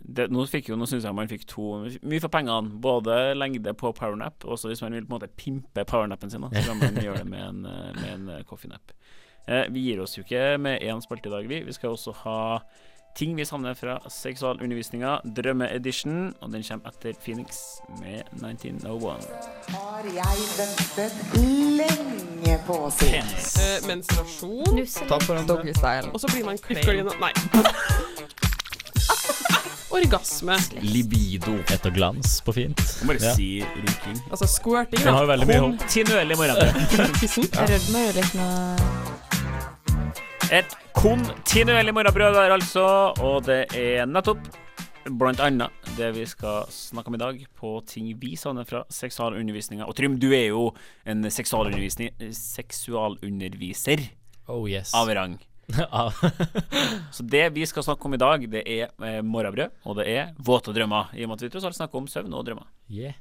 det, 0.01 0.31
Nå 0.33 0.47
fikk 0.49 0.71
jo, 0.71 0.79
nå 0.81 0.87
syns 0.89 1.05
jeg 1.05 1.13
man 1.13 1.29
fikk 1.29 1.43
to 1.51 1.65
mye 1.85 2.21
for 2.25 2.33
pengene. 2.33 2.73
Både 2.81 3.35
lengde 3.37 3.75
på 3.77 3.93
powernap, 3.93 4.47
og 4.47 4.55
også 4.57 4.71
hvis 4.71 4.81
man 4.81 4.97
vil 4.97 5.05
på 5.05 5.13
en 5.13 5.19
måte 5.19 5.29
pimpe 5.37 5.85
powernappen 5.85 6.33
sin, 6.33 6.41
så 6.41 6.63
kan 6.71 6.81
man 6.81 6.97
gjøre 7.05 7.21
det 7.21 7.29
med 7.29 7.43
en, 7.45 7.61
med 7.99 8.15
en 8.15 8.45
coffeenap. 8.49 8.95
Eh, 9.47 9.67
vi 9.73 9.83
gir 9.89 10.01
oss 10.01 10.17
jo 10.17 10.25
ikke 10.25 10.57
med 10.63 10.81
én 10.81 11.01
spalte 11.05 11.29
i 11.29 11.35
dag, 11.35 11.49
vi. 11.51 11.61
Vi 11.67 11.77
skal 11.77 11.93
også 11.97 12.15
ha 12.25 12.41
ting 13.15 13.35
vi 13.37 13.45
savner 13.45 13.75
fra 13.77 13.99
seksualundervisninga, 14.09 15.19
Drømmeedition, 15.37 16.35
og 16.41 16.53
den 16.55 16.63
kommer 16.65 16.89
etter 16.93 17.13
Phoenix 17.25 17.59
med 18.01 18.23
1901. 18.41 19.27
har 19.75 20.05
jeg 20.15 20.47
ventet 20.57 21.13
lenge 21.81 22.59
på 22.67 22.79
å 22.87 22.91
si. 22.95 23.11
Eh, 23.17 23.87
menstruasjon. 23.87 25.47
Doggystyle. 25.47 26.11
Og 26.15 26.21
så 26.23 26.31
blir 26.33 26.45
man 26.49 26.59
klein. 26.59 27.11
Nei. 27.21 27.33
Orgasme. 29.91 30.55
Libido. 30.81 31.57
Etter 31.75 31.91
glans 31.91 32.39
på 32.47 32.53
fint. 32.55 32.79
Må 33.03 33.07
bare 33.13 33.19
Ja. 33.27 33.35
si 33.35 33.61
runking. 33.75 34.21
Altså 34.31 34.47
squirting, 34.47 35.03
Den 35.05 35.15
har 35.15 35.23
jo 35.23 35.27
veldig 35.33 35.47
mye 35.47 35.59
håp. 35.61 35.79
Kontinuerlig 35.79 36.37
morgen. 36.39 37.13
Tissen. 37.21 37.43
Jeg 37.53 37.69
rødmer 37.75 38.07
jo 38.07 38.13
litt 38.21 38.35
nå. 38.35 39.10
Et 40.51 40.73
kontinuerlig 40.97 41.93
morgenbrød 41.95 42.35
der, 42.35 42.51
altså. 42.57 42.83
Og 43.23 43.45
det 43.47 43.61
er 43.79 44.07
nettopp 44.11 44.41
blant 45.17 45.41
annet 45.43 45.71
det 45.97 46.11
vi 46.17 46.25
skal 46.29 46.65
snakke 46.75 47.09
om 47.11 47.15
i 47.17 47.21
dag, 47.23 47.39
på 47.57 47.71
ting 47.89 48.11
vi 48.21 48.35
savner 48.39 48.65
fra 48.69 48.83
seksualundervisninga. 48.93 49.87
Og 49.89 49.95
Trym, 49.97 50.19
du 50.21 50.29
er 50.37 50.49
jo 50.51 50.67
en 51.09 51.23
seksualunderviser 51.31 53.99
Oh 54.51 54.67
yes. 54.71 54.91
av 54.95 55.09
rang. 55.15 55.39
Så 57.15 57.23
det 57.31 57.47
vi 57.55 57.63
skal 57.71 57.83
snakke 57.87 58.05
om 58.11 58.15
i 58.19 58.21
dag, 58.21 58.43
det 58.51 58.63
er 58.67 58.89
eh, 59.07 59.21
morgenbrød, 59.23 59.71
og 59.87 59.97
det 60.01 60.07
er 60.11 60.33
våte 60.43 60.75
drømmer. 60.75 61.05
I 61.15 61.23
og 61.25 61.29
med 61.31 61.37
at 61.39 61.45
vi 61.47 61.53
tross 61.55 61.67
alt 61.71 61.79
snakker 61.79 61.99
om 62.03 62.11
søvn 62.11 62.35
og 62.35 62.43
drømmer. 62.51 62.67
yeah. 62.91 63.15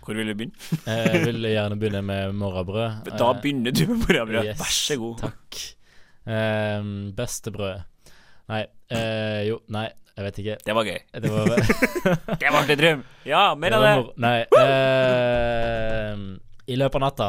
Hvor 0.00 0.16
vil 0.16 0.30
du 0.30 0.34
begynne? 0.34 0.56
Eh, 0.88 1.06
Jeg 1.12 1.20
vil 1.26 1.44
gjerne 1.50 1.76
begynne 1.80 2.00
med 2.04 2.32
morgenbrød. 2.40 2.90
Da 3.20 3.26
Eh, 3.34 3.40
begynner 3.42 3.72
du 3.76 3.82
med 3.90 3.98
morgenbrød. 4.06 4.44
yes, 4.52 4.58
Vær 4.60 4.72
så 4.76 4.96
god. 5.00 5.16
Takk. 5.26 5.50
Um, 6.28 6.90
beste 7.16 7.50
brød 7.54 7.80
Nei, 8.50 8.64
eh, 8.92 9.44
jo, 9.46 9.60
nei, 9.72 9.86
jeg 10.16 10.24
vet 10.26 10.38
ikke. 10.42 10.54
Det 10.66 10.74
var 10.74 10.88
gøy. 10.88 10.96
Det 11.22 11.30
var 11.30 11.52
Det 12.42 12.50
var 12.50 12.64
en 12.64 12.78
drøm. 12.80 13.04
Ja, 13.30 13.42
mer 13.54 13.76
av 13.76 13.84
det. 13.84 13.92
Var, 14.00 14.08
Nei. 14.24 14.32
eh, 14.60 16.24
I 16.74 16.78
løpet 16.80 16.98
av 16.98 17.04
natta 17.06 17.28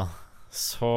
så 0.52 0.90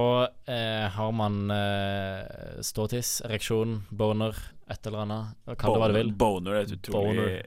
eh, 0.50 0.88
har 0.96 1.12
man 1.14 1.36
eh, 1.54 2.56
ståtiss, 2.66 3.20
ereksjon, 3.28 3.76
boner, 3.94 4.34
et 4.66 4.88
eller 4.88 5.04
annet. 5.04 5.36
Kall 5.60 5.76
det 5.76 5.82
hva 5.84 5.90
du 5.92 5.98
vil. 6.00 6.10
Boner 6.24 6.56
er 6.56 6.64
et 6.64 6.74
utrolig 6.74 7.20
Boner. 7.20 7.44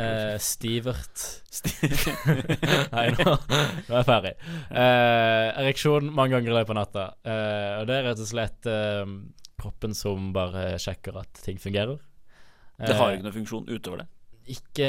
Eh, 0.00 0.34
stivert. 0.42 1.22
Nei, 2.96 3.06
nå, 3.14 3.30
nå 3.36 3.94
er 3.94 4.00
jeg 4.00 4.08
ferdig. 4.08 4.34
Eh, 4.70 5.48
ereksjon 5.62 6.10
mange 6.14 6.34
ganger 6.38 6.50
i 6.50 6.58
løpet 6.58 6.74
av 6.74 6.80
natta. 6.80 7.06
Eh, 7.22 7.70
og 7.80 7.88
det 7.90 8.00
er 8.00 8.06
rett 8.08 8.22
og 8.26 8.30
slett 8.32 8.70
eh, 8.70 9.04
kroppen 9.64 9.96
som 9.96 10.30
bare 10.36 10.74
sjekker 10.78 11.16
at 11.24 11.40
ting 11.44 11.58
fungerer. 11.62 11.98
Det 12.78 12.94
har 12.98 13.08
Eh, 13.10 13.16
ikke 13.18 13.26
noen 13.28 13.38
funksjon 13.40 13.66
utover 13.70 14.02
det. 14.04 14.08
ikke, 14.54 14.86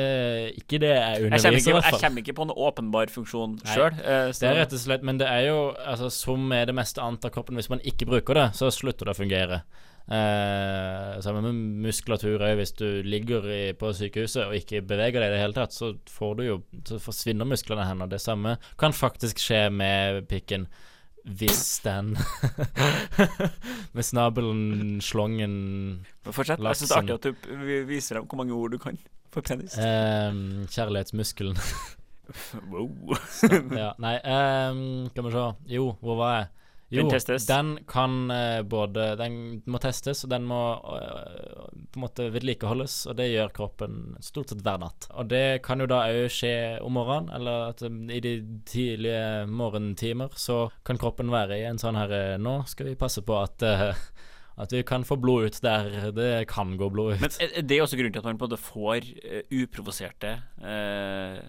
ikke 0.60 0.80
det 0.84 0.90
jeg 0.92 1.26
underviser, 1.30 1.70
i 1.72 1.74
hvert 1.78 1.86
jeg 1.94 2.00
kommer 2.02 2.24
ikke 2.26 2.34
på 2.36 2.46
noen 2.50 2.58
åpenbar 2.68 3.12
funksjon 3.14 3.54
sjøl. 3.72 3.94
Det 3.96 4.44
er 4.50 4.58
rett 4.60 4.74
og 4.76 4.82
slett 4.82 5.06
Men 5.08 5.20
det 5.22 5.30
er 5.32 5.46
jo 5.48 5.60
altså, 5.80 6.10
som 6.12 6.44
med 6.50 6.68
det 6.68 6.76
meste 6.76 7.00
annet 7.04 7.24
av 7.24 7.32
kroppen, 7.32 7.56
hvis 7.56 7.70
man 7.72 7.80
ikke 7.88 8.08
bruker 8.10 8.36
det, 8.36 8.48
så 8.60 8.68
slutter 8.74 9.08
det 9.08 9.16
å 9.16 9.20
fungere. 9.22 9.62
Eh, 10.12 11.20
Sammen 11.26 11.46
med 11.48 11.62
muskulatur 11.88 12.42
òg. 12.46 12.58
Hvis 12.60 12.76
du 12.78 12.86
ligger 13.06 13.48
i, 13.50 13.62
på 13.78 13.94
sykehuset 13.96 14.44
og 14.48 14.58
ikke 14.58 14.84
beveger 14.86 15.22
deg 15.24 15.32
i 15.32 15.36
det 15.36 15.42
hele 15.42 15.56
tatt, 15.58 15.74
så 15.74 15.94
får 16.12 16.36
du 16.38 16.44
jo 16.46 16.58
Så 16.86 17.00
forsvinner 17.02 17.48
musklene 17.50 17.88
hen. 17.88 18.04
Og 18.06 18.12
det 18.12 18.22
samme 18.22 18.58
kan 18.82 18.94
faktisk 18.94 19.40
skje 19.42 19.64
med 19.74 20.26
pikken. 20.32 20.68
Hvis 21.26 21.82
den 21.82 22.14
Med 23.96 24.06
snabelen, 24.06 25.02
slongen 25.02 25.56
Fortsett. 26.26 26.62
Jeg 26.62 26.78
syns 26.78 26.92
det 26.92 26.96
er 26.96 27.02
artig 27.02 27.16
at 27.16 27.50
du 27.50 27.86
viser 27.90 28.20
dem 28.20 28.28
hvor 28.30 28.44
mange 28.44 28.54
ord 28.54 28.76
du 28.76 28.82
kan 28.82 29.00
for 29.36 29.44
penis. 29.44 29.76
Um, 29.76 30.64
Kjærlighetsmuskelen. 30.72 31.58
Wow. 32.72 32.90
ja, 33.82 33.92
nei, 34.00 34.16
skal 35.12 35.26
vi 35.28 35.34
se. 35.34 35.44
Jo, 35.76 35.90
hvor 36.00 36.16
var 36.22 36.38
jeg? 36.38 36.48
Jo, 36.96 37.06
Den 37.06 37.14
testes. 37.14 37.48
den 37.50 37.72
kan 37.90 38.32
uh, 38.32 38.62
både 38.64 39.08
Den 39.20 39.40
må 39.66 39.82
testes, 39.84 40.24
og 40.26 40.32
den 40.34 40.48
må 40.50 40.60
uh, 40.82 41.66
på 41.92 42.00
en 42.00 42.06
måte 42.06 42.30
vedlikeholdes, 42.34 42.98
og 43.12 43.18
det 43.20 43.30
gjør 43.32 43.54
kroppen 43.56 44.00
stort 44.24 44.54
sett 44.54 44.64
hver 44.66 44.80
natt. 44.82 45.10
Og 45.16 45.30
det 45.32 45.62
kan 45.66 45.84
jo 45.84 45.90
da 45.92 46.04
òg 46.10 46.30
skje 46.34 46.56
om 46.86 46.98
morgenen, 46.98 47.32
eller 47.36 47.72
at 47.74 47.84
um, 47.86 48.06
i 48.10 48.22
de 48.24 48.38
tidlige 48.68 49.46
morgentimer 49.52 50.34
så 50.40 50.66
kan 50.88 51.00
kroppen 51.02 51.34
være 51.34 51.60
i 51.62 51.68
en 51.70 51.82
sånn 51.82 52.00
her 52.00 52.16
Nå 52.42 52.62
skal 52.70 52.90
vi 52.90 53.00
passe 53.00 53.22
på 53.26 53.36
at 53.40 53.64
uh, 53.66 54.06
at 54.56 54.72
vi 54.72 54.84
kan 54.88 55.04
få 55.04 55.18
blod 55.20 55.50
ut 55.50 55.58
der 55.64 56.12
det 56.16 56.48
kan 56.52 56.78
gå 56.80 56.90
blod 56.90 57.16
ut. 57.16 57.22
Men 57.22 57.32
er 57.42 57.76
er 57.76 57.84
også 57.84 57.98
grunnen 58.00 58.14
til 58.16 58.24
at 58.24 58.30
man 58.30 58.40
både 58.40 58.58
får 58.58 59.10
uh, 59.26 59.42
uprovoserte 59.52 60.32
uh, 60.64 61.42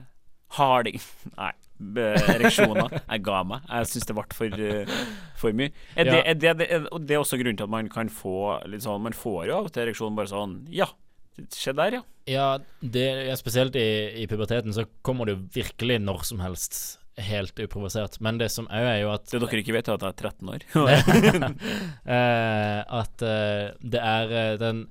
harding 0.58 0.98
Nei, 1.38 1.52
ereksjoner. 1.78 2.98
Jeg 3.02 3.24
ga 3.26 3.40
meg. 3.46 3.64
Jeg 3.70 3.90
syns 3.92 4.08
det 4.08 4.16
ble 4.16 4.26
for, 4.36 4.66
eh, 4.68 4.92
for 5.38 5.56
mye. 5.56 5.72
Er 5.96 6.10
det, 6.10 6.20
er 6.22 6.38
det, 6.40 6.68
er, 6.68 6.86
det 6.98 7.16
er 7.16 7.22
også 7.22 7.38
grunnen 7.40 7.58
til 7.58 7.68
at 7.68 7.72
man 7.72 7.90
kan 7.92 8.10
få 8.12 8.62
litt 8.70 8.84
sånn 8.86 9.02
Man 9.04 9.16
får 9.16 9.48
jo 9.50 9.58
av 9.58 9.68
og 9.68 9.74
til 9.74 9.84
ereksjon 9.86 10.16
bare 10.16 10.30
sånn 10.30 10.58
Ja, 10.72 10.88
det 11.36 11.50
skjedde 11.54 11.82
der, 11.82 11.98
ja. 11.98 12.04
Ja, 12.26 12.46
det, 12.80 13.06
ja 13.28 13.34
spesielt 13.38 13.76
i, 13.78 13.88
i 14.22 14.28
puberteten 14.30 14.74
så 14.74 14.86
kommer 15.06 15.28
det 15.28 15.36
jo 15.36 15.44
virkelig 15.60 16.00
når 16.02 16.24
som 16.26 16.40
helst 16.42 16.98
helt 17.16 17.58
uprovosert. 17.60 18.18
Men 18.20 18.40
det 18.40 18.50
som 18.52 18.66
òg 18.68 18.86
er 18.90 18.98
jo 19.00 19.12
at 19.14 19.28
Det 19.30 19.40
dere 19.40 19.60
ikke 19.62 19.76
vet, 19.76 19.88
er 19.88 19.96
at 19.96 20.04
jeg 20.04 20.12
er 20.12 20.32
13 20.32 20.50
år. 20.52 20.64
eh, 22.16 22.80
At 23.00 23.24
eh, 23.24 23.68
det 23.80 24.02
er 24.02 24.58
den 24.60 24.86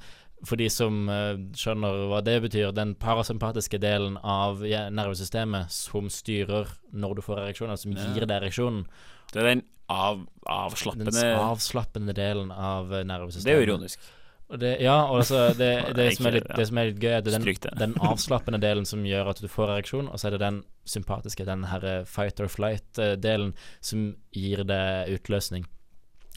For 0.45 0.59
de 0.59 0.67
som 0.69 1.05
eh, 1.09 1.37
skjønner 1.57 2.03
hva 2.11 2.21
det 2.25 2.39
betyr, 2.47 2.73
den 2.75 2.95
parasympatiske 3.01 3.79
delen 3.81 4.19
av 4.21 4.61
nervesystemet 4.65 5.71
som 5.73 6.09
styrer 6.13 6.69
når 6.93 7.17
du 7.17 7.23
får 7.25 7.45
ereksjoner, 7.45 7.79
som 7.81 7.95
gir 7.95 8.25
deg 8.25 8.35
ereksjonen. 8.39 8.85
Det 9.31 9.41
er 9.41 9.49
den 9.53 9.65
av, 9.91 10.21
Den 10.21 10.49
avslappende 10.49 11.25
avslappende 11.37 12.13
delen 12.17 12.51
av 12.51 12.89
nervesystemet. 13.05 13.45
Det 13.45 13.53
er 13.53 13.59
jo 13.61 13.67
ironisk. 13.67 14.05
Og 14.45 14.59
det, 14.61 14.75
ja, 14.85 14.95
og 15.09 15.23
altså, 15.23 15.47
det, 15.57 15.69
det, 15.97 16.11
Ikke- 16.11 16.21
som 16.21 16.33
litt, 16.33 16.49
det 16.57 16.67
som 16.69 16.77
er 16.77 16.89
litt 16.91 17.01
gøy, 17.01 17.11
er 17.11 17.21
at 17.21 17.25
det 17.25 17.33
er 17.33 17.45
den, 17.45 17.77
den 17.81 17.95
avslappende 18.05 18.61
delen 18.61 18.85
som 18.85 19.05
gjør 19.05 19.31
at 19.33 19.41
du 19.41 19.47
får 19.49 19.73
ereksjon, 19.75 20.09
og 20.09 20.21
så 20.21 20.29
er 20.29 20.35
det 20.35 20.41
den 20.43 20.59
sympatiske, 20.85 21.47
den 21.47 21.65
her 21.71 21.85
eh, 21.89 22.03
fight 22.09 22.41
or 22.43 22.51
flight-delen, 22.51 23.55
som 23.81 24.11
gir 24.35 24.61
deg 24.67 25.15
utløsning. 25.17 25.65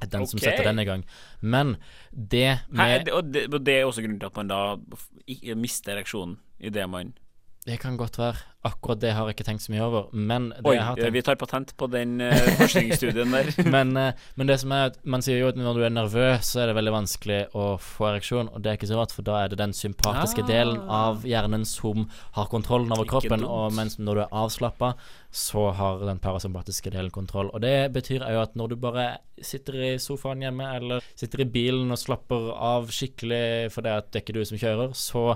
Den 0.07 0.27
som 0.31 0.39
setter 0.39 0.63
den 0.63 0.79
i 0.79 0.87
gang. 0.87 1.05
Men 1.41 1.77
det 2.13 2.47
Hæ, 2.47 2.59
med 2.71 3.05
det, 3.07 3.13
og, 3.13 3.25
det, 3.35 3.47
og 3.55 3.67
det 3.67 3.75
er 3.75 3.85
også 3.85 4.03
grunnen 4.05 4.21
til 4.21 4.31
at 4.31 4.37
man 4.37 4.53
da 4.53 4.61
mister 5.59 5.97
ereksjonen 5.97 6.39
idet 6.61 6.87
man 6.91 7.15
Det 7.69 7.77
kan 7.83 7.99
godt 8.01 8.17
være. 8.17 8.39
Akkurat 8.65 9.01
det 9.01 9.11
har 9.15 9.29
jeg 9.29 9.37
ikke 9.37 9.45
tenkt 9.47 9.63
så 9.63 9.73
mye 9.75 9.83
over. 9.85 10.07
Men 10.13 10.49
det 10.55 10.65
Oi, 10.65 10.73
jeg 10.75 10.85
har 10.87 10.97
eh, 10.97 11.05
tenkt 11.05 11.17
vi 11.19 11.23
tar 11.27 11.37
patent 11.39 11.75
på 11.79 11.87
den 11.93 12.15
uh, 12.25 12.33
forskningsstudien 12.59 13.35
der. 13.35 13.51
men, 13.75 13.93
uh, 13.97 14.25
men 14.41 14.49
det 14.49 14.57
som 14.63 14.73
er 14.73 14.89
at 14.89 14.97
man 15.05 15.25
sier 15.25 15.43
jo 15.43 15.51
at 15.53 15.61
når 15.61 15.77
du 15.77 15.85
er 15.85 15.93
nervøs, 15.93 16.49
så 16.49 16.63
er 16.63 16.71
det 16.71 16.79
veldig 16.79 16.95
vanskelig 16.97 17.39
å 17.53 17.67
få 17.83 18.09
ereksjon. 18.15 18.49
Og 18.55 18.65
det 18.65 18.73
er 18.73 18.81
ikke 18.81 18.89
så 18.89 18.99
rart, 19.03 19.13
for 19.13 19.29
da 19.29 19.43
er 19.43 19.53
det 19.53 19.61
den 19.61 19.77
sympatiske 19.77 20.47
Ah. 20.47 20.49
delen 20.49 20.81
av 20.89 21.29
hjernen 21.29 21.69
som 21.69 22.09
har 22.39 22.49
kontrollen 22.49 22.93
over 22.97 23.09
kroppen. 23.11 23.45
Og 23.45 23.77
mens 23.77 23.99
når 24.01 24.23
du 24.23 24.25
er 24.25 24.35
avslappa, 24.43 24.95
så 25.31 25.69
har 25.77 26.01
den 26.09 26.25
parasympatiske 26.25 26.97
delen 26.97 27.13
kontroll. 27.13 27.53
Og 27.53 27.61
det 27.61 27.93
betyr 27.93 28.25
jo 28.25 28.43
at 28.43 28.57
når 28.57 28.73
du 28.73 28.77
bare 28.81 29.09
sitter 29.45 29.77
i 29.93 29.95
sofaen 30.01 30.41
hjemme, 30.43 30.73
eller 30.81 31.05
sitter 31.15 31.45
i 31.45 31.51
bilen 31.53 31.93
og 31.93 32.01
slapper 32.01 32.51
av 32.57 32.89
skikkelig 32.89 33.71
fordi 33.77 33.93
at 33.93 34.09
det 34.09 34.23
er 34.23 34.25
ikke 34.25 34.39
du 34.41 34.45
som 34.49 34.61
kjører, 34.61 34.97
så 34.97 35.35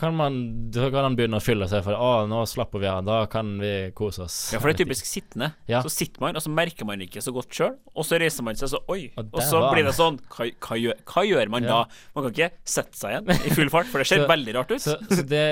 kan 0.00 0.16
man 0.16 0.34
Da 0.72 0.88
kan 0.90 1.04
han 1.06 1.16
begynne 1.18 1.38
å 1.38 1.44
fylle 1.44 1.68
seg 1.70 1.84
for 1.86 1.94
Å, 1.94 2.10
nå 2.30 2.40
slapper 2.48 2.80
vi 2.82 2.88
av. 2.90 3.02
Da 3.06 3.18
kan 3.30 3.52
vi 3.60 3.72
kose 3.96 4.24
oss. 4.24 4.38
Ja, 4.54 4.58
for 4.62 4.70
det 4.72 4.78
er 4.78 4.84
typisk 4.86 5.06
sittende. 5.08 5.52
Ja. 5.70 5.82
Så 5.84 5.92
sitter 5.92 6.24
man, 6.24 6.38
og 6.40 6.44
så 6.44 6.50
merker 6.52 6.88
man 6.88 7.04
ikke 7.04 7.22
så 7.24 7.34
godt 7.36 7.52
sjøl, 7.54 7.76
og 7.94 8.06
så 8.08 8.18
reiser 8.22 8.46
man 8.46 8.56
seg 8.58 8.72
så 8.72 8.80
Oi. 8.90 9.10
Og 9.20 9.28
Og, 9.36 9.42
så 9.46 9.60
blir 9.74 9.84
det 9.86 9.92
sånn 9.98 10.16
hva, 10.32 10.48
hva, 10.56 10.80
gjør, 10.80 10.98
hva 11.12 11.26
gjør 11.28 11.52
man 11.52 11.68
Ja. 11.68 11.82
da? 11.84 12.00
Man 12.16 12.24
kan 12.26 12.32
ikke 12.34 12.50
sette 12.64 12.96
seg 12.98 13.14
igjen 13.14 13.30
i 13.46 13.54
full 13.54 13.68
fart, 13.70 13.86
for 13.92 14.00
det 14.02 14.08
ser 14.10 14.22
Så- 14.24 14.32
veldig 14.32 14.56
rart 14.58 14.74
ut. 14.74 14.80
Så, 14.82 14.96
så 15.12 15.22
det 15.28 15.44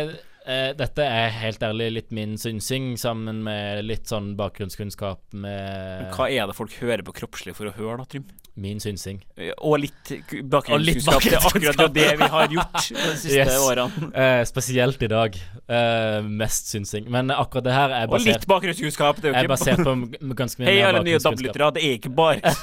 eh, 0.49 0.73
Dette 0.79 1.05
er 1.05 1.29
helt 1.43 1.61
ærlig 1.63 1.91
litt 1.93 2.11
min 2.17 2.37
synsing, 2.41 2.95
sammen 2.99 3.43
med 3.45 3.85
litt 3.85 4.09
sånn 4.09 4.33
bakgrunnskunnskap 4.39 5.21
med 5.37 6.09
Hva 6.17 6.31
er 6.33 6.47
det 6.49 6.57
folk 6.57 6.73
hører 6.81 7.05
på 7.05 7.13
kroppslig 7.21 7.55
for 7.59 7.69
å 7.69 7.75
høre, 7.77 7.99
da, 8.01 8.09
Trym? 8.09 8.25
Min 8.59 8.81
synsing. 8.83 9.21
Og 9.63 9.79
litt 9.85 10.11
bakgrunnskunnskap. 10.51 11.23
Det 11.23 11.33
er 11.37 11.47
akkurat 11.47 11.95
det 11.95 12.07
vi 12.21 12.29
har 12.35 12.49
gjort 12.53 12.79
de 12.89 13.13
siste 13.23 13.37
Yes. 13.39 13.55
årene. 13.63 14.09
Eh, 14.19 14.43
spesielt 14.51 15.03
i 15.07 15.11
dag. 15.13 15.39
Eh, 15.69 16.27
mest 16.43 16.73
synsing. 16.73 17.07
Men 17.15 17.31
akkurat 17.35 17.65
det 17.69 17.77
her 17.77 17.95
er 18.01 18.11
Og 18.13 18.25
litt 18.27 18.47
bakgrunnskunnskap. 18.51 19.21
Det 19.23 19.31
er 19.35 19.39
er 19.45 19.51
basert 19.51 19.83
på 19.87 19.95
ganske 20.39 20.63
mye 20.63 20.71
Hei, 20.73 20.79
alle 20.89 21.05
nye. 21.07 21.21
DAB-lyttere. 21.23 21.71
Det 21.79 21.85
er 21.87 21.97
ikke 22.01 22.13
bare 22.19 22.55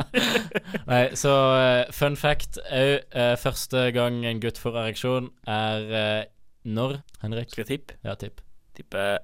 Nei, 0.90 1.02
så 1.18 1.32
eh, 1.60 1.92
fun 1.94 2.16
fact 2.18 2.58
òg. 2.66 3.06
første 3.42 3.86
gang 3.96 4.22
en 4.26 4.40
gutt 4.42 4.58
får 4.60 4.80
ereksjon, 4.82 5.30
er 5.50 5.86
eh, 6.00 6.24
når, 6.66 6.98
Henrik? 7.22 7.50
Skal 7.54 7.64
jeg 7.64 7.70
tippe? 7.76 7.98
Ja, 8.06 8.14
tipp. 8.18 8.40
Tipper 8.76 9.18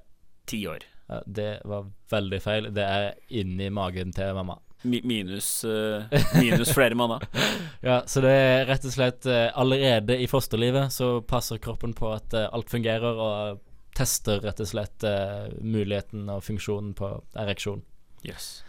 ti 0.49 0.61
år. 0.71 0.85
Ja, 1.11 1.19
det 1.27 1.49
var 1.67 1.89
veldig 2.13 2.39
feil. 2.41 2.69
Det 2.73 2.83
er 2.87 3.09
inni 3.35 3.67
magen 3.73 4.13
til 4.15 4.31
mamma. 4.37 4.55
Mi 4.83 4.99
minus, 5.03 5.63
eh, 5.63 6.03
minus 6.39 6.73
flere 6.73 6.95
måneder. 6.95 7.27
Ja, 7.83 8.03
så 8.07 8.21
det 8.23 8.31
er 8.31 8.61
rett 8.69 8.85
og 8.87 8.93
slett 8.93 9.25
eh, 9.27 9.49
allerede 9.59 10.15
i 10.23 10.27
fosterlivet 10.31 10.93
så 10.95 11.17
passer 11.27 11.59
kroppen 11.59 11.91
på 11.95 12.13
at 12.15 12.35
eh, 12.35 12.47
alt 12.55 12.71
fungerer, 12.71 13.19
og 13.19 13.59
tester 13.95 14.39
rett 14.41 14.61
og 14.63 14.69
slett 14.69 15.03
muligheten 15.61 16.29
og 16.31 16.39
funksjonen 16.41 16.93
på 16.97 17.09
ereksjon. 17.37 17.83
Yes. 18.25 18.63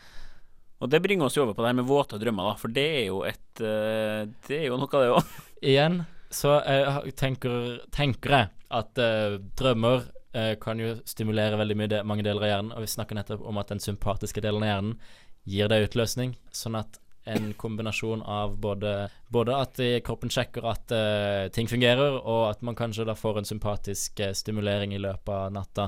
Og 0.82 0.90
det 0.90 1.00
bringer 1.04 1.30
oss 1.30 1.38
jo 1.38 1.46
over 1.46 1.54
på 1.54 1.62
det 1.62 1.70
her 1.70 1.78
med 1.78 1.88
våte 1.88 2.18
drømmer, 2.20 2.50
da, 2.50 2.58
for 2.60 2.74
det 2.74 2.88
er 2.98 3.06
jo 3.06 3.22
et 3.24 3.62
Det 3.62 4.58
er 4.58 4.66
jo 4.66 4.76
noe 4.76 4.90
av 4.90 5.04
det 5.06 5.14
òg. 5.14 5.38
Igjen 5.72 6.02
så 6.34 6.58
jeg 6.66 7.14
tenker, 7.18 7.80
tenker 7.94 8.36
jeg 8.36 8.50
at 8.74 9.00
uh, 9.00 9.36
drømmer 9.58 10.06
uh, 10.34 10.54
kan 10.62 10.80
jo 10.82 10.96
stimulere 11.06 11.58
veldig 11.60 11.76
mye 11.78 11.90
de, 11.92 12.00
mange 12.06 12.24
deler 12.26 12.42
av 12.42 12.50
hjernen, 12.50 12.72
og 12.74 12.84
vi 12.84 12.90
snakker 12.90 13.18
nettopp 13.18 13.44
om 13.46 13.60
at 13.62 13.70
den 13.70 13.82
sympatiske 13.82 14.42
delen 14.44 14.64
av 14.64 14.72
hjernen 14.72 14.96
gir 15.44 15.68
deg 15.68 15.88
utløsning, 15.88 16.36
sånn 16.54 16.78
at 16.80 17.00
en 17.24 17.52
kombinasjon 17.56 18.22
av 18.22 18.56
både, 18.60 18.94
både 19.32 19.56
at 19.56 19.80
eh, 19.80 20.00
kroppen 20.04 20.32
sjekker 20.32 20.66
at 20.68 20.92
uh, 20.92 21.50
ting 21.54 21.68
fungerer, 21.70 22.18
og 22.20 22.50
at 22.50 22.64
man 22.66 22.76
kanskje 22.76 23.06
da 23.08 23.16
får 23.16 23.40
en 23.40 23.48
sympatisk 23.48 24.20
uh, 24.20 24.34
stimulering 24.36 24.92
i 24.94 25.00
løpet 25.00 25.32
av 25.32 25.54
natta. 25.54 25.86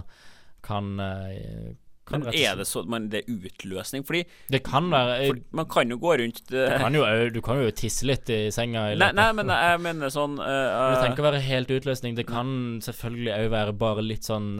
Kan, 0.64 0.96
uh, 0.96 1.74
kan 2.08 2.24
Men 2.24 2.32
er 2.32 2.56
det 2.56 2.66
så 2.70 2.86
man, 2.88 3.10
det 3.12 3.20
er 3.24 3.36
utløsning? 3.36 4.06
Fordi 4.08 4.24
Det 4.48 4.62
kan 4.64 4.88
være 4.90 5.18
for 5.26 5.44
man 5.60 5.68
kan 5.68 5.92
jo 5.92 6.00
gå 6.00 6.16
rundt 6.22 6.42
det, 6.48 6.64
du 6.72 6.78
kan, 6.80 6.96
jo, 6.96 7.04
du 7.34 7.40
kan 7.44 7.60
jo 7.60 7.70
tisse 7.84 8.08
litt 8.08 8.32
i 8.32 8.40
senga. 8.54 8.88
I 8.94 8.98
Nei, 9.02 9.12
nei, 9.18 9.30
men 9.36 9.52
jeg 9.52 9.82
mener 9.84 10.12
sånn 10.14 10.38
Men 10.40 10.94
Det 10.94 11.00
trenger 11.02 11.16
ikke 11.18 11.26
å 11.26 11.30
være 11.30 11.46
helt 11.50 11.74
utløsning. 11.76 12.16
Det 12.16 12.26
kan 12.30 12.52
selvfølgelig 12.86 13.34
òg 13.36 13.50
være 13.58 13.80
bare 13.84 14.06
litt 14.08 14.24
sånn 14.24 14.54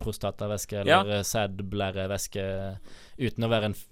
prostatavæske 0.00 0.84
eller 0.84 1.18
Ja. 1.18 1.24
sædblærevæske 1.34 2.46
uten 3.20 3.44
å 3.44 3.52
være 3.52 3.74
en 3.74 3.82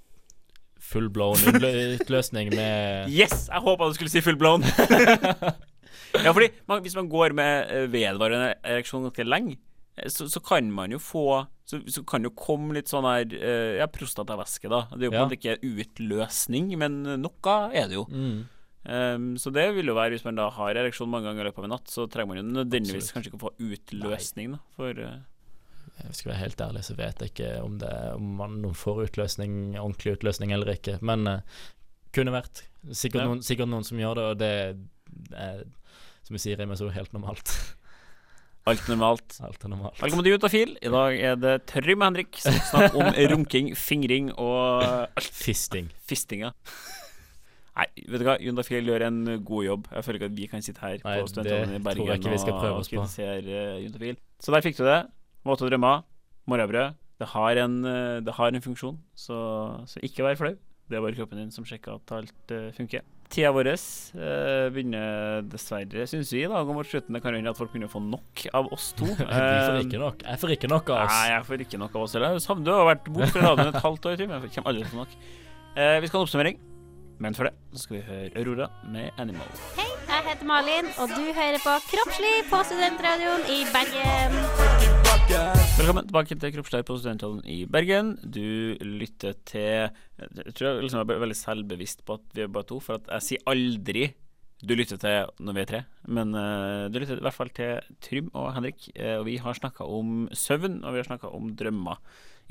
f- 0.83 0.89
full 0.93 1.07
blown 1.15 1.39
utløsning 1.39 2.51
med 2.53 3.09
Yes! 3.19 3.47
Jeg 3.49 3.63
håpa 3.65 3.89
du 3.89 3.95
skulle 3.97 4.11
si 4.13 4.21
full 4.25 4.37
blown. 4.41 4.65
ja, 6.25 6.33
fordi 6.35 6.51
man, 6.69 6.83
hvis 6.85 6.97
man 6.99 7.09
går 7.13 7.35
med 7.39 7.71
eh, 7.73 7.87
vedvarende 7.93 8.55
ereksjon 8.63 9.07
ganske 9.09 9.25
lenge, 9.29 9.57
eh, 9.97 10.09
så, 10.13 10.27
så 10.29 10.43
kan 10.45 10.69
man 10.75 10.93
jo 10.93 11.01
få 11.03 11.25
så, 11.73 11.79
så 11.89 12.03
kan 12.05 12.27
jo 12.27 12.33
komme 12.37 12.75
litt 12.77 12.91
sånn 12.91 13.07
her 13.09 13.31
eh, 13.39 13.79
Ja, 13.79 13.87
prostatavæske, 13.89 14.69
da. 14.69 14.83
Det 14.93 15.07
er 15.07 15.09
jo 15.09 15.13
på 15.15 15.17
en 15.17 15.21
Ja. 15.23 15.29
måte 15.31 15.39
ikke 15.39 15.87
utløsning, 15.87 16.73
men 16.81 16.99
noe 17.23 17.55
er 17.73 17.89
det 17.93 18.01
jo. 18.01 18.09
mm. 18.11 18.43
Um, 18.83 19.37
så 19.39 19.53
det 19.55 19.69
vil 19.77 19.87
jo 19.87 19.95
være 19.95 20.17
hvis 20.17 20.25
man 20.27 20.35
da 20.35 20.49
har 20.51 20.75
ereksjon 20.75 21.07
mange 21.07 21.29
ganger 21.29 21.45
i 21.45 21.47
løpet 21.47 21.61
av 21.63 21.67
en 21.69 21.71
natt, 21.77 21.87
så 21.87 22.09
trenger 22.11 22.33
man 22.33 22.41
jo 22.41 22.43
nødvendigvis 22.49 23.13
Absolutt. 23.13 23.15
kanskje 23.15 23.31
ikke 23.31 23.39
å 23.39 23.43
få 23.45 23.53
utløsning, 23.77 24.57
da. 24.57 24.59
For 24.75 24.99
eh, 24.99 25.13
Jeg 26.01 26.17
skal 26.17 26.33
være 26.33 26.41
helt 26.41 26.61
ærlig, 26.65 26.85
så 26.87 26.97
vet 26.99 27.21
jeg 27.21 27.33
ikke 27.33 27.51
om, 27.63 27.77
det, 27.81 27.93
om 28.17 28.33
man 28.41 28.75
får 28.75 29.05
utløsning, 29.07 29.77
ordentlig 29.79 30.17
utløsning 30.17 30.53
eller 30.55 30.73
ikke. 30.75 30.97
Men 31.05 31.29
uh, 31.29 31.69
kunne 32.15 32.35
vært. 32.35 32.65
Sikkert, 32.91 33.23
Ja. 33.23 33.29
noen, 33.31 33.45
sikkert 33.45 33.71
noen 33.71 33.87
som 33.87 34.01
gjør 34.01 34.19
det, 34.19 34.25
og 34.31 34.41
det 34.41 34.51
er, 35.39 35.63
som 36.27 36.35
vi 36.35 36.43
sier 36.43 36.61
i 36.61 36.77
så 36.81 36.89
helt 36.91 37.13
normalt. 37.15 37.53
alt 38.71 38.89
normalt. 38.89 39.39
Alt 39.43 39.65
er 39.65 39.73
normalt. 39.73 40.01
Velkommen 40.03 40.27
til 40.27 40.35
Jutafil. 40.37 40.75
I 40.83 40.91
dag 40.93 41.21
er 41.31 41.37
det 41.37 41.55
Trym 41.71 42.03
og 42.03 42.11
Henrik 42.11 42.41
som 42.43 42.59
snakker 42.71 42.99
om 42.99 43.15
runking, 43.35 43.73
fingring 43.77 44.33
og 44.37 44.83
alt 45.17 45.31
Fisting. 45.31 45.93
fistinga. 46.09 46.53
Nei, 47.73 47.87
vet 48.05 48.21
du 48.21 48.27
hva, 48.29 48.35
Juntafil 48.43 48.85
gjør 48.91 49.07
en 49.07 49.21
god 49.49 49.65
jobb. 49.65 49.87
Jeg 49.95 50.05
føler 50.05 50.21
ikke 50.21 50.29
at 50.29 50.37
vi 50.37 50.49
kan 50.51 50.65
sitte 50.65 50.83
her 50.85 50.99
Nei, 51.01 51.15
på 51.23 51.31
studentene 51.31 51.79
i 51.79 51.83
Bergen 51.83 52.11
jeg 52.11 52.53
og 52.53 52.85
kritisere 52.85 53.39
uh, 53.41 53.79
Juntafil. 53.81 54.19
Så 54.43 54.53
der 54.53 54.65
fikk 54.67 54.77
du 54.77 54.85
det. 54.85 54.99
Våte 55.47 55.67
drømmer, 55.71 56.05
morgenbrød. 56.47 56.99
Det 57.23 57.31
har 57.33 57.57
en, 57.65 57.81
eh, 57.87 58.21
det 58.23 58.35
har 58.35 58.53
en 58.53 58.63
funksjon, 58.63 58.99
så, 59.15 59.39
så 59.87 60.03
ikke 60.03 60.27
vær 60.27 60.39
flau. 60.39 60.55
Det 60.91 60.99
er 60.99 61.03
bare 61.05 61.17
kroppen 61.17 61.39
din 61.41 61.53
som 61.55 61.65
sjekker 61.67 61.97
at 61.97 62.15
alt 62.15 62.55
eh, 62.55 62.71
funker. 62.77 63.05
Tida 63.33 63.49
vår 63.55 63.71
eh, 63.73 64.67
begynner 64.75 65.41
dessverre, 65.49 66.05
syns 66.11 66.33
vi, 66.35 66.43
da, 66.51 66.61
gå 66.69 66.75
mot 66.77 66.89
slutten. 66.89 67.17
Det 67.17 67.23
kan 67.25 67.37
hende 67.37 67.55
at 67.55 67.57
folk 67.57 67.73
begynner 67.73 67.89
å 67.89 67.95
få 67.95 68.03
nok 68.05 68.45
av 68.53 68.69
oss 68.77 68.91
to. 68.99 69.09
Vi 69.17 69.25
får 69.25 69.79
ikke 69.87 70.03
nok. 70.03 70.27
Jeg 70.27 70.43
får 70.43 70.55
ikke 70.59 70.73
nok 70.73 70.93
av 70.93 71.07
oss. 71.07 71.15
Nei, 71.17 71.31
jeg 71.33 71.47
får 71.49 71.65
ikke 71.65 71.81
nok 71.81 71.97
av 71.97 72.05
oss 72.05 72.19
heller. 72.19 72.37
Du 72.67 72.73
har 72.75 72.85
vært 72.91 73.09
borte 73.09 73.33
fra 73.33 73.47
radioen 73.47 73.73
et 73.73 73.81
halvt 73.87 74.11
år, 74.11 74.21
Trym. 74.21 74.37
Jeg 74.37 74.55
kommer 74.59 74.75
aldri 74.75 74.85
til 74.85 74.91
å 74.91 74.93
få 74.93 75.01
nok. 75.01 75.17
Eh, 75.73 75.97
vi 76.05 76.11
skal 76.11 76.19
ha 76.19 76.21
en 76.21 76.29
oppsummering, 76.29 76.63
men 77.25 77.39
før 77.39 77.49
det 77.49 77.55
så 77.73 77.87
skal 77.87 77.97
vi 77.97 78.05
høre 78.11 78.33
Aurora 78.43 78.69
med 78.85 79.17
'Animal'. 79.17 79.63
Hei, 79.79 79.89
jeg 80.13 80.25
heter 80.29 80.53
Malin, 80.53 80.93
og 81.01 81.17
du 81.17 81.25
hører 81.33 81.61
på 81.65 81.79
Kroppslig 81.89 82.35
på 82.53 82.65
Studentradioen 82.69 83.49
i 83.49 83.63
Bergen. 83.73 84.92
Velkommen 85.33 86.05
tilbake 86.05 86.37
til 86.37 86.51
Kroppslig 86.53 86.83
på 86.85 86.95
Studenthallen 87.01 87.39
i 87.49 87.63
Bergen. 87.65 88.11
Du 88.21 88.77
lytter 88.85 89.33
til 89.49 89.63
Jeg 89.89 90.53
tror 90.53 90.67
jeg 90.67 90.83
liksom 90.85 91.01
er 91.01 91.23
veldig 91.23 91.37
selvbevisst 91.39 92.03
på 92.05 92.19
at 92.19 92.35
vi 92.37 92.43
er 92.45 92.51
bare 92.53 92.69
to, 92.69 92.77
for 92.85 92.99
at 93.01 93.09
jeg 93.15 93.25
sier 93.25 93.47
aldri 93.49 94.11
du 94.63 94.75
lytter 94.77 95.01
til 95.01 95.31
når 95.43 95.57
vi 95.57 95.63
er 95.63 95.71
tre, 95.71 95.81
men 96.07 96.37
uh, 96.37 96.85
du 96.93 97.01
lytter 97.01 97.17
i 97.19 97.25
hvert 97.25 97.35
fall 97.35 97.49
til 97.57 97.81
Trym 98.05 98.29
og 98.37 98.53
Henrik. 98.55 98.85
Uh, 98.93 99.17
og 99.23 99.25
vi 99.27 99.39
har 99.43 99.57
snakka 99.57 99.89
om 99.89 100.29
søvn, 100.37 100.77
og 100.85 100.95
vi 100.95 101.01
har 101.01 101.09
snakka 101.09 101.33
om 101.35 101.49
drømmer 101.59 101.99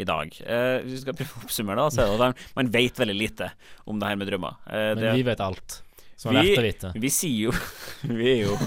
i 0.01 0.07
dag. 0.09 0.33
Uh, 0.41 0.81
hvis 0.81 0.97
vi 0.97 1.03
skal 1.05 1.15
prøve 1.21 1.37
å 1.37 1.45
oppsummere, 1.45 1.85
da, 1.85 1.93
så 1.93 2.03
er 2.03 2.11
det 2.17 2.31
at 2.33 2.43
man 2.57 2.73
vet 2.73 2.99
veldig 2.99 3.15
lite 3.15 3.47
om 3.85 4.01
det 4.01 4.09
her 4.09 4.19
med 4.19 4.27
drømmer. 4.27 4.57
Men 4.67 5.05
det, 5.05 5.15
vi 5.21 5.23
vet 5.29 5.45
alt. 5.45 5.77
Som 6.17 6.33
er 6.33 6.41
Vi- 6.41 6.51
verdt 6.57 6.65
å 6.65 6.67
vite. 6.67 6.93
vi 7.05 7.13
sier 7.13 7.47
jo 7.47 7.55
Vi 8.19 8.27
er 8.33 8.43
jo 8.49 8.59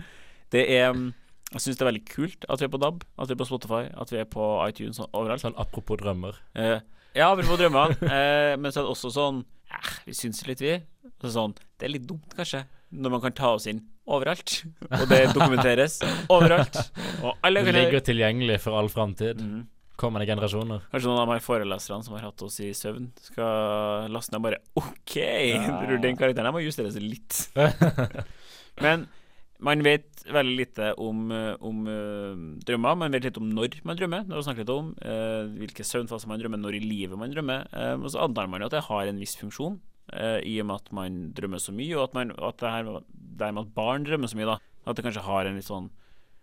Det 0.52 0.66
er 0.76 0.92
mm, 0.92 1.08
Jeg 1.50 1.64
syns 1.64 1.78
det 1.80 1.82
er 1.82 1.88
veldig 1.90 2.06
kult 2.06 2.44
at 2.46 2.60
vi 2.62 2.66
er 2.68 2.70
på 2.70 2.78
DAB, 2.78 3.00
at 3.18 3.30
vi 3.30 3.34
er 3.34 3.38
på 3.40 3.46
Spotify, 3.48 3.86
at 3.90 4.12
vi 4.12 4.20
er 4.22 4.26
på 4.30 4.44
iTunes 4.68 5.00
og 5.02 5.08
overalt. 5.18 5.42
Sånn 5.42 5.56
apropos 5.58 5.98
drømmer. 5.98 6.38
Eh, 6.54 6.78
ja, 7.18 7.32
apropos 7.32 7.58
drømmene. 7.58 7.96
eh, 8.14 8.54
men 8.54 8.70
så 8.70 8.82
er 8.82 8.86
det 8.86 8.92
også 8.92 9.10
sånn 9.16 9.40
eh, 9.66 9.90
Vi 10.06 10.14
syns 10.14 10.44
litt, 10.46 10.62
vi. 10.62 10.76
Så 11.18 11.32
sånn 11.34 11.56
Det 11.74 11.88
er 11.88 11.94
litt 11.96 12.06
dumt, 12.06 12.30
kanskje, 12.38 12.62
når 12.94 13.16
man 13.16 13.24
kan 13.26 13.34
ta 13.34 13.50
oss 13.56 13.66
inn 13.70 13.82
overalt. 14.06 14.60
Og 15.00 15.04
det 15.10 15.24
dokumenteres 15.34 15.98
overalt. 16.30 16.78
Og 17.24 17.34
alle 17.46 17.66
Det 17.66 17.74
ligger 17.74 18.06
tilgjengelig 18.12 18.62
for 18.68 18.78
all 18.78 18.92
framtid. 18.92 19.42
Mhm. 19.42 19.66
Kommende 20.00 20.24
generasjoner. 20.24 20.86
Kanskje 20.88 21.10
noen 21.10 21.20
av 21.26 21.28
meg 21.28 21.42
foreleserne 21.44 22.06
som 22.06 22.14
har 22.16 22.30
hatt 22.30 22.42
oss 22.46 22.54
i 22.64 22.70
søvn, 22.72 23.10
skal 23.20 24.06
laste 24.08 24.32
ned 24.32 24.40
bare 24.46 24.62
OK, 24.80 25.16
den 26.06 26.16
karakteren 26.16 26.48
her 26.48 26.54
må 26.56 26.62
justeres 26.64 26.96
litt. 26.96 27.42
Men 28.80 29.04
man 29.64 29.82
vet 29.84 30.22
veldig 30.32 30.56
lite 30.56 30.88
om, 31.00 31.30
eh, 31.32 31.54
om 31.60 31.84
eh, 31.88 32.42
drømmer. 32.64 32.96
Man 32.96 33.14
vet 33.14 33.28
litt 33.28 33.40
om 33.40 33.48
når 33.52 33.80
man 33.84 33.98
drømmer. 33.98 34.26
Det 34.26 34.36
har 34.36 34.56
vi 34.56 34.62
litt 34.62 34.72
om 34.74 34.90
eh, 35.04 35.44
Hvilke 35.60 35.86
søvnfaser 35.86 36.30
man 36.30 36.40
drømmer, 36.40 36.60
når 36.62 36.78
i 36.78 36.82
livet 36.84 37.20
man 37.20 37.32
drømmer. 37.34 37.68
Og 38.00 38.08
så 38.12 38.24
antar 38.24 38.50
man 38.50 38.64
at 38.64 38.74
det 38.74 38.86
har 38.88 39.06
en 39.06 39.20
viss 39.20 39.36
funksjon, 39.40 39.80
i 40.10 40.56
og 40.58 40.66
med 40.66 40.80
at 40.80 40.92
man 40.96 41.18
drømmer 41.36 41.60
så 41.62 41.70
mye, 41.70 41.94
og 41.94 42.08
at, 42.08 42.14
man, 42.16 42.32
at 42.34 42.58
det 42.58 42.70
her 42.72 42.88
det 43.40 43.50
med 43.54 43.62
at 43.62 43.74
barn 43.76 44.06
drømmer 44.08 44.30
så 44.30 44.38
mye, 44.40 44.48
da, 44.48 44.56
at 44.90 44.98
det 44.98 45.04
kanskje 45.06 45.26
har 45.28 45.46
en 45.46 45.58
litt 45.58 45.68
sånn 45.68 45.90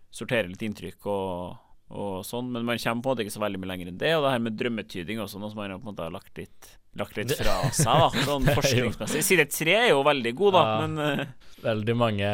Sorterer 0.08 0.48
litt 0.48 0.62
inntrykk 0.64 1.04
og, 1.12 1.58
og 1.88 2.20
sånn, 2.28 2.50
men 2.52 2.66
man 2.68 2.76
kommer 2.82 3.00
på 3.04 3.12
måte 3.14 3.24
ikke 3.24 3.32
så 3.32 3.40
veldig 3.40 3.60
mye 3.62 3.70
lenger 3.70 3.90
enn 3.90 4.00
det. 4.00 4.10
Og 4.18 4.26
det 4.26 4.32
her 4.34 4.42
med 4.44 4.56
drømmetyding 4.60 5.22
også, 5.24 5.40
noe 5.40 5.48
som 5.52 5.60
man 5.62 5.72
på 5.78 5.80
en 5.80 5.88
måte 5.88 6.04
har 6.04 6.12
lagt 6.12 6.36
litt, 6.36 6.70
lagt 7.00 7.16
litt 7.16 7.32
fra 7.38 7.54
seg, 7.72 8.02
da, 8.02 8.24
sånn 8.26 8.44
Det 8.48 8.56
forskningsmessig. 8.58 9.22
Side 9.24 9.46
tre 9.54 9.76
er 9.78 9.88
jo 9.94 10.02
veldig 10.04 10.32
god, 10.36 10.56
da, 10.58 10.64
Ja. 10.68 10.86
men 10.86 10.98
uh, 11.00 11.52
Veldig 11.64 11.94
mange 11.98 12.28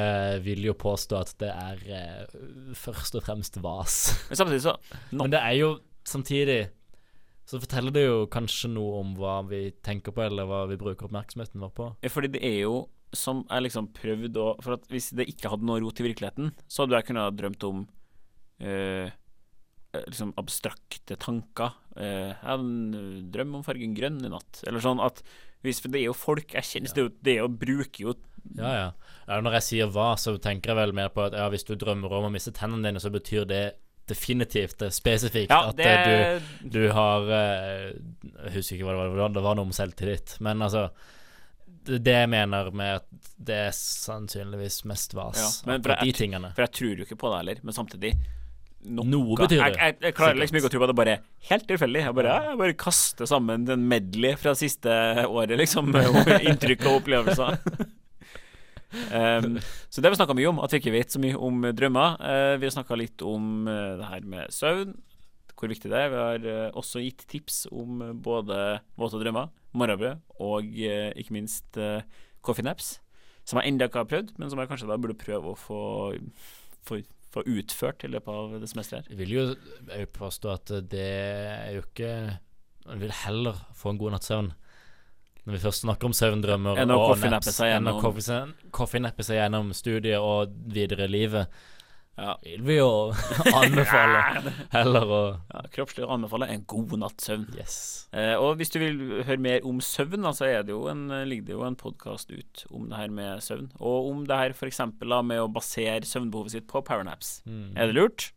vil 0.45 0.67
jo 0.67 0.75
påstå 0.77 1.21
at 1.21 1.31
det 1.41 1.53
er 1.55 1.85
uh, 1.87 2.73
først 2.77 3.15
og 3.21 3.25
fremst 3.29 3.61
vas. 3.63 3.99
Men 4.33 4.43
samtidig 4.43 4.65
så 4.67 4.75
no. 5.15 5.23
Men 5.23 5.33
det 5.37 5.41
er 5.41 5.55
jo 5.61 5.71
samtidig 6.05 6.59
Så 7.49 7.61
forteller 7.63 7.93
det 7.95 8.03
jo 8.05 8.19
kanskje 8.33 8.69
noe 8.75 8.99
om 9.05 9.15
hva 9.21 9.39
vi 9.49 9.69
tenker 9.85 10.13
på, 10.17 10.23
eller 10.25 10.49
hva 10.51 10.65
vi 10.69 10.77
bruker 10.81 11.07
oppmerksomheten 11.07 11.61
vår 11.63 11.73
på. 11.77 11.89
Fordi 12.11 12.31
det 12.35 12.43
er 12.45 12.59
jo 12.65 12.87
som 13.15 13.45
jeg 13.47 13.69
liksom 13.69 13.93
prøvde 13.95 14.41
å 14.43 14.55
For 14.65 14.75
at 14.75 14.89
hvis 14.91 15.13
det 15.15 15.29
ikke 15.31 15.53
hadde 15.53 15.69
noe 15.69 15.79
rot 15.85 16.01
i 16.03 16.07
virkeligheten, 16.09 16.51
så 16.67 16.83
hadde 16.83 16.99
jeg 16.99 17.07
kunnet 17.13 17.29
ha 17.29 17.35
drømt 17.37 17.67
om 17.69 17.85
eh, 18.59 19.13
liksom 20.09 20.33
abstrakte 20.41 21.17
tanker. 21.21 21.73
Eh, 21.97 22.31
jeg 22.33 22.37
hadde 22.43 22.69
en 22.69 22.95
eh, 22.99 23.23
drøm 23.35 23.55
om 23.61 23.65
fargen 23.67 23.95
grønn 23.97 24.21
i 24.25 24.31
natt. 24.33 24.63
Eller 24.67 24.81
sånn 24.85 25.03
at 25.05 25.23
hvis, 25.65 25.79
For 25.81 25.89
det 25.89 26.03
er 26.03 26.09
jo 26.11 26.13
folk 26.13 26.53
jeg 26.53 26.67
kjenner, 26.69 26.91
ja. 26.91 26.95
det 26.95 27.01
er 27.01 27.07
jo, 27.07 27.13
det 27.25 27.33
er 27.33 27.39
jo 27.41 27.49
bruker 27.63 28.03
jo 28.05 28.13
Ja, 28.59 28.73
ja. 28.77 28.89
ja. 29.31 29.39
Når 29.41 29.55
jeg 29.57 29.65
sier 29.71 29.87
hva, 29.95 30.11
så 30.21 30.35
tenker 30.37 30.75
jeg 30.75 30.77
vel 30.83 30.93
mer 30.93 31.09
på 31.15 31.23
at 31.25 31.33
ja, 31.39 31.47
hvis 31.49 31.65
du 31.65 31.73
drømmer 31.81 32.13
om 32.19 32.27
å 32.29 32.33
miste 32.35 32.53
tennene 32.53 32.91
dine, 32.91 33.01
så 33.01 33.09
betyr 33.15 33.47
det 33.49 33.63
definitivt, 34.07 34.77
det 34.83 34.91
spesifikt, 34.93 35.49
Ja, 35.49 35.71
det 35.73 35.87
at 35.89 36.05
du, 36.61 36.69
du 36.75 36.83
har 36.93 37.25
eh, 37.33 37.87
Jeg 38.45 38.53
husker 38.59 38.77
ikke 38.77 38.85
hva 38.91 38.97
det 39.09 39.15
var, 39.17 39.33
det 39.39 39.45
var 39.47 39.57
noe 39.57 39.65
om 39.71 39.73
selvtillit. 39.73 40.37
Men 40.45 40.61
altså 40.67 40.91
det, 41.85 42.13
jeg 42.13 42.29
mener 42.33 42.69
med 42.77 42.99
at 43.01 43.33
det 43.45 43.57
er 43.71 43.75
sannsynligvis 43.77 44.83
mest 44.89 45.17
vas, 45.17 45.41
Ja, 45.41 45.49
men 45.73 45.83
for 45.85 45.95
de 45.97 46.11
jeg- 46.13 46.17
tingene. 46.21 46.53
For 46.57 46.65
jeg 46.65 46.73
tror 46.77 46.95
jo 47.01 47.05
ikke 47.09 47.19
på 47.25 47.33
det 47.33 47.41
heller, 47.41 47.59
men 47.65 47.77
samtidig 47.77 48.13
noe, 48.85 49.09
Noe 49.09 49.39
betyr 49.39 49.59
det, 49.59 49.65
Jeg, 49.65 49.77
jeg, 49.81 49.97
jeg 50.07 50.17
klarer 50.19 50.39
liksom 50.41 50.59
ikke 50.61 50.71
å 50.71 50.73
tro 50.75 50.83
på 50.83 50.87
at 50.87 50.93
det 50.93 50.99
bare 51.01 51.17
helt 51.51 51.67
tilfeldig. 51.71 52.05
Jeg 52.07 52.17
bare, 52.21 52.37
jeg 52.51 52.61
bare 52.61 52.79
kaster 52.85 53.31
sammen 53.31 53.67
den 53.69 53.87
medley 53.91 54.39
fra 54.41 54.55
siste 54.59 54.95
året, 55.27 55.57
liksom. 55.61 55.95
Inntrykk 56.49 56.87
og 56.91 57.01
opplevelser. 57.01 57.59
um, 59.11 59.59
så 59.89 59.99
det 59.99 60.07
har 60.07 60.15
vi 60.15 60.21
snakka 60.21 60.39
mye 60.39 60.53
om, 60.53 60.63
at 60.65 60.75
vi 60.75 60.83
ikke 60.83 60.95
vet 60.95 61.17
så 61.17 61.23
mye 61.23 61.41
om 61.49 61.67
drømmer. 61.75 62.21
Uh, 62.21 62.55
vi 62.61 62.69
har 62.69 62.77
snakka 62.77 63.01
litt 63.01 63.25
om 63.27 63.67
uh, 63.71 63.97
det 64.01 64.13
her 64.13 64.31
med 64.37 64.55
søvn, 64.55 64.95
hvor 65.55 65.71
viktig 65.73 65.91
det 65.91 66.01
er. 66.01 66.11
Vi 66.13 66.21
har 66.21 66.45
uh, 66.45 66.77
også 66.79 67.03
gitt 67.05 67.25
tips 67.31 67.65
om 67.73 68.03
eh, 68.03 68.13
både 68.13 68.81
våte 69.01 69.21
drømmer, 69.23 69.53
morgenbrød 69.73 70.21
og 70.45 70.69
eh, 70.77 71.11
ikke 71.19 71.37
minst 71.37 71.79
uh, 71.81 72.03
coffee 72.45 72.67
naps. 72.67 72.99
Som 73.45 73.61
jeg 73.61 73.73
ennå 73.73 73.89
ikke 73.89 74.03
har 74.03 74.09
prøvd, 74.11 74.35
men 74.39 74.51
som 74.51 74.61
jeg 74.61 74.71
kanskje 74.71 74.89
da 74.89 74.99
burde 75.01 75.19
prøve 75.21 75.53
å 75.53 75.59
få, 75.59 75.81
få, 76.87 77.01
få 77.35 77.45
utført 77.51 78.05
i 78.07 78.11
løpet 78.13 78.41
av 78.41 78.57
det 78.63 78.71
semesteret. 78.71 79.09
her. 79.09 79.15
Jeg 79.15 79.21
vil 79.21 79.35
jo 79.35 79.45
jeg 79.91 80.11
påstå 80.15 80.53
at 80.55 80.75
det 80.91 81.09
er 81.09 81.73
jo 81.77 81.87
ikke 81.87 82.11
Man 82.85 83.01
vil 83.01 83.15
heller 83.17 83.57
få 83.73 83.95
en 83.95 83.99
god 83.99 84.13
natts 84.13 84.29
søvn. 84.29 84.51
Når 85.45 85.55
vi 85.55 85.61
først 85.61 85.85
snakker 85.85 86.09
om 86.09 86.15
søvndrømmer 86.17 86.81
Enn 86.83 86.93
å 86.93 86.99
og 87.01 87.23
naps, 87.33 87.61
enn 87.65 87.89
å 87.89 87.95
coffee-nappe 88.01 89.25
seg 89.25 89.39
gjennom 89.41 89.73
studiet 89.77 90.21
og 90.21 90.53
videre 90.73 91.09
i 91.09 91.13
livet. 91.13 91.63
Ja. 92.15 92.37
vil 92.45 92.63
vi 92.63 92.77
jo 92.77 92.89
anbefale 93.61 94.21
heller 94.71 95.11
å 95.11 95.21
Ja, 95.51 95.65
kroppslig 95.75 96.05
å 96.07 96.13
anbefale 96.15 96.47
en 96.53 96.63
god 96.71 96.95
natts 97.03 97.27
søvn. 97.27 97.49
Yes. 97.59 97.77
Eh, 98.15 98.35
og 98.39 98.61
hvis 98.61 98.71
du 98.71 98.79
vil 98.83 99.03
høre 99.27 99.41
mer 99.43 99.67
om 99.67 99.81
søvn, 99.83 100.29
så 100.37 100.47
er 100.47 100.63
det 100.69 100.77
en, 100.93 101.09
ligger 101.27 101.49
det 101.49 101.57
jo 101.57 101.67
en 101.67 101.79
podkast 101.81 102.31
ut 102.31 102.65
om 102.71 102.87
det 102.93 103.01
her 103.01 103.11
med 103.15 103.43
søvn. 103.43 103.73
Og 103.81 104.13
om 104.13 104.23
det 104.31 104.39
her 104.39 104.55
f.eks. 104.55 104.81
med 105.03 105.43
å 105.43 105.51
basere 105.51 106.07
søvnbehovet 106.07 106.55
sitt 106.55 106.71
på 106.71 106.85
powernaps. 106.87 107.41
Er 107.75 107.91
det 107.91 107.99
lurt? 107.99 108.31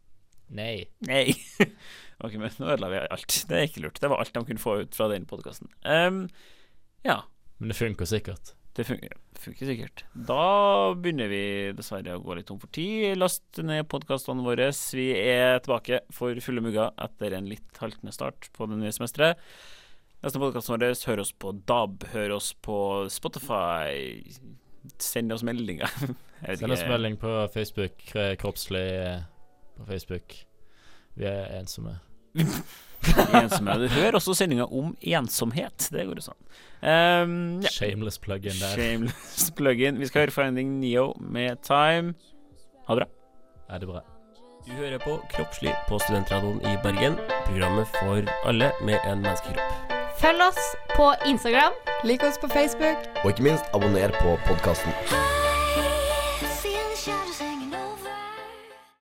Nei. 0.50 0.88
Nei. 1.06 1.36
ok, 2.24 2.38
men 2.40 2.54
nå 2.58 2.74
ødela 2.74 2.90
vi 2.94 3.06
alt. 3.06 3.42
Det 3.50 3.58
er 3.62 3.70
ikke 3.70 3.86
lurt. 3.86 4.02
Det 4.02 4.10
var 4.10 4.24
alt 4.24 4.34
de 4.34 4.46
kunne 4.48 4.64
få 4.64 4.80
ut 4.84 4.98
fra 4.98 5.12
den 5.14 5.30
podkasten. 5.30 5.70
ja, 7.06 7.22
Men 7.60 7.74
det 7.74 7.78
funker 7.78 8.10
sikkert. 8.10 8.57
Det 8.78 8.84
funker, 8.86 9.14
funker 9.42 9.70
sikkert. 9.72 10.04
Da 10.14 10.94
begynner 10.94 11.32
vi 11.32 11.42
dessverre 11.74 12.14
å 12.14 12.22
gå 12.22 12.36
litt 12.38 12.46
tom 12.50 12.60
for 12.62 12.70
tid. 12.76 13.18
Last 13.18 13.58
ned 13.66 13.88
podkastene 13.90 14.46
våre. 14.46 14.68
Vi 14.94 15.08
er 15.18 15.58
tilbake 15.66 16.04
for 16.14 16.38
fulle 16.46 16.62
mugger 16.62 16.94
etter 17.02 17.34
en 17.34 17.50
litt 17.50 17.82
haltende 17.82 18.14
start 18.14 18.52
på 18.54 18.70
det 18.70 18.78
nye 18.78 18.94
semesteret. 18.94 19.42
Neste 20.22 20.42
podkast 20.42 20.70
vår, 20.70 20.86
hør 21.10 21.24
oss 21.24 21.34
på 21.34 21.56
DAB, 21.70 22.06
hør 22.14 22.36
oss 22.38 22.52
på 22.66 22.78
Spotify. 23.14 24.22
Send 25.02 25.34
oss 25.34 25.46
meldinger. 25.46 25.90
Send 26.62 26.74
oss 26.74 26.86
melding 26.86 27.18
på 27.22 27.34
Facebook. 27.54 28.06
Kroppslig 28.42 28.88
eh, 28.94 29.26
på 29.78 29.90
Facebook. 29.90 30.38
Vi 31.18 31.26
er 31.26 31.58
ensomme. 31.58 31.98
Ensomhet. 33.42 33.88
Hør 33.96 34.20
også 34.20 34.36
sendinga 34.38 34.68
om 34.68 34.96
ensomhet. 35.02 35.90
Det 35.94 36.06
går 36.08 36.22
jo 36.22 36.28
sånn. 36.30 36.40
Um, 36.82 37.38
ja. 37.66 37.72
Shameless 37.74 38.20
plug-in 38.22 38.58
der. 38.60 38.76
Shameless 38.76 39.50
plug-in. 39.58 40.00
Vi 40.02 40.10
skal 40.10 40.26
høre 40.26 40.36
Finding 40.36 40.78
Neo 40.82 41.12
med 41.20 41.64
Time. 41.68 42.14
Ha 42.88 42.98
det 43.00 43.08
bra. 43.08 43.12
Er 43.70 43.84
det 43.84 43.90
bra? 43.90 44.04
Du 44.68 44.74
hører 44.76 45.00
på 45.00 45.18
Kroppslig 45.32 45.74
på 45.88 46.00
Studentradioen 46.04 46.60
i 46.68 46.76
Bergen. 46.84 47.16
Programmet 47.48 47.88
for 48.00 48.28
alle 48.46 48.72
med 48.84 49.00
en 49.08 49.24
menneskekropp. 49.24 49.96
Følg 50.20 50.42
oss 50.50 50.60
på 50.96 51.14
Instagram. 51.30 51.74
Lik 52.04 52.24
oss 52.24 52.40
på 52.42 52.48
Facebook. 52.52 52.98
Og 53.24 53.32
ikke 53.32 53.44
minst, 53.52 53.64
abonner 53.74 54.12
på 54.22 54.40
podkasten. 54.48 55.47